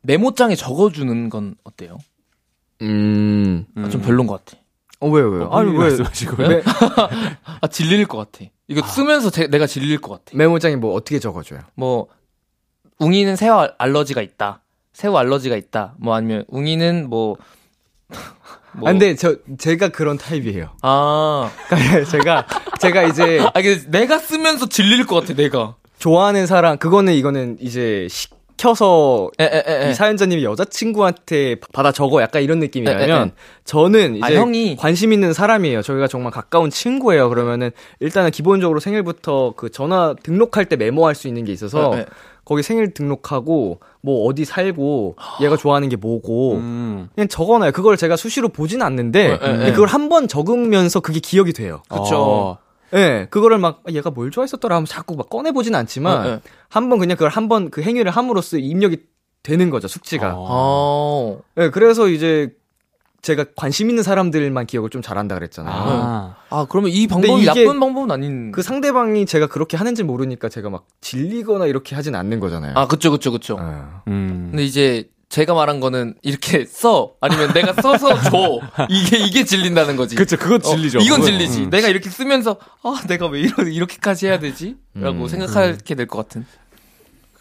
메모장에 0.06 0.56
적어주는 0.56 1.30
건 1.30 1.56
어때요? 1.64 1.97
음. 2.82 3.66
아, 3.76 3.89
좀 3.89 4.01
별론 4.01 4.28
것 4.28 4.43
같아. 4.45 4.62
어, 4.99 5.10
왜요, 5.10 5.30
왜요? 5.30 5.49
아니 5.51 5.70
아니, 5.70 5.78
왜 5.78 5.84
왜? 5.86 5.89
말씀하시고요? 5.89 6.47
매, 6.47 6.62
아 7.62 7.68
질릴 7.68 8.06
것 8.06 8.18
같아. 8.18 8.49
이거 8.68 8.86
쓰면서 8.88 9.30
제- 9.30 9.47
내가 9.47 9.68
질릴 9.68 9.99
것 9.99 10.12
같아. 10.12 10.38
메모장에 10.38 10.76
뭐 10.78 10.93
어떻게 10.93 11.20
적어줘요? 11.20 11.60
뭐 11.76 12.08
웅이는 12.99 13.36
새우 13.36 13.56
알- 13.58 13.76
알러지가 13.78 14.22
있다. 14.22 14.62
새우 14.93 15.16
알러지가 15.18 15.56
있다. 15.56 15.95
뭐 15.99 16.16
아니면 16.16 16.45
웅이는 16.47 17.10
뭐. 17.10 17.36
뭐 18.78 18.89
아, 18.89 18.91
근데 18.91 19.16
저, 19.16 19.36
제가 19.58 19.89
그런 19.89 20.18
타입이에요. 20.18 20.70
아, 20.82 21.49
그러니까 21.70 22.03
제가, 22.06 22.47
제가 22.80 23.03
이제 23.03 23.39
아, 23.39 23.51
근데 23.62 23.89
내가 23.89 24.18
쓰면서 24.20 24.68
질릴 24.68 25.06
것 25.06 25.22
같아, 25.22 25.34
내가. 25.34 25.76
좋아하는 25.97 26.45
사람, 26.45 26.78
그거는 26.78 27.14
이거는 27.14 27.58
이제 27.62 28.06
시 28.10 28.28
켜서 28.58 29.30
에, 29.39 29.43
에, 29.43 29.64
에, 29.68 29.88
에. 29.88 29.91
이 29.91 29.93
사연자님이 29.93 30.43
여자친구한테 30.43 31.58
받아 31.74 31.91
적어 31.91 32.22
약간 32.22 32.41
이런 32.41 32.60
느낌이라면 32.60 33.32
저는 33.66 34.16
이제 34.18 34.26
아, 34.26 34.39
형이. 34.39 34.76
관심 34.78 35.12
있는 35.14 35.34
사람이에요. 35.34 35.82
저희가 35.82 36.08
정말 36.08 36.32
가까운 36.32 36.70
친구예요. 36.70 37.30
그러면은 37.30 37.72
일단은 37.99 38.32
기본적으로 38.32 38.80
생일부터 38.80 39.53
그 39.56 39.70
전화 39.70 40.16
등록할 40.24 40.66
때 40.66 40.76
메모할 40.76 41.16
수 41.16 41.28
있는 41.28 41.43
게 41.45 41.51
있어서. 41.51 41.95
거기 42.47 42.62
생일 42.62 42.93
등록하고 42.93 43.80
뭐 44.01 44.28
어디 44.28 44.45
살고 44.45 45.16
얘가 45.41 45.58
좋아하는 45.58 45.89
게 45.89 45.95
뭐고 45.95 46.58
음. 46.58 47.10
그냥 47.16 47.28
적어놔요. 47.28 47.72
그걸 47.72 47.97
제가 47.97 48.16
수시로 48.18 48.49
보진 48.49 48.84
않는데. 48.84 49.39
그걸 49.72 49.88
한 49.88 50.10
번 50.10 50.28
적으면서 50.28 50.99
그게 50.99 51.20
기억이 51.20 51.53
돼요. 51.53 51.82
그쵸. 51.89 52.16
어. 52.16 52.58
예, 52.93 52.97
네, 52.97 53.27
그거를 53.29 53.57
막 53.57 53.81
아, 53.88 53.91
얘가 53.91 54.09
뭘 54.09 54.31
좋아했었더라 54.31 54.75
하면 54.75 54.86
자꾸 54.86 55.15
막 55.15 55.29
꺼내 55.29 55.51
보진 55.51 55.75
않지만 55.75 56.25
에, 56.25 56.29
에. 56.33 56.39
한번 56.69 56.99
그냥 56.99 57.17
그걸 57.17 57.29
한번 57.29 57.69
그 57.69 57.81
행위를 57.81 58.11
함으로써 58.11 58.57
입력이 58.57 59.03
되는 59.43 59.69
거죠 59.69 59.88
숙지가. 59.88 60.33
어. 60.36 60.45
어. 60.49 61.39
네, 61.55 61.69
그래서 61.69 62.07
이제 62.09 62.55
제가 63.25 63.45
관심 63.55 63.89
있는 63.89 64.03
사람들만 64.03 64.67
기억을 64.67 64.91
좀 64.91 65.01
잘한다 65.01 65.33
그랬잖아요. 65.33 65.73
아. 65.75 66.36
아, 66.51 66.67
그러면 66.69 66.91
이 66.91 67.07
방법이 67.07 67.43
나쁜 67.45 67.79
방법은 67.79 68.11
아닌. 68.11 68.51
그 68.51 68.61
상대방이 68.61 69.25
제가 69.25 69.47
그렇게 69.47 69.77
하는지 69.77 70.03
모르니까 70.03 70.47
제가 70.47 70.69
막 70.69 70.86
질리거나 71.01 71.65
이렇게 71.65 71.95
하진 71.95 72.13
않는 72.13 72.39
거잖아요. 72.39 72.73
아, 72.75 72.88
그쵸, 72.88 73.09
그쵸, 73.09 73.31
그쵸. 73.31 73.57
네. 73.57 73.63
음. 74.09 74.49
근데 74.51 74.63
이제 74.63 75.09
제가 75.36 75.53
말한 75.53 75.81
거는 75.81 76.13
이렇게 76.21 76.63
써 76.63 77.11
아니면 77.19 77.51
내가 77.51 77.73
써서 77.81 78.07
줘 78.31 78.61
이게 78.88 79.17
이게 79.17 79.43
질린다는 79.43 79.97
거지. 79.97 80.15
그쵸, 80.15 80.38
그거 80.38 80.55
어, 80.55 80.59
질리죠. 80.59 80.99
이건 80.99 81.19
그거. 81.19 81.25
질리지. 81.29 81.63
음. 81.65 81.69
내가 81.69 81.89
이렇게 81.89 82.09
쓰면서 82.09 82.55
아 82.83 83.01
내가 83.05 83.27
왜 83.27 83.41
이러, 83.41 83.63
이렇게까지 83.67 84.27
해야 84.27 84.39
되지?라고 84.39 85.23
음. 85.23 85.27
생각하게 85.27 85.95
될 85.95 86.07
것 86.07 86.19
같은. 86.19 86.45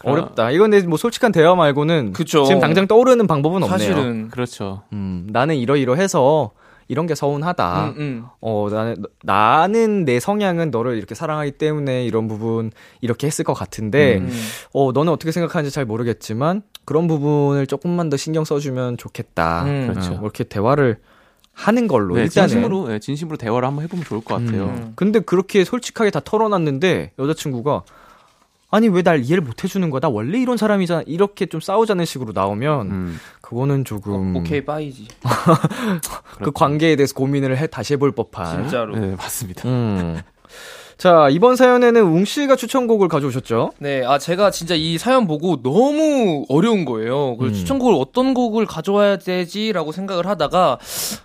어렵다. 0.03 0.51
이건 0.51 0.71
내 0.71 0.81
뭐 0.81 0.97
솔직한 0.97 1.31
대화 1.31 1.55
말고는 1.55 2.11
그쵸. 2.11 2.43
지금 2.43 2.59
당장 2.59 2.85
떠오르는 2.85 3.27
방법은 3.27 3.63
없네요. 3.63 3.77
사실은. 3.77 4.27
그렇죠. 4.29 4.83
음, 4.91 5.27
나는 5.31 5.55
이러이러해서 5.55 6.51
이런 6.89 7.07
게 7.07 7.15
서운하다. 7.15 7.85
음, 7.85 7.93
음. 7.97 8.25
어, 8.41 8.67
나는, 8.69 8.95
나는 9.23 10.05
내 10.05 10.19
성향은 10.19 10.69
너를 10.69 10.97
이렇게 10.97 11.15
사랑하기 11.15 11.53
때문에 11.53 12.05
이런 12.05 12.27
부분 12.27 12.71
이렇게 13.01 13.25
했을 13.25 13.43
것 13.43 13.53
같은데, 13.55 14.17
음. 14.17 14.29
어, 14.73 14.91
너는 14.91 15.11
어떻게 15.11 15.31
생각하는지 15.31 15.73
잘 15.73 15.85
모르겠지만, 15.85 16.61
그런 16.85 17.07
부분을 17.07 17.67
조금만 17.67 18.09
더 18.09 18.17
신경 18.17 18.43
써주면 18.45 18.97
좋겠다. 18.97 19.63
음. 19.65 19.87
그렇죠. 19.91 20.13
어, 20.13 20.19
이렇게 20.21 20.43
대화를 20.43 20.97
하는 21.53 21.87
걸로, 21.87 22.15
네, 22.15 22.23
일단은. 22.23 22.47
진심으로, 22.49 22.87
네, 22.89 22.99
진심으로 22.99 23.37
대화를 23.37 23.67
한번 23.67 23.83
해보면 23.85 24.03
좋을 24.05 24.21
것 24.21 24.35
같아요. 24.35 24.65
음. 24.65 24.93
근데 24.95 25.19
그렇게 25.19 25.63
솔직하게 25.63 26.11
다 26.11 26.19
털어놨는데, 26.23 27.13
여자친구가, 27.17 27.83
아니, 28.71 28.89
왜 28.89 29.03
날 29.03 29.23
이해를 29.23 29.41
못 29.41 29.63
해주는 29.63 29.89
거야? 29.89 30.01
나 30.01 30.09
원래 30.09 30.37
이런 30.37 30.57
사람이잖아. 30.57 31.03
이렇게 31.05 31.45
좀 31.45 31.61
싸우자는 31.61 32.03
식으로 32.03 32.33
나오면, 32.33 32.91
음. 32.91 33.19
그거는 33.41 33.85
조금, 33.85 34.35
어, 34.35 34.39
오케이 34.39 34.65
빠이지. 34.65 35.07
그 36.43 36.51
관계에 36.51 36.95
대해서 36.97 37.13
고민을 37.13 37.57
해, 37.57 37.67
다시 37.67 37.93
해볼 37.93 38.11
법한. 38.11 38.63
진짜로. 38.63 38.97
네, 38.97 39.15
맞습니다. 39.15 39.67
음. 39.69 40.19
자, 40.97 41.27
이번 41.29 41.55
사연에는 41.55 42.01
웅 42.01 42.23
씨가 42.23 42.55
추천곡을 42.55 43.09
가져오셨죠? 43.09 43.73
네, 43.79 44.03
아 44.05 44.17
제가 44.17 44.49
진짜 44.51 44.75
이 44.75 44.97
사연 44.97 45.27
보고 45.27 45.61
너무 45.61 46.45
어려운 46.47 46.85
거예요. 46.85 47.35
그래서 47.37 47.55
음. 47.55 47.59
추천곡을 47.59 47.95
어떤 47.99 48.33
곡을 48.33 48.65
가져와야 48.65 49.17
되지라고 49.17 49.91
생각을 49.91 50.25
하다가 50.25 50.79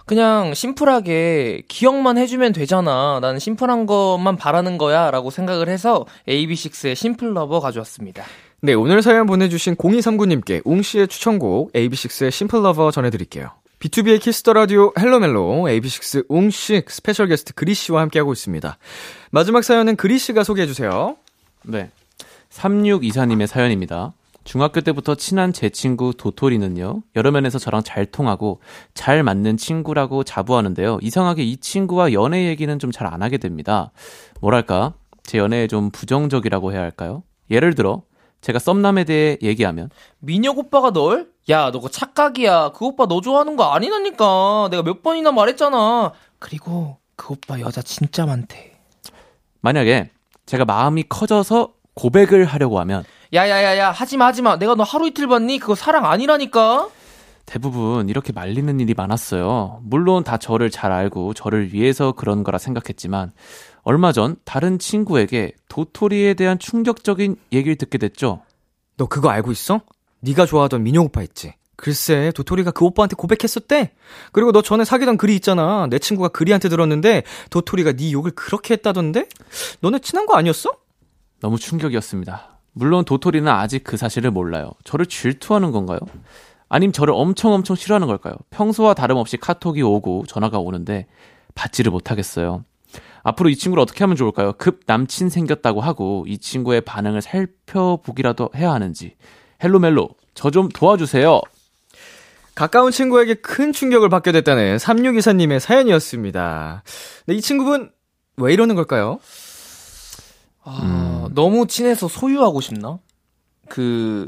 그냥 0.07 0.55
심플하게 0.55 1.63
기억만 1.69 2.19
해주면 2.19 2.53
되잖아. 2.53 3.21
나는 3.23 3.39
심플한 3.39 3.87
것만 3.87 4.37
바라는 4.37 4.77
거야 4.77 5.11
라고 5.11 5.31
생각을 5.31 5.69
해서 5.69 6.05
AB6IX의 6.29 6.97
Simple 6.97 7.33
Lover 7.35 7.61
가져왔습니다. 7.61 8.25
네, 8.63 8.75
오늘 8.75 9.03
사연 9.03 9.27
보내주신 9.27 9.77
0239님께 9.77 10.63
웅 10.65 10.83
씨의 10.83 11.09
추천곡 11.09 11.73
AB6IX의 11.73 12.31
Simple 12.31 12.63
Lover 12.63 12.91
전해드릴게요. 12.91 13.51
B2B의 13.81 14.21
키스터 14.21 14.53
라디오 14.53 14.93
헬로멜로 14.99 15.65
AB6IX 15.65 16.27
웅 16.29 16.60
씨 16.60 16.91
스페셜 16.91 17.29
게스트 17.29 17.55
그리 17.55 17.73
씨와 17.75 18.03
함께하고 18.03 18.33
있습니다. 18.33 18.77
마지막 19.31 19.65
사연은 19.65 19.97
그리 19.97 20.19
씨가 20.19 20.45
소개해 20.45 20.67
주세요. 20.67 21.17
네. 21.65 21.91
3624님의 22.51 23.47
사연입니다. 23.47 24.13
중학교 24.45 24.81
때부터 24.81 25.15
친한 25.15 25.53
제 25.53 25.69
친구 25.71 26.13
도토리는요, 26.15 27.03
여러 27.15 27.31
면에서 27.31 27.59
저랑 27.59 27.83
잘 27.83 28.07
통하고 28.07 28.61
잘 28.95 29.23
맞는 29.23 29.57
친구라고 29.57 30.25
자부하는데요. 30.25 30.99
이상하게 31.03 31.45
이 31.45 31.57
친구와 31.59 32.13
연애 32.13 32.49
얘기는 32.49 32.79
좀 32.79 32.91
잘 32.91 33.07
안 33.07 33.23
하게 33.23 33.39
됩니다. 33.39 33.93
뭐랄까, 34.41 34.95
제 35.23 35.39
연애에 35.39 35.69
좀 35.69 35.91
부정적이라고 35.91 36.73
해야 36.73 36.81
할까요? 36.81 37.23
예를 37.51 37.75
들어, 37.75 38.03
제가 38.41 38.59
썸남에 38.59 39.05
대해 39.05 39.37
얘기하면, 39.43 39.91
민혁 40.19 40.59
오빠가 40.59 40.91
널? 40.93 41.29
야, 41.51 41.67
너 41.67 41.73
그거 41.73 41.89
착각이야. 41.89 42.71
그 42.75 42.87
오빠 42.87 43.07
너 43.07 43.21
좋아하는 43.21 43.57
거 43.57 43.65
아니라니까. 43.73 44.69
내가 44.71 44.83
몇 44.83 45.03
번이나 45.03 45.33
말했잖아. 45.33 46.13
그리고 46.39 46.99
그 47.17 47.35
오빠 47.35 47.61
여자 47.61 47.83
진짜 47.83 48.25
많대. 48.25 48.73
만약에 49.61 50.11
제가 50.47 50.65
마음이 50.65 51.05
커져서 51.09 51.75
고백을 51.95 52.45
하려고 52.45 52.81
하면, 52.81 53.05
야야야야 53.35 53.91
하지마 53.91 54.27
하지마. 54.27 54.57
내가 54.59 54.75
너 54.75 54.85
하루 54.85 55.07
이틀 55.07 55.27
봤니? 55.27 55.59
그거 55.59 55.75
사랑 55.75 56.07
아니라니까. 56.07 56.89
대부분 57.47 58.09
이렇게 58.09 58.33
말리는 58.33 58.79
일이 58.79 58.95
많았어요. 58.95 59.81
물론 59.83 60.23
다 60.23 60.37
저를 60.37 60.71
잘 60.71 60.93
알고 60.93 61.35
저를 61.35 61.73
위해서 61.73 62.13
그런 62.13 62.45
거라 62.45 62.59
생각했지만 62.59 63.33
얼마 63.83 64.13
전 64.13 64.37
다른 64.45 64.79
친구에게 64.79 65.53
도토리에 65.69 66.35
대한 66.35 66.59
충격적인 66.59 67.37
얘기를 67.53 67.77
듣게 67.77 67.99
됐죠. 67.99 68.43
너 68.97 69.07
그거 69.07 69.31
알고 69.31 69.53
있어? 69.53 69.81
네가 70.21 70.47
좋아하던 70.47 70.83
민혁 70.83 71.07
오빠 71.07 71.23
있지? 71.23 71.55
글쎄, 71.77 72.31
도토리가 72.35 72.73
그 72.73 72.85
오빠한테 72.85 73.17
고백했었대. 73.17 73.93
그리고 74.33 74.53
너 74.53 74.61
전에 74.61 74.85
사귀던 74.85 75.17
글이 75.17 75.35
있잖아. 75.37 75.87
내 75.89 75.99
친구가 75.99 76.29
그리한테 76.29 76.69
들었는데 76.69 77.23
도토리가 77.49 77.93
네 77.93 78.13
욕을 78.13 78.33
그렇게 78.33 78.75
했다던데? 78.75 79.27
너네 79.81 80.01
친한 80.01 80.27
거 80.27 80.37
아니었어? 80.37 80.75
너무 81.41 81.59
충격이었습니다. 81.59 82.59
물론 82.73 83.07
도토리는 83.07 83.51
아직 83.51 83.83
그 83.83 83.97
사실을 83.97 84.31
몰라요. 84.31 84.73
저를 84.85 85.07
질투하는 85.07 85.73
건가요? 85.73 85.99
아님 86.69 86.93
저를 86.93 87.15
엄청 87.17 87.53
엄청 87.53 87.77
싫어하는 87.77 88.07
걸까요? 88.07 88.35
평소와 88.51 88.93
다름없이 88.93 89.39
카톡이 89.39 89.81
오고 89.81 90.27
전화가 90.29 90.59
오는데 90.59 91.07
받지를 91.55 91.91
못하겠어요. 91.91 92.65
앞으로 93.23 93.49
이 93.51 93.57
친구를 93.57 93.83
어떻게 93.83 94.05
하면 94.05 94.17
좋을까요? 94.17 94.53
급 94.59 94.81
남친 94.87 95.29
생겼다고 95.29 95.81
하고 95.81 96.25
이 96.27 96.39
친구의 96.39 96.81
반응을 96.83 97.21
살펴보기라도 97.23 98.51
해야 98.57 98.73
하는지. 98.73 99.15
헬로멜로, 99.63 100.09
저 100.35 100.51
좀 100.51 100.69
도와주세요. 100.69 101.41
가까운 102.55 102.91
친구에게 102.91 103.35
큰 103.35 103.73
충격을 103.73 104.09
받게 104.09 104.33
됐다는 104.33 104.77
3624님의 104.79 105.61
사연이었습니다. 105.61 106.83
네, 107.27 107.35
이 107.35 107.41
친구분 107.41 107.91
왜 108.37 108.53
이러는 108.53 108.75
걸까요? 108.75 109.19
아, 110.63 111.29
너무 111.35 111.67
친해서 111.67 112.09
소유하고 112.09 112.61
싶나? 112.61 112.99
그 113.69 114.27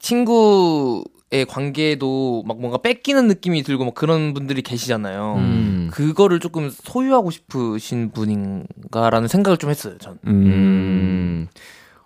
친구 0.00 1.02
의 1.30 1.44
관계에도 1.44 2.42
막 2.46 2.58
뭔가 2.58 2.78
뺏기는 2.78 3.28
느낌이 3.28 3.62
들고 3.62 3.84
막 3.84 3.94
그런 3.94 4.32
분들이 4.32 4.62
계시잖아요. 4.62 5.34
음. 5.36 5.88
그거를 5.92 6.40
조금 6.40 6.70
소유하고 6.70 7.30
싶으신 7.30 8.12
분인가라는 8.12 9.28
생각을 9.28 9.58
좀 9.58 9.68
했어요. 9.68 9.98
전. 9.98 10.18
음, 10.26 10.46
음. 10.46 11.48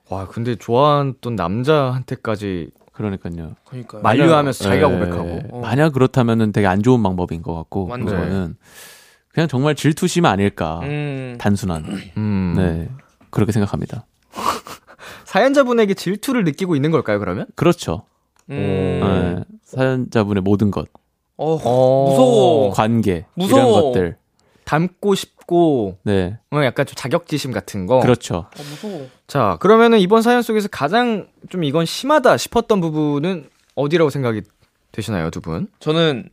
와, 0.08 0.26
근데 0.26 0.56
좋아했던 0.56 1.36
남자한테까지 1.36 2.70
그러니까요. 2.92 3.54
그러니까요. 3.64 4.02
만류하면서 4.02 4.64
자기가 4.64 4.90
예, 4.90 4.92
고백하고. 4.92 5.40
어. 5.50 5.60
만약 5.60 5.92
그렇다면은 5.92 6.50
되게 6.50 6.66
안 6.66 6.82
좋은 6.82 7.00
방법인 7.02 7.42
것 7.42 7.54
같고, 7.54 7.86
완전. 7.86 8.16
그거는 8.16 8.56
그냥 9.28 9.48
정말 9.48 9.76
질투심 9.76 10.26
아닐까. 10.26 10.80
음. 10.82 11.36
단순한. 11.38 11.84
음. 12.18 12.54
네. 12.56 12.88
그렇게 13.30 13.52
생각합니다. 13.52 14.04
사연자분에게 15.24 15.94
질투를 15.94 16.44
느끼고 16.44 16.76
있는 16.76 16.90
걸까요, 16.90 17.18
그러면? 17.18 17.46
그렇죠. 17.54 18.04
음. 18.58 19.44
네. 19.48 19.56
사연자분의 19.64 20.42
모든 20.42 20.70
것. 20.70 20.88
어, 21.36 21.54
어. 21.62 22.08
무서워. 22.10 22.70
관계. 22.70 23.24
무서워. 23.34 23.60
이런 23.60 23.72
것들. 23.72 24.16
닮고 24.64 25.14
싶고, 25.14 25.98
네. 26.04 26.38
어, 26.50 26.62
약간 26.64 26.86
좀 26.86 26.94
자격지심 26.94 27.52
같은 27.52 27.86
거. 27.86 28.00
그렇죠. 28.00 28.36
어, 28.36 28.50
무서워. 28.56 29.08
자, 29.26 29.56
그러면은 29.60 29.98
이번 29.98 30.22
사연 30.22 30.42
속에서 30.42 30.68
가장 30.68 31.26
좀 31.48 31.64
이건 31.64 31.84
심하다 31.84 32.36
싶었던 32.36 32.80
부분은 32.80 33.48
어디라고 33.74 34.10
생각이 34.10 34.42
되시나요, 34.92 35.30
두 35.30 35.40
분? 35.40 35.68
저는 35.80 36.28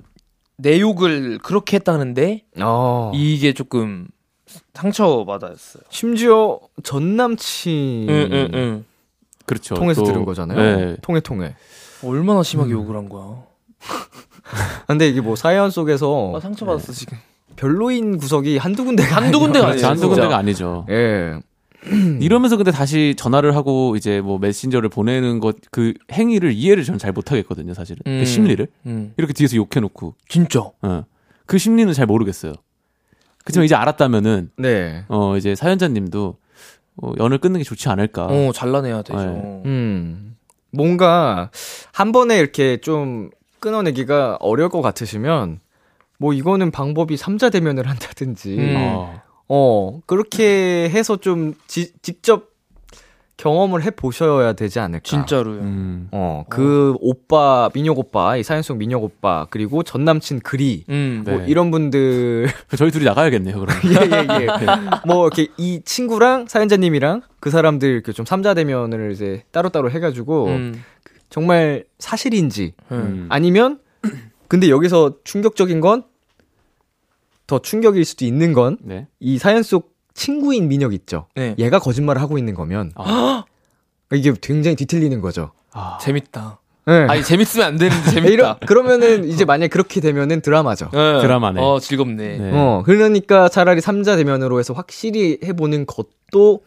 내 0.58 0.80
욕을 0.80 1.40
그렇게 1.40 1.78
했다는데 1.78 2.44
어. 2.62 3.12
이게 3.16 3.54
조금 3.54 4.08
상처 4.74 5.24
받았어요. 5.26 5.84
심지어 5.90 6.60
전 6.84 7.16
남친 7.16 8.08
응, 8.10 8.30
응, 8.32 8.52
응. 8.54 8.86
그렇죠. 9.46 9.76
통해서 9.76 10.02
또, 10.02 10.08
들은 10.08 10.26
거잖아요. 10.26 10.78
네. 10.78 10.98
통해 11.02 11.20
통해. 11.22 11.56
얼마나 12.04 12.44
심하게 12.44 12.72
욕을 12.72 12.96
한 12.96 13.10
거야. 13.10 13.44
근데 14.88 15.08
이게 15.10 15.22
뭐 15.22 15.36
사연 15.36 15.70
속에서 15.70 16.32
나 16.34 16.40
상처받았어 16.40 16.92
지금. 16.94 17.18
별로인 17.56 18.18
구석이 18.18 18.58
한두 18.58 18.86
군데가 18.86 19.16
한두 19.18 19.40
군데가. 19.40 19.68
그렇죠. 19.68 19.88
한두. 19.88 20.08
군데가 20.10 20.38
아니죠. 20.38 20.86
예. 20.90 21.40
이러면서 22.20 22.58
근데 22.58 22.72
다시 22.72 23.16
전화를 23.18 23.56
하고 23.56 23.96
이제 23.96 24.20
뭐 24.22 24.38
메신저를 24.38 24.90
보내는 24.90 25.40
것 25.40 25.56
그 25.72 25.94
행위를 26.12 26.52
이해를 26.54 26.84
저는 26.84 27.00
잘 27.00 27.12
못하겠거든요, 27.12 27.74
사실은. 27.74 28.02
음. 28.08 28.20
그 28.20 28.26
심리를. 28.26 28.68
음. 28.86 29.14
이렇게 29.18 29.34
뒤에서 29.34 29.56
욕해놓고. 29.56 30.16
진짜. 30.28 30.60
어. 30.82 31.04
그 31.46 31.58
심리는 31.58 31.92
잘 31.94 32.06
모르겠어요. 32.06 32.54
그렇지만 33.44 33.66
이제 33.66 33.76
알았다면은 33.76 34.52
네. 34.58 35.06
어 35.08 35.36
이제 35.38 35.56
사연자님도 35.56 36.38
어, 37.02 37.14
연을 37.18 37.38
끊는 37.40 37.60
게 37.60 37.64
좋지 37.64 37.88
않을까. 37.90 38.26
어 38.28 38.52
잘라내야 38.54 39.02
되죠. 39.02 39.18
네. 39.20 39.62
음. 39.66 40.36
뭔가 40.72 41.50
한 41.94 42.12
번에 42.12 42.38
이렇게 42.38 42.78
좀 42.78 43.30
끊어내기가 43.60 44.38
어려울 44.40 44.70
것 44.70 44.82
같으시면 44.82 45.60
뭐 46.18 46.34
이거는 46.34 46.72
방법이 46.72 47.18
삼자 47.18 47.50
대면을 47.50 47.88
한다든지 47.90 48.56
음. 48.58 48.76
어. 48.78 49.22
어 49.48 50.00
그렇게 50.06 50.90
해서 50.90 51.18
좀 51.18 51.56
지- 51.68 51.94
직접 52.02 52.50
경험을 53.40 53.84
해 53.84 53.90
보셔야 53.90 54.52
되지 54.52 54.80
않을까. 54.80 55.04
진짜로요. 55.04 55.62
음. 55.62 56.10
어, 56.12 56.44
그 56.50 56.96
오빠, 57.00 57.70
민혁 57.74 57.98
오빠, 57.98 58.36
이 58.36 58.44
사연 58.44 58.62
속 58.62 58.76
민혁 58.76 59.02
오빠, 59.02 59.48
그리고 59.50 59.82
전 59.82 60.04
남친 60.04 60.42
그리, 60.42 60.84
음. 60.90 61.24
네. 61.26 61.32
뭐 61.32 61.46
이런 61.46 61.72
분들, 61.72 62.50
저희 62.78 62.92
둘이 62.92 63.06
나가야겠네요, 63.06 63.58
그럼. 63.58 63.78
예, 63.88 64.42
예, 64.42 64.44
예. 64.44 64.66
뭐 65.08 65.26
이렇게 65.26 65.48
이 65.58 65.82
친구랑 65.86 66.48
사연자님이랑 66.50 67.22
그 67.40 67.50
사람들 67.50 67.88
이렇게 67.90 68.12
좀 68.12 68.26
삼자 68.26 68.54
대면을 68.54 69.14
이제 69.14 69.44
따로따로 69.52 69.90
해가지고, 69.90 70.48
음. 70.48 70.84
정말 71.30 71.86
사실인지, 71.98 72.74
음. 72.92 73.28
아니면, 73.30 73.80
근데 74.50 74.70
여기서 74.70 75.14
충격적인 75.24 75.80
건, 75.80 76.04
더 77.48 77.60
충격일 77.60 78.04
수도 78.04 78.26
있는 78.26 78.52
건, 78.52 78.78
네. 78.82 79.08
이 79.22 79.38
사연 79.38 79.64
속 79.64 79.96
친구인 80.14 80.68
민혁 80.68 80.94
있죠. 80.94 81.28
네. 81.36 81.56
얘가 81.58 81.80
거짓말을 81.80 82.22
하고 82.22 82.38
있는 82.38 82.54
거면, 82.54 82.92
아. 82.96 83.44
이게 84.14 84.34
굉장히 84.42 84.76
뒤틀리는 84.76 85.20
거죠. 85.22 85.52
아. 85.72 85.98
재밌다. 86.02 86.60
네. 86.86 87.06
아니 87.08 87.24
재밌으면 87.24 87.68
안 87.68 87.78
되는데 87.78 88.10
재밌다. 88.10 88.30
이런, 88.34 88.60
그러면은 88.66 89.26
이제 89.30 89.46
만약 89.46 89.68
그렇게 89.70 90.02
되면은 90.02 90.42
드라마죠. 90.42 90.90
네. 90.92 91.22
드라마네. 91.22 91.62
어 91.62 91.80
즐겁네. 91.80 92.38
네. 92.38 92.52
어, 92.52 92.82
그러니까 92.84 93.48
차라리 93.48 93.80
삼자 93.80 94.16
대면으로 94.16 94.58
해서 94.58 94.74
확실히 94.74 95.38
해보는 95.44 95.86
것도 95.86 96.62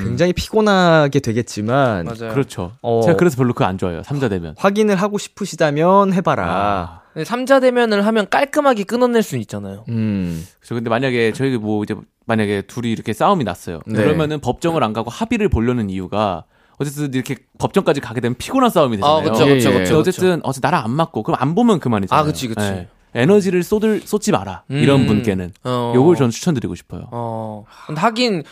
굉장히 0.00 0.32
피곤하게 0.32 1.20
되겠지만, 1.20 2.06
맞아요. 2.06 2.32
그렇죠. 2.32 2.72
어. 2.82 3.02
제가 3.04 3.16
그래서 3.16 3.36
별로 3.36 3.52
그거 3.52 3.66
안 3.66 3.78
좋아해요. 3.78 4.02
삼자 4.02 4.28
되면. 4.28 4.54
확인을 4.58 4.96
하고 4.96 5.16
싶으시다면 5.18 6.12
해봐라. 6.12 6.44
아. 6.48 7.00
근데 7.12 7.24
삼자 7.24 7.60
대면을 7.60 8.04
하면 8.04 8.28
깔끔하게 8.28 8.82
끊어낼 8.82 9.22
수 9.22 9.36
있잖아요. 9.36 9.84
음, 9.88 10.44
그렇죠. 10.58 10.74
근데 10.74 10.90
만약에 10.90 11.32
저희 11.32 11.56
뭐 11.56 11.84
이제 11.84 11.94
만약에 12.28 12.62
둘이 12.62 12.92
이렇게 12.92 13.12
싸움이 13.12 13.42
났어요. 13.42 13.80
네. 13.86 13.94
그러면은 13.94 14.38
법정을 14.40 14.84
안 14.84 14.92
가고 14.92 15.10
합의를 15.10 15.48
보려는 15.48 15.90
이유가 15.90 16.44
어쨌든 16.78 17.12
이렇게 17.12 17.36
법정까지 17.58 18.00
가게 18.00 18.20
되면 18.20 18.36
피곤한 18.36 18.70
싸움이 18.70 18.98
되잖아요. 18.98 19.16
아 19.18 19.22
그렇죠 19.22 19.44
예, 19.44 19.48
그렇죠 19.48 19.70
예. 19.70 19.72
그렇죠. 19.72 19.98
어쨌든 19.98 20.40
어제 20.44 20.60
나랑 20.62 20.84
안 20.84 20.90
맞고 20.92 21.24
그럼 21.24 21.38
안 21.40 21.54
보면 21.56 21.80
그만이잖아요. 21.80 22.22
아, 22.22 22.24
그치, 22.24 22.46
그치. 22.46 22.60
예. 22.64 22.88
에너지를 23.14 23.62
쏟을 23.62 24.02
쏟지 24.02 24.30
마라. 24.30 24.62
음. 24.70 24.76
이런 24.76 25.06
분께는 25.06 25.52
어. 25.64 25.92
요걸 25.96 26.14
전 26.16 26.30
추천드리고 26.30 26.74
싶어요. 26.76 27.08
어. 27.10 27.64
근데 27.86 28.00
하긴 28.00 28.42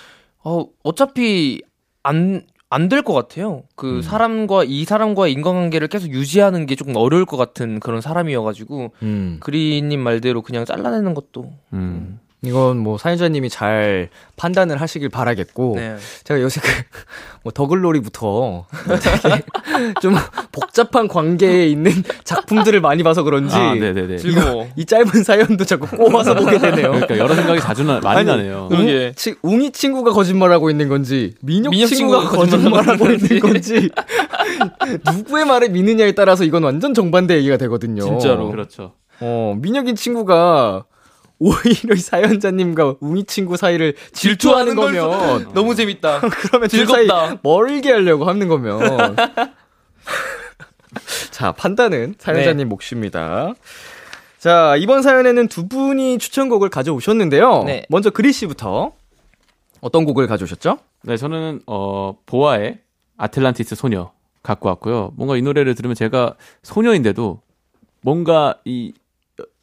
어 0.43 0.67
어차피 0.83 1.63
안 2.03 2.43
안 2.69 2.89
될 2.89 3.03
것 3.03 3.13
같아요. 3.13 3.63
그 3.77 4.03
사람과 4.03 4.65
이 4.65 4.85
사람과의 4.85 5.33
인간관계를 5.35 5.87
계속 5.87 6.09
유지하는 6.11 6.67
게 6.67 6.75
조금 6.75 6.97
어려울 6.97 7.25
것 7.25 7.37
같은 7.37 7.79
그런 7.79 8.01
사람이어가지고 8.01 8.93
음. 9.03 9.37
그리님 9.39 10.01
말대로 10.01 10.43
그냥 10.43 10.65
잘라내는 10.65 11.15
것도 11.15 11.53
음. 11.75 12.19
이건 12.47 12.79
뭐 12.79 12.97
사연자님이 12.99 13.51
잘 13.51 14.09
판단을 14.37 14.81
하시길 14.81 15.09
바라겠고 15.09 15.75
네. 15.77 15.97
제가 16.25 16.41
요새 16.41 16.61
그 16.61 16.69
뭐 17.43 17.53
더글로리부터 17.53 18.67
좀 20.01 20.15
복잡한 20.53 21.09
관계에 21.09 21.67
있는 21.67 21.93
작품들을 22.25 22.81
많이 22.81 23.03
봐서 23.03 23.23
그런지 23.23 23.55
아, 23.55 23.75
네네네. 23.75 24.19
즐거워. 24.19 24.69
이 24.77 24.85
짧은 24.85 25.23
사연도 25.23 25.65
자꾸 25.65 25.87
꼬아서 25.97 26.35
보게 26.35 26.59
되네요. 26.59 26.91
그러니까 26.91 27.19
여러 27.19 27.35
생각이 27.35 27.61
자주 27.61 27.85
나, 27.85 28.01
많이 28.01 28.19
아니, 28.19 28.29
나네요. 28.29 28.69
웅, 28.71 29.13
치, 29.15 29.35
웅이 29.43 29.71
친구가 29.71 30.13
거짓말하고 30.13 30.71
있는 30.71 30.89
건지 30.89 31.35
민혁, 31.41 31.71
민혁 31.71 31.89
친구가, 31.89 32.21
친구가 32.21 32.37
거짓말하고 32.37 33.05
거짓말하고 33.05 33.13
있는 33.13 33.41
건지 33.41 33.91
누구의 35.17 35.45
말을 35.45 35.71
믿느냐에 35.71 36.13
따라서 36.13 36.45
이건 36.45 36.65
완전 36.65 36.95
정반대 36.95 37.37
얘기가 37.37 37.57
되거든요. 37.59 38.03
진짜로. 38.03 38.51
그렇죠. 38.51 38.93
어, 39.21 39.57
민혁인 39.61 39.97
친구가 39.97 40.85
오히려 41.39 41.95
이 41.95 41.99
사연자님과 41.99 42.97
웅이 43.01 43.25
친구 43.25 43.57
사이를 43.57 43.95
질투하는 44.13 44.75
거면 44.75 45.53
너무 45.53 45.75
재밌다. 45.75 46.21
그러면 46.43 46.69
즐겁다. 46.69 47.39
멀게 47.43 47.93
하려고 47.93 48.25
하는 48.25 48.49
거면 48.49 49.17
자 51.31 51.53
판단은 51.53 52.15
사연자님 52.19 52.69
네. 52.69 52.75
몫입니다. 52.75 53.55
자 54.39 54.77
이번 54.77 55.03
사연에는 55.03 55.49
두 55.49 55.69
분이 55.69 56.19
추천곡을 56.19 56.71
가져오셨는데요. 56.71 57.65
네. 57.65 57.85
먼저 57.89 58.11
그리 58.11 58.33
씨부터 58.33 58.93
어떤 59.81 60.05
곡을 60.05 60.27
가져오셨죠? 60.27 60.79
네, 61.03 61.17
저는 61.17 61.61
어 61.67 62.17
보아의 62.27 62.79
아틀란티스 63.19 63.75
소녀 63.75 64.13
갖고 64.43 64.69
왔고요. 64.69 65.13
뭔가 65.17 65.37
이 65.37 65.43
노래를 65.43 65.75
들으면 65.75 65.95
제가 65.95 66.35
소녀인데도 66.63 67.41
뭔가 68.01 68.59
이 68.65 68.93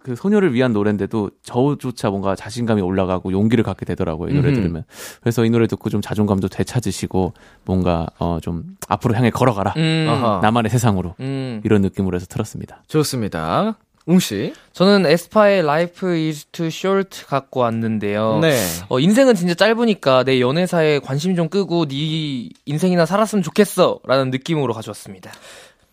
그 0.03 0.15
소녀를 0.15 0.53
위한 0.53 0.73
노래인데도 0.73 1.31
저조차 1.43 2.09
뭔가 2.09 2.35
자신감이 2.35 2.81
올라가고 2.81 3.31
용기를 3.31 3.63
갖게 3.63 3.85
되더라고요. 3.85 4.29
이 4.29 4.33
노래 4.33 4.49
음흠. 4.49 4.55
들으면. 4.55 4.83
그래서 5.21 5.45
이 5.45 5.49
노래 5.49 5.65
듣고 5.67 5.89
좀 5.89 6.01
자존감도 6.01 6.49
되찾으시고 6.49 7.33
뭔가 7.65 8.07
어 8.19 8.39
좀 8.41 8.63
앞으로 8.89 9.15
향해 9.15 9.29
걸어가라. 9.29 9.73
음. 9.77 10.05
나만의 10.41 10.69
세상으로 10.69 11.15
음. 11.21 11.61
이런 11.63 11.81
느낌으로 11.81 12.15
해서 12.17 12.25
틀었습니다. 12.27 12.83
좋습니다. 12.87 13.77
웅 14.05 14.19
씨. 14.19 14.53
저는 14.73 15.05
에스파의 15.05 15.59
Life 15.59 16.09
is 16.09 16.45
too 16.47 16.67
short 16.67 17.25
갖고 17.27 17.61
왔는데요. 17.61 18.39
네. 18.41 18.57
어, 18.89 18.99
인생은 18.99 19.35
진짜 19.35 19.53
짧으니까 19.53 20.25
내 20.25 20.41
연애사에 20.41 20.99
관심 20.99 21.37
좀 21.37 21.47
끄고 21.47 21.85
네 21.87 22.49
인생이나 22.65 23.05
살았으면 23.05 23.43
좋겠어 23.43 23.99
라는 24.05 24.29
느낌으로 24.29 24.73
가져왔습니다. 24.73 25.31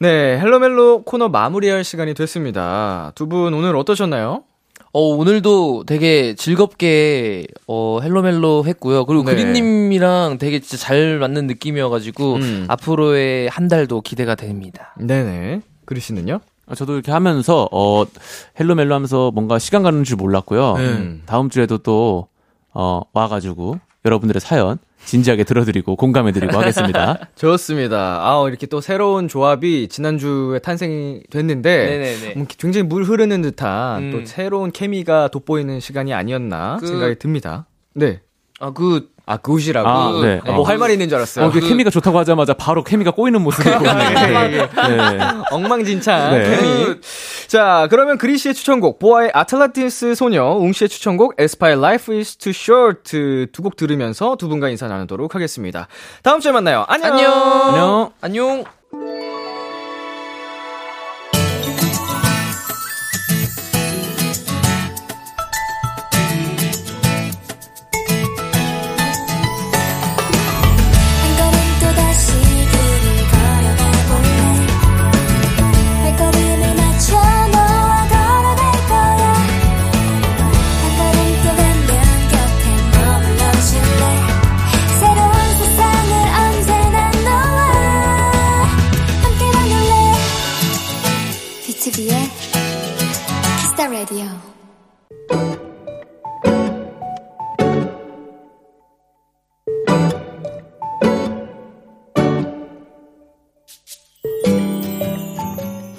네, 0.01 0.39
헬로멜로 0.39 1.03
코너 1.05 1.29
마무리할 1.29 1.85
시간이 1.85 2.15
됐습니다. 2.15 3.13
두 3.15 3.27
분 3.27 3.53
오늘 3.53 3.77
어떠셨나요? 3.77 4.45
어, 4.93 5.01
오늘도 5.01 5.85
되게 5.87 6.35
즐겁게, 6.35 7.47
어, 7.69 8.01
헬로멜로 8.03 8.65
했고요. 8.67 9.05
그리고 9.05 9.23
네. 9.25 9.33
그리 9.37 9.76
님이랑 9.76 10.39
되게 10.39 10.59
진짜 10.59 10.77
잘 10.83 11.19
맞는 11.19 11.47
느낌이어가지고, 11.47 12.35
음. 12.37 12.65
앞으로의 12.69 13.49
한 13.51 13.69
달도 13.69 14.01
기대가 14.01 14.35
됩니다. 14.35 14.95
네네. 14.99 15.61
그리 15.85 16.01
씨는요? 16.01 16.41
아, 16.67 16.75
저도 16.75 16.95
이렇게 16.95 17.13
하면서 17.13 17.69
어 17.71 18.05
헬로멜로 18.59 18.95
하면서 18.95 19.31
뭔가 19.33 19.59
시간 19.59 19.83
가는 19.83 20.03
줄 20.03 20.17
몰랐고요. 20.17 20.77
네. 20.79 20.83
음, 20.85 21.23
다음 21.27 21.51
주에도 21.51 21.79
또 21.79 22.29
어, 22.73 23.03
와가지고 23.13 23.79
여러분들의 24.05 24.41
사연 24.41 24.79
진지하게 25.05 25.45
들어드리고 25.45 25.97
공감해드리고 25.97 26.59
하겠습니다. 26.59 27.19
좋습니다. 27.37 28.21
아, 28.23 28.45
이렇게 28.49 28.67
또 28.67 28.81
새로운 28.81 29.29
조합이 29.29 29.89
지난주에 29.89 30.59
탄생이 30.59 31.23
됐는데, 31.31 31.87
네네네. 31.87 32.35
음, 32.37 32.47
굉장히 32.59 32.87
물 32.87 33.05
흐르는 33.05 33.43
듯한 33.43 34.03
음. 34.05 34.11
또 34.13 34.27
새로운 34.27 34.71
케미가 34.73 35.29
돋보이는 35.29 35.81
시간이 35.81 36.13
아니었나 36.15 36.79
그- 36.81 36.87
생각이 36.87 37.19
듭니다. 37.19 37.67
네. 37.95 38.21
아, 38.61 38.73
그, 38.73 39.11
아, 39.31 39.37
그우시라고. 39.37 39.89
아, 39.89 40.21
네. 40.23 40.41
뭐 40.53 40.65
할 40.65 40.79
말 40.79 40.91
이 40.91 40.95
있는 40.95 41.09
줄 41.09 41.17
알았어요. 41.17 41.47
어, 41.47 41.51
그 41.51 41.61
케미가 41.61 41.91
좋다고 41.91 42.19
하자마자 42.19 42.55
바로 42.55 42.83
케미가 42.83 43.13
꼬이는 43.13 43.41
모습을 43.43 43.73
보네. 43.79 44.69
네. 44.69 44.69
엉망진창 45.51 46.33
네. 46.39 46.57
케미. 46.57 47.01
자, 47.47 47.87
그러면 47.91 48.19
그리 48.19 48.39
씨의 48.39 48.55
추천곡, 48.55 48.99
보아의 48.99 49.31
아틀란티스 49.35 50.15
소녀, 50.15 50.45
웅 50.55 50.73
씨의 50.73 50.89
추천곡, 50.89 51.35
에스파의 51.39 51.77
Life 51.77 52.17
is 52.17 52.37
too 52.37 52.53
short 52.55 53.49
두 53.53 53.63
곡 53.63 53.77
들으면서 53.77 54.37
두 54.37 54.49
분과 54.49 54.69
인사 54.71 54.89
나누도록 54.89 55.35
하겠습니다. 55.35 55.87
다음 56.23 56.41
주에 56.41 56.51
만나요. 56.53 56.85
안녕! 56.89 57.13
안녕! 57.19 58.11
안녕. 58.21 58.80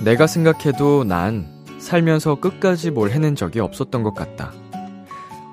내가 0.04 0.26
생각해도 0.26 1.04
난 1.04 1.48
살면서 1.78 2.40
끝까지 2.40 2.90
뭘 2.90 3.12
해낸 3.12 3.36
적이 3.36 3.60
없었던 3.60 4.02
것 4.02 4.16
같다. 4.16 4.52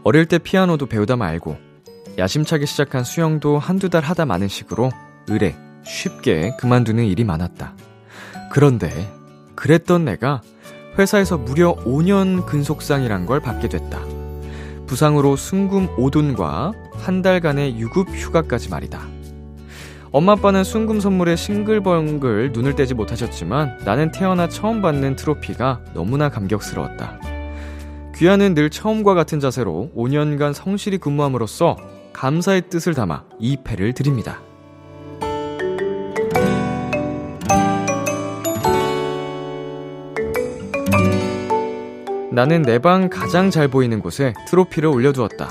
어릴 0.04 0.24
때 0.26 0.38
피아노도 0.38 0.86
배우다 0.86 1.16
말고, 1.16 1.56
야심차게 2.16 2.64
시작한 2.64 3.04
수영도 3.04 3.58
한두 3.58 3.90
달 3.90 4.02
하다 4.02 4.24
마는 4.24 4.48
식으로 4.48 4.90
의뢰, 5.26 5.54
쉽게 5.84 6.56
그만두는 6.58 7.04
일이 7.04 7.24
많았다. 7.24 7.74
그런데, 8.50 9.12
그랬던 9.54 10.06
내가 10.06 10.40
회사에서 10.98 11.36
무려 11.36 11.74
5년 11.84 12.46
근속상이란 12.46 13.26
걸 13.26 13.40
받게 13.40 13.68
됐다. 13.68 14.00
부상으로 14.86 15.36
순금 15.36 15.94
5돈과 15.96 16.72
한 16.94 17.20
달간의 17.20 17.78
유급 17.78 18.08
휴가까지 18.08 18.70
말이다. 18.70 19.17
엄마 20.10 20.32
아빠는 20.32 20.64
순금 20.64 21.00
선물에 21.00 21.36
싱글벙글 21.36 22.52
눈을 22.52 22.74
떼지 22.74 22.94
못하셨지만 22.94 23.78
나는 23.84 24.10
태어나 24.10 24.48
처음 24.48 24.80
받는 24.80 25.16
트로피가 25.16 25.80
너무나 25.94 26.30
감격스러웠다. 26.30 27.20
귀하는 28.16 28.54
늘 28.54 28.70
처음과 28.70 29.14
같은 29.14 29.38
자세로 29.38 29.90
5년간 29.94 30.54
성실히 30.54 30.98
근무함으로써 30.98 31.76
감사의 32.14 32.62
뜻을 32.70 32.94
담아 32.94 33.24
이 33.38 33.58
패를 33.62 33.92
드립니다. 33.92 34.40
나는 42.30 42.62
내 42.62 42.78
방 42.78 43.08
가장 43.08 43.50
잘 43.50 43.68
보이는 43.68 44.00
곳에 44.00 44.32
트로피를 44.48 44.88
올려두었다. 44.88 45.48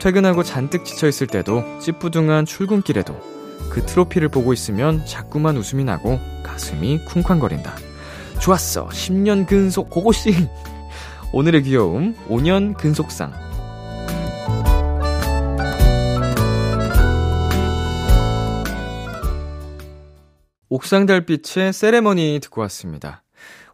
퇴근하고 0.00 0.42
잔뜩 0.42 0.84
지쳐있을 0.84 1.26
때도 1.26 1.62
찌뿌둥한 1.80 2.46
출근길에도 2.46 3.37
그 3.78 3.86
트로피를 3.86 4.28
보고 4.28 4.52
있으면 4.52 5.06
자꾸만 5.06 5.56
웃음이 5.56 5.84
나고 5.84 6.18
가슴이 6.42 7.04
쿵쾅거린다. 7.04 7.76
좋았어. 8.40 8.88
10년 8.88 9.46
근속 9.46 9.88
고고싱. 9.88 10.48
오늘의 11.32 11.62
귀여움 11.62 12.16
5년 12.28 12.76
근속상. 12.76 13.32
옥상 20.68 21.06
달빛의 21.06 21.72
세레머니 21.72 22.40
듣고 22.42 22.62
왔습니다. 22.62 23.22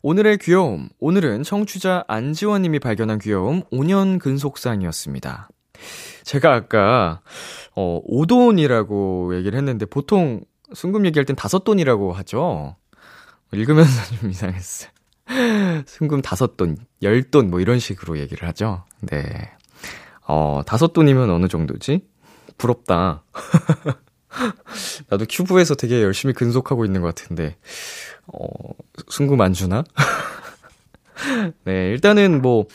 오늘의 0.02 0.36
귀여움. 0.36 0.90
오늘은 1.00 1.44
청취자 1.44 2.04
안지원 2.08 2.60
님이 2.60 2.78
발견한 2.78 3.20
귀여움 3.20 3.62
5년 3.72 4.18
근속상이었습니다. 4.18 5.48
제가 6.24 6.54
아까 6.54 7.20
어 7.76 8.00
5돈이라고 8.08 9.36
얘기를 9.36 9.56
했는데 9.58 9.86
보통 9.86 10.42
순금 10.72 11.06
얘기할 11.06 11.24
땐 11.24 11.36
다섯 11.36 11.64
돈이라고 11.64 12.12
하죠. 12.12 12.76
읽으면서 13.52 13.90
좀 14.20 14.30
이상했어요. 14.30 14.90
순금 15.86 16.22
다섯 16.22 16.56
돈, 16.56 16.76
열 17.02 17.22
돈 17.30 17.50
뭐 17.50 17.60
이런 17.60 17.78
식으로 17.78 18.18
얘기를 18.18 18.46
하죠. 18.48 18.84
네. 19.00 19.22
어, 20.26 20.62
다섯 20.66 20.92
돈이면 20.92 21.30
어느 21.30 21.48
정도지? 21.48 22.06
부럽다. 22.58 23.24
나도 25.08 25.26
큐브에서 25.28 25.74
되게 25.74 26.02
열심히 26.02 26.34
근속하고 26.34 26.84
있는 26.84 27.00
것 27.02 27.14
같은데, 27.14 27.56
어, 28.26 28.46
순금 29.08 29.40
안 29.40 29.52
주나? 29.52 29.84
네, 31.64 31.90
일단은 31.90 32.42
뭐, 32.42 32.66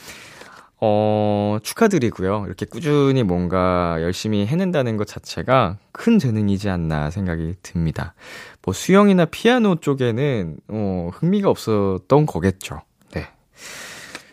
어, 0.81 1.57
축하드리고요. 1.61 2.45
이렇게 2.47 2.65
꾸준히 2.65 3.23
뭔가 3.23 3.97
열심히 4.01 4.45
해낸다는 4.45 4.95
것 4.95 5.07
자체가 5.07 5.77
큰 5.91 6.19
재능이지 6.19 6.69
않나 6.69 7.09
생각이 7.09 7.55
듭니다. 7.61 8.13
뭐 8.61 8.73
수영이나 8.73 9.25
피아노 9.25 9.75
쪽에는, 9.75 10.57
어, 10.69 11.09
흥미가 11.13 11.49
없었던 11.49 12.25
거겠죠. 12.25 12.81
네. 13.13 13.27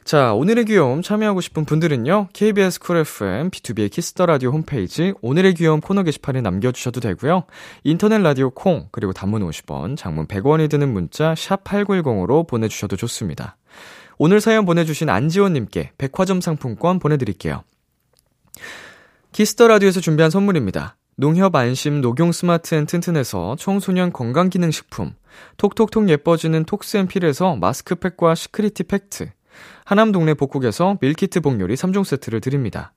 자, 0.05 0.35
오늘의 0.35 0.67
귀여움 0.67 1.03
참여하고 1.03 1.41
싶은 1.41 1.65
분들은요, 1.65 2.29
KBS 2.33 2.79
쿨 2.79 2.99
FM, 2.99 3.51
B2B의 3.51 3.91
키스터 3.91 4.27
라디오 4.27 4.51
홈페이지, 4.51 5.15
오늘의 5.23 5.55
귀여움 5.55 5.81
코너 5.81 6.05
게시판에 6.05 6.43
남겨 6.43 6.71
주셔도 6.71 7.01
되고요. 7.01 7.43
인터넷 7.83 8.19
라디오 8.19 8.51
콩, 8.51 8.87
그리고 8.93 9.13
단문 9.13 9.43
50원, 9.43 9.97
장문 9.97 10.29
100원이 10.29 10.71
드는 10.71 10.93
문자, 10.93 11.35
샵 11.35 11.65
8910으로 11.65 12.47
보내 12.47 12.69
주셔도 12.69 12.95
좋습니다. 12.95 13.57
오늘 14.19 14.41
사연 14.41 14.65
보내주신 14.65 15.09
안지원님께 15.11 15.93
백화점 15.99 16.41
상품권 16.41 16.99
보내드릴게요. 16.99 17.63
Kiss 19.33 19.53
the 19.53 19.69
Radio에서 19.69 20.01
준비한 20.01 20.31
선물입니다. 20.31 20.97
농협 21.17 21.55
안심 21.55 22.01
녹용 22.01 22.33
스마트 22.33 22.75
앤 22.75 22.87
튼튼에서 22.87 23.57
청소년 23.59 24.13
건강기능식품, 24.13 25.15
톡톡톡 25.57 26.09
예뻐지는 26.09 26.65
톡스앤필에서 26.65 27.57
마스크팩과 27.57 28.35
시크리티 28.35 28.85
팩트, 28.85 29.31
하남 29.85 30.13
동네 30.13 30.35
복국에서 30.35 30.99
밀키트 31.01 31.41
복요리 31.41 31.75
3종 31.75 32.05
세트를 32.05 32.41
드립니다. 32.41 32.93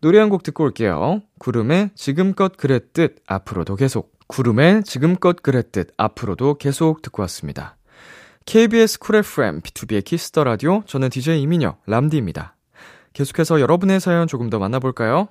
노래 0.00 0.18
한 0.18 0.30
곡 0.30 0.42
듣고 0.42 0.64
올게요. 0.64 1.22
구름의 1.38 1.90
지금껏 1.94 2.56
그랬듯 2.56 3.22
앞으로도 3.26 3.76
계속. 3.76 4.12
구름의 4.28 4.84
지금껏 4.84 5.42
그랬듯 5.42 5.92
앞으로도 5.98 6.54
계속 6.54 7.02
듣고 7.02 7.20
왔습니다. 7.22 7.76
KBS 8.50 8.98
쿨 8.98 9.14
FM, 9.14 9.60
B2B의 9.60 10.04
키스터 10.04 10.42
라디오, 10.42 10.82
저는 10.84 11.08
DJ 11.08 11.40
이민혁, 11.42 11.82
람디입니다. 11.86 12.56
계속해서 13.12 13.60
여러분의 13.60 14.00
사연 14.00 14.26
조금 14.26 14.50
더 14.50 14.58
만나볼까요? 14.58 15.28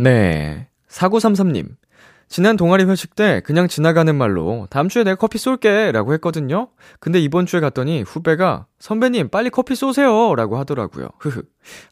네. 0.00 0.66
4933님. 0.88 1.76
지난 2.26 2.56
동아리 2.56 2.82
회식 2.82 3.14
때 3.14 3.40
그냥 3.44 3.68
지나가는 3.68 4.12
말로 4.12 4.66
다음 4.68 4.88
주에 4.88 5.04
내가 5.04 5.14
커피 5.14 5.38
쏠게 5.38 5.92
라고 5.92 6.12
했거든요. 6.14 6.70
근데 6.98 7.20
이번 7.20 7.46
주에 7.46 7.60
갔더니 7.60 8.02
후배가 8.02 8.66
선배님 8.80 9.28
빨리 9.28 9.50
커피 9.50 9.76
쏘세요 9.76 10.34
라고 10.34 10.58
하더라고요. 10.58 11.10
흐흐. 11.20 11.42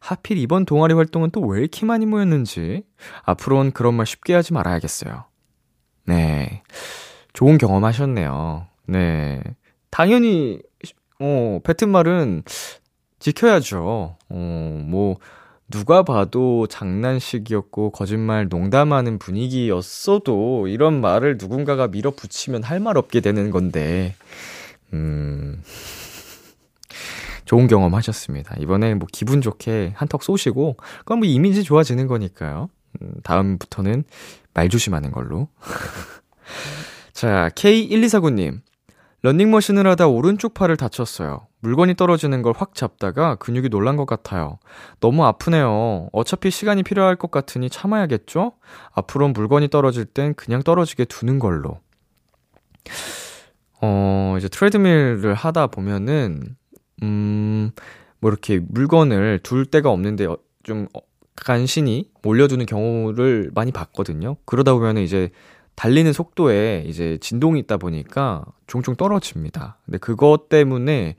하필 0.01 0.39
이번 0.39 0.65
동아리 0.65 0.93
활동은 0.93 1.31
또 1.31 1.41
왜 1.43 1.61
이렇게 1.61 1.87
많이 1.87 2.05
모였는지 2.05 2.83
앞으로는 3.23 3.71
그런 3.71 3.95
말 3.95 4.07
쉽게 4.07 4.35
하지 4.35 4.53
말아야겠어요. 4.55 5.27
네. 6.07 6.65
좋은 7.37 7.59
경험 7.59 7.85
하셨네요. 7.85 8.67
네. 8.87 9.43
당연히, 9.91 10.59
어, 11.21 11.61
뱉은 11.63 11.91
말은 11.93 12.43
지켜야죠. 13.19 14.17
어, 14.31 14.85
뭐, 14.89 15.17
누가 15.69 16.03
봐도 16.03 16.67
장난식이었고 16.67 17.91
거짓말 17.91 18.49
농담하는 18.49 19.19
분위기였어도 19.19 20.67
이런 20.69 21.01
말을 21.03 21.37
누군가가 21.39 21.89
밀어붙이면 21.89 22.63
할 22.63 22.81
말 22.81 22.97
없게 22.97 23.21
되는 23.21 23.51
건데, 23.51 24.15
음, 24.95 25.63
좋은 27.45 27.67
경험 27.67 27.95
하셨습니다. 27.95 28.55
이번에 28.61 28.95
뭐 28.95 29.07
기분 29.13 29.43
좋게 29.43 29.93
한턱 29.95 30.23
쏘시고, 30.23 30.77
그건 31.01 31.19
뭐 31.19 31.29
이미지 31.29 31.65
좋아지는 31.65 32.07
거니까요. 32.07 32.71
음, 33.03 33.13
다음부터는 33.25 34.05
말 34.55 34.71
조심하는 34.71 35.11
걸로. 35.13 35.49
자, 37.17 37.49
K1249님. 37.55 38.61
런닝머신을 39.23 39.87
하다 39.87 40.09
오른쪽 40.09 40.53
팔을 40.53 40.77
다쳤어요. 40.77 41.47
물건이 41.61 41.95
떨어지는 41.95 42.43
걸 42.43 42.53
확 42.55 42.75
잡다가 42.75 43.37
근육이 43.37 43.71
놀란 43.71 43.97
것 43.97 44.05
같아요. 44.05 44.59
너무 45.01 45.25
아프네요. 45.25 46.11
어차피 46.13 46.51
시간이 46.51 46.83
필요할 46.83 47.17
것 47.17 47.31
같으니 47.31 47.71
참아야겠죠? 47.71 48.53
앞으로 48.93 49.29
물건이 49.29 49.69
떨어질 49.69 50.05
땐 50.05 50.35
그냥 50.35 50.63
떨어지게 50.63 51.07
두는 51.07 51.39
걸로. 51.39 51.81
어, 53.81 54.35
이제 54.39 54.49
트레드밀을 54.49 55.33
하다 55.33 55.69
보면은, 55.69 56.43
음, 57.03 57.71
뭐 58.21 58.31
이렇게 58.31 58.61
물건을 58.69 59.41
둘 59.43 59.65
데가 59.65 59.91
없는데 59.91 60.27
어, 60.27 60.37
좀 60.65 60.87
어, 60.95 61.01
간신히 61.35 62.11
몰려두는 62.23 62.67
경우를 62.67 63.51
많이 63.55 63.73
봤거든요. 63.73 64.37
그러다 64.45 64.75
보면은 64.75 65.03
이제 65.03 65.31
달리는 65.77 66.13
속도에 66.13 66.85
이제 66.87 67.19
진동이 67.21 67.61
있다 67.61 67.77
보니까 67.77 68.45
종종 68.67 68.97
떨어집니다. 68.97 69.79
근데 69.85 69.99
그것 69.99 70.49
때문에 70.49 71.17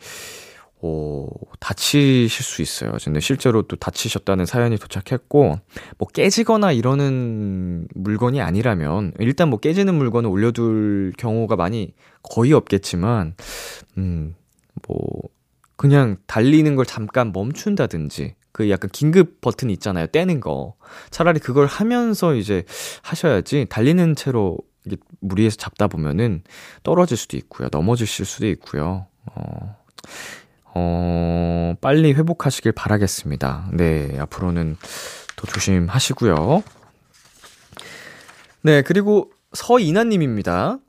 어, 0.79 1.27
다치실 1.59 2.29
수 2.29 2.61
있어요. 2.61 2.91
근데 3.03 3.19
실제로 3.19 3.63
또 3.63 3.75
다치셨다는 3.75 4.45
사연이 4.45 4.77
도착했고, 4.77 5.59
뭐 5.97 6.07
깨지거나 6.13 6.71
이러는 6.71 7.87
물건이 7.95 8.41
아니라면, 8.41 9.13
일단 9.19 9.49
뭐 9.49 9.59
깨지는 9.59 9.95
물건을 9.95 10.29
올려둘 10.29 11.13
경우가 11.17 11.55
많이 11.55 11.93
거의 12.21 12.53
없겠지만, 12.53 13.33
음, 13.97 14.35
뭐, 14.87 14.97
그냥 15.77 16.17
달리는 16.27 16.75
걸 16.75 16.85
잠깐 16.85 17.31
멈춘다든지, 17.33 18.35
그 18.57 18.71
약간 18.71 18.89
긴급 18.91 19.39
버튼 19.39 19.69
있잖아요. 19.69 20.07
떼는 20.07 20.39
거. 20.39 20.73
차라리 21.11 21.39
그걸 21.39 21.67
하면서 21.67 22.33
이제 22.33 22.63
하셔야지 23.03 23.67
달리는 23.69 24.15
채로 24.15 24.57
이게 24.83 24.97
무리해서 25.19 25.57
잡다 25.57 25.87
보면은 25.87 26.41
떨어질 26.81 27.17
수도 27.17 27.37
있고요. 27.37 27.67
넘어지실 27.71 28.25
수도 28.25 28.47
있고요. 28.47 29.05
어, 29.27 29.77
어, 30.73 31.75
빨리 31.81 32.13
회복하시길 32.13 32.71
바라겠습니다. 32.71 33.69
네, 33.73 34.17
앞으로는 34.19 34.75
더 35.35 35.45
조심하시고요. 35.45 36.63
네, 38.63 38.81
그리고 38.81 39.29
서이나님입니다. 39.53 40.79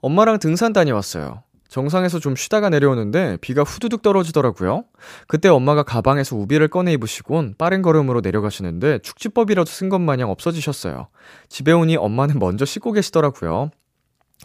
엄마랑 0.00 0.38
등산 0.38 0.72
다녀왔어요. 0.72 1.42
정상에서 1.70 2.18
좀 2.18 2.34
쉬다가 2.34 2.68
내려오는데 2.68 3.38
비가 3.40 3.62
후두둑 3.62 4.02
떨어지더라고요. 4.02 4.84
그때 5.28 5.48
엄마가 5.48 5.84
가방에서 5.84 6.36
우비를 6.36 6.68
꺼내 6.68 6.92
입으시곤 6.94 7.54
빠른 7.56 7.80
걸음으로 7.80 8.20
내려가시는데 8.20 8.98
축지법이라도 8.98 9.70
쓴 9.70 9.88
것 9.88 10.00
마냥 10.00 10.30
없어지셨어요. 10.30 11.08
집에 11.48 11.72
오니 11.72 11.96
엄마는 11.96 12.40
먼저 12.40 12.64
씻고 12.64 12.92
계시더라고요. 12.92 13.70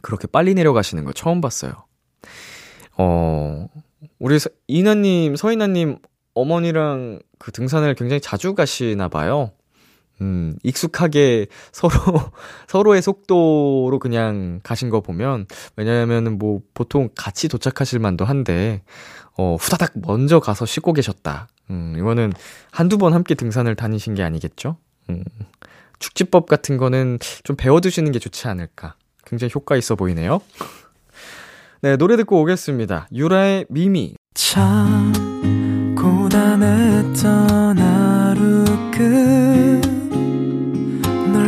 그렇게 0.04 0.28
빨리 0.28 0.54
내려가시는 0.54 1.04
거 1.04 1.14
처음 1.14 1.42
봤어요. 1.42 1.74
어, 2.98 3.68
우리 4.20 4.38
서, 4.38 4.50
이나님, 4.68 5.36
서이나님 5.36 5.98
어머니랑 6.36 7.20
그 7.40 7.52
등산을 7.52 7.96
굉장히 7.96 8.22
자주 8.22 8.54
가시나 8.54 9.08
봐요. 9.08 9.52
음, 10.22 10.56
익숙하게 10.64 11.48
서로, 11.72 11.94
서로의 12.68 13.02
속도로 13.02 14.00
그냥 14.00 14.60
가신 14.64 14.90
거 14.90 15.02
보면, 15.02 15.48
왜냐면은 15.76 16.38
뭐, 16.38 16.62
보통 16.74 17.10
같이 17.16 17.48
도착하실 17.48 18.00
만도 18.00 18.26
한데, 18.26 18.84
어, 19.38 19.56
후다닥 19.60 19.94
먼저 19.96 20.40
가서 20.40 20.66
쉬고 20.66 20.94
계셨다. 20.94 21.48
음, 21.70 21.96
이거는 21.98 22.32
한두 22.72 22.98
번 22.98 23.14
함께 23.14 23.36
등산을 23.36 23.76
다니신 23.76 24.16
게 24.16 24.24
아니겠죠? 24.24 24.78
음, 25.10 25.24
축지법 26.00 26.48
같은 26.48 26.78
거는 26.78 27.20
좀 27.44 27.56
배워두시는 27.56 28.12
게 28.12 28.20
좋지 28.20 28.48
않을까. 28.48 28.96
굉장히 29.26 29.52
효과 29.54 29.76
있어 29.76 29.96
보이네요. 29.96 30.40
네, 31.82 31.98
노래 31.98 32.16
듣고 32.18 32.42
오겠습니다. 32.42 33.08
유라의 33.14 33.66
미미. 33.70 34.16
참 34.34 35.14
고단했던 35.96 37.78
하루 37.78 38.66
끝널 38.92 39.85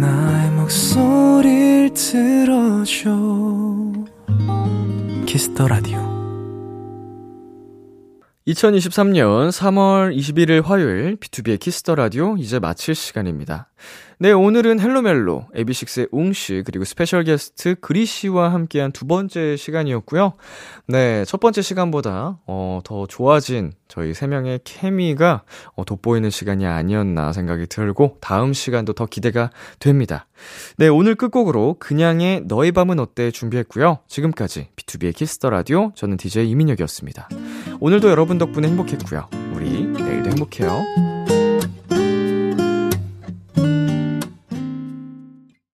나의 0.00 0.50
목소리를 0.52 1.90
들어줘 1.92 3.10
Kiss 5.26 5.49
the 5.49 5.66
Radio 5.66 5.98
2023년 8.46 9.50
3월 9.50 10.16
21일 10.16 10.62
화요일 10.62 11.16
B2B의 11.16 11.58
키스터 11.58 11.96
라디오 11.96 12.36
이제 12.38 12.60
마칠 12.60 12.94
시간입니다. 12.94 13.70
네, 14.20 14.32
오늘은 14.32 14.80
헬로멜로, 14.80 15.46
에비식스의 15.54 16.08
웅씨, 16.10 16.64
그리고 16.66 16.84
스페셜 16.84 17.22
게스트 17.22 17.76
그리씨와 17.80 18.52
함께한 18.52 18.90
두 18.90 19.06
번째 19.06 19.56
시간이었고요. 19.56 20.32
네, 20.88 21.24
첫 21.24 21.38
번째 21.38 21.62
시간보다, 21.62 22.40
어, 22.48 22.80
더 22.82 23.06
좋아진 23.06 23.72
저희 23.86 24.14
세 24.14 24.26
명의 24.26 24.58
케미가, 24.64 25.44
어, 25.76 25.84
돋보이는 25.84 26.30
시간이 26.30 26.66
아니었나 26.66 27.32
생각이 27.32 27.68
들고, 27.68 28.16
다음 28.20 28.52
시간도 28.52 28.94
더 28.94 29.06
기대가 29.06 29.50
됩니다. 29.78 30.26
네, 30.78 30.88
오늘 30.88 31.14
끝곡으로, 31.14 31.76
그냥의 31.78 32.42
너의 32.46 32.72
밤은 32.72 32.98
어때 32.98 33.30
준비했고요. 33.30 34.00
지금까지 34.08 34.70
B2B의 34.74 35.14
키스터 35.14 35.48
라디오, 35.48 35.92
저는 35.94 36.16
DJ 36.16 36.50
이민혁이었습니다. 36.50 37.28
오늘도 37.78 38.10
여러분 38.10 38.38
덕분에 38.38 38.66
행복했고요. 38.66 39.28
우리 39.54 39.86
내일도 39.86 40.30
행복해요. 40.30 41.07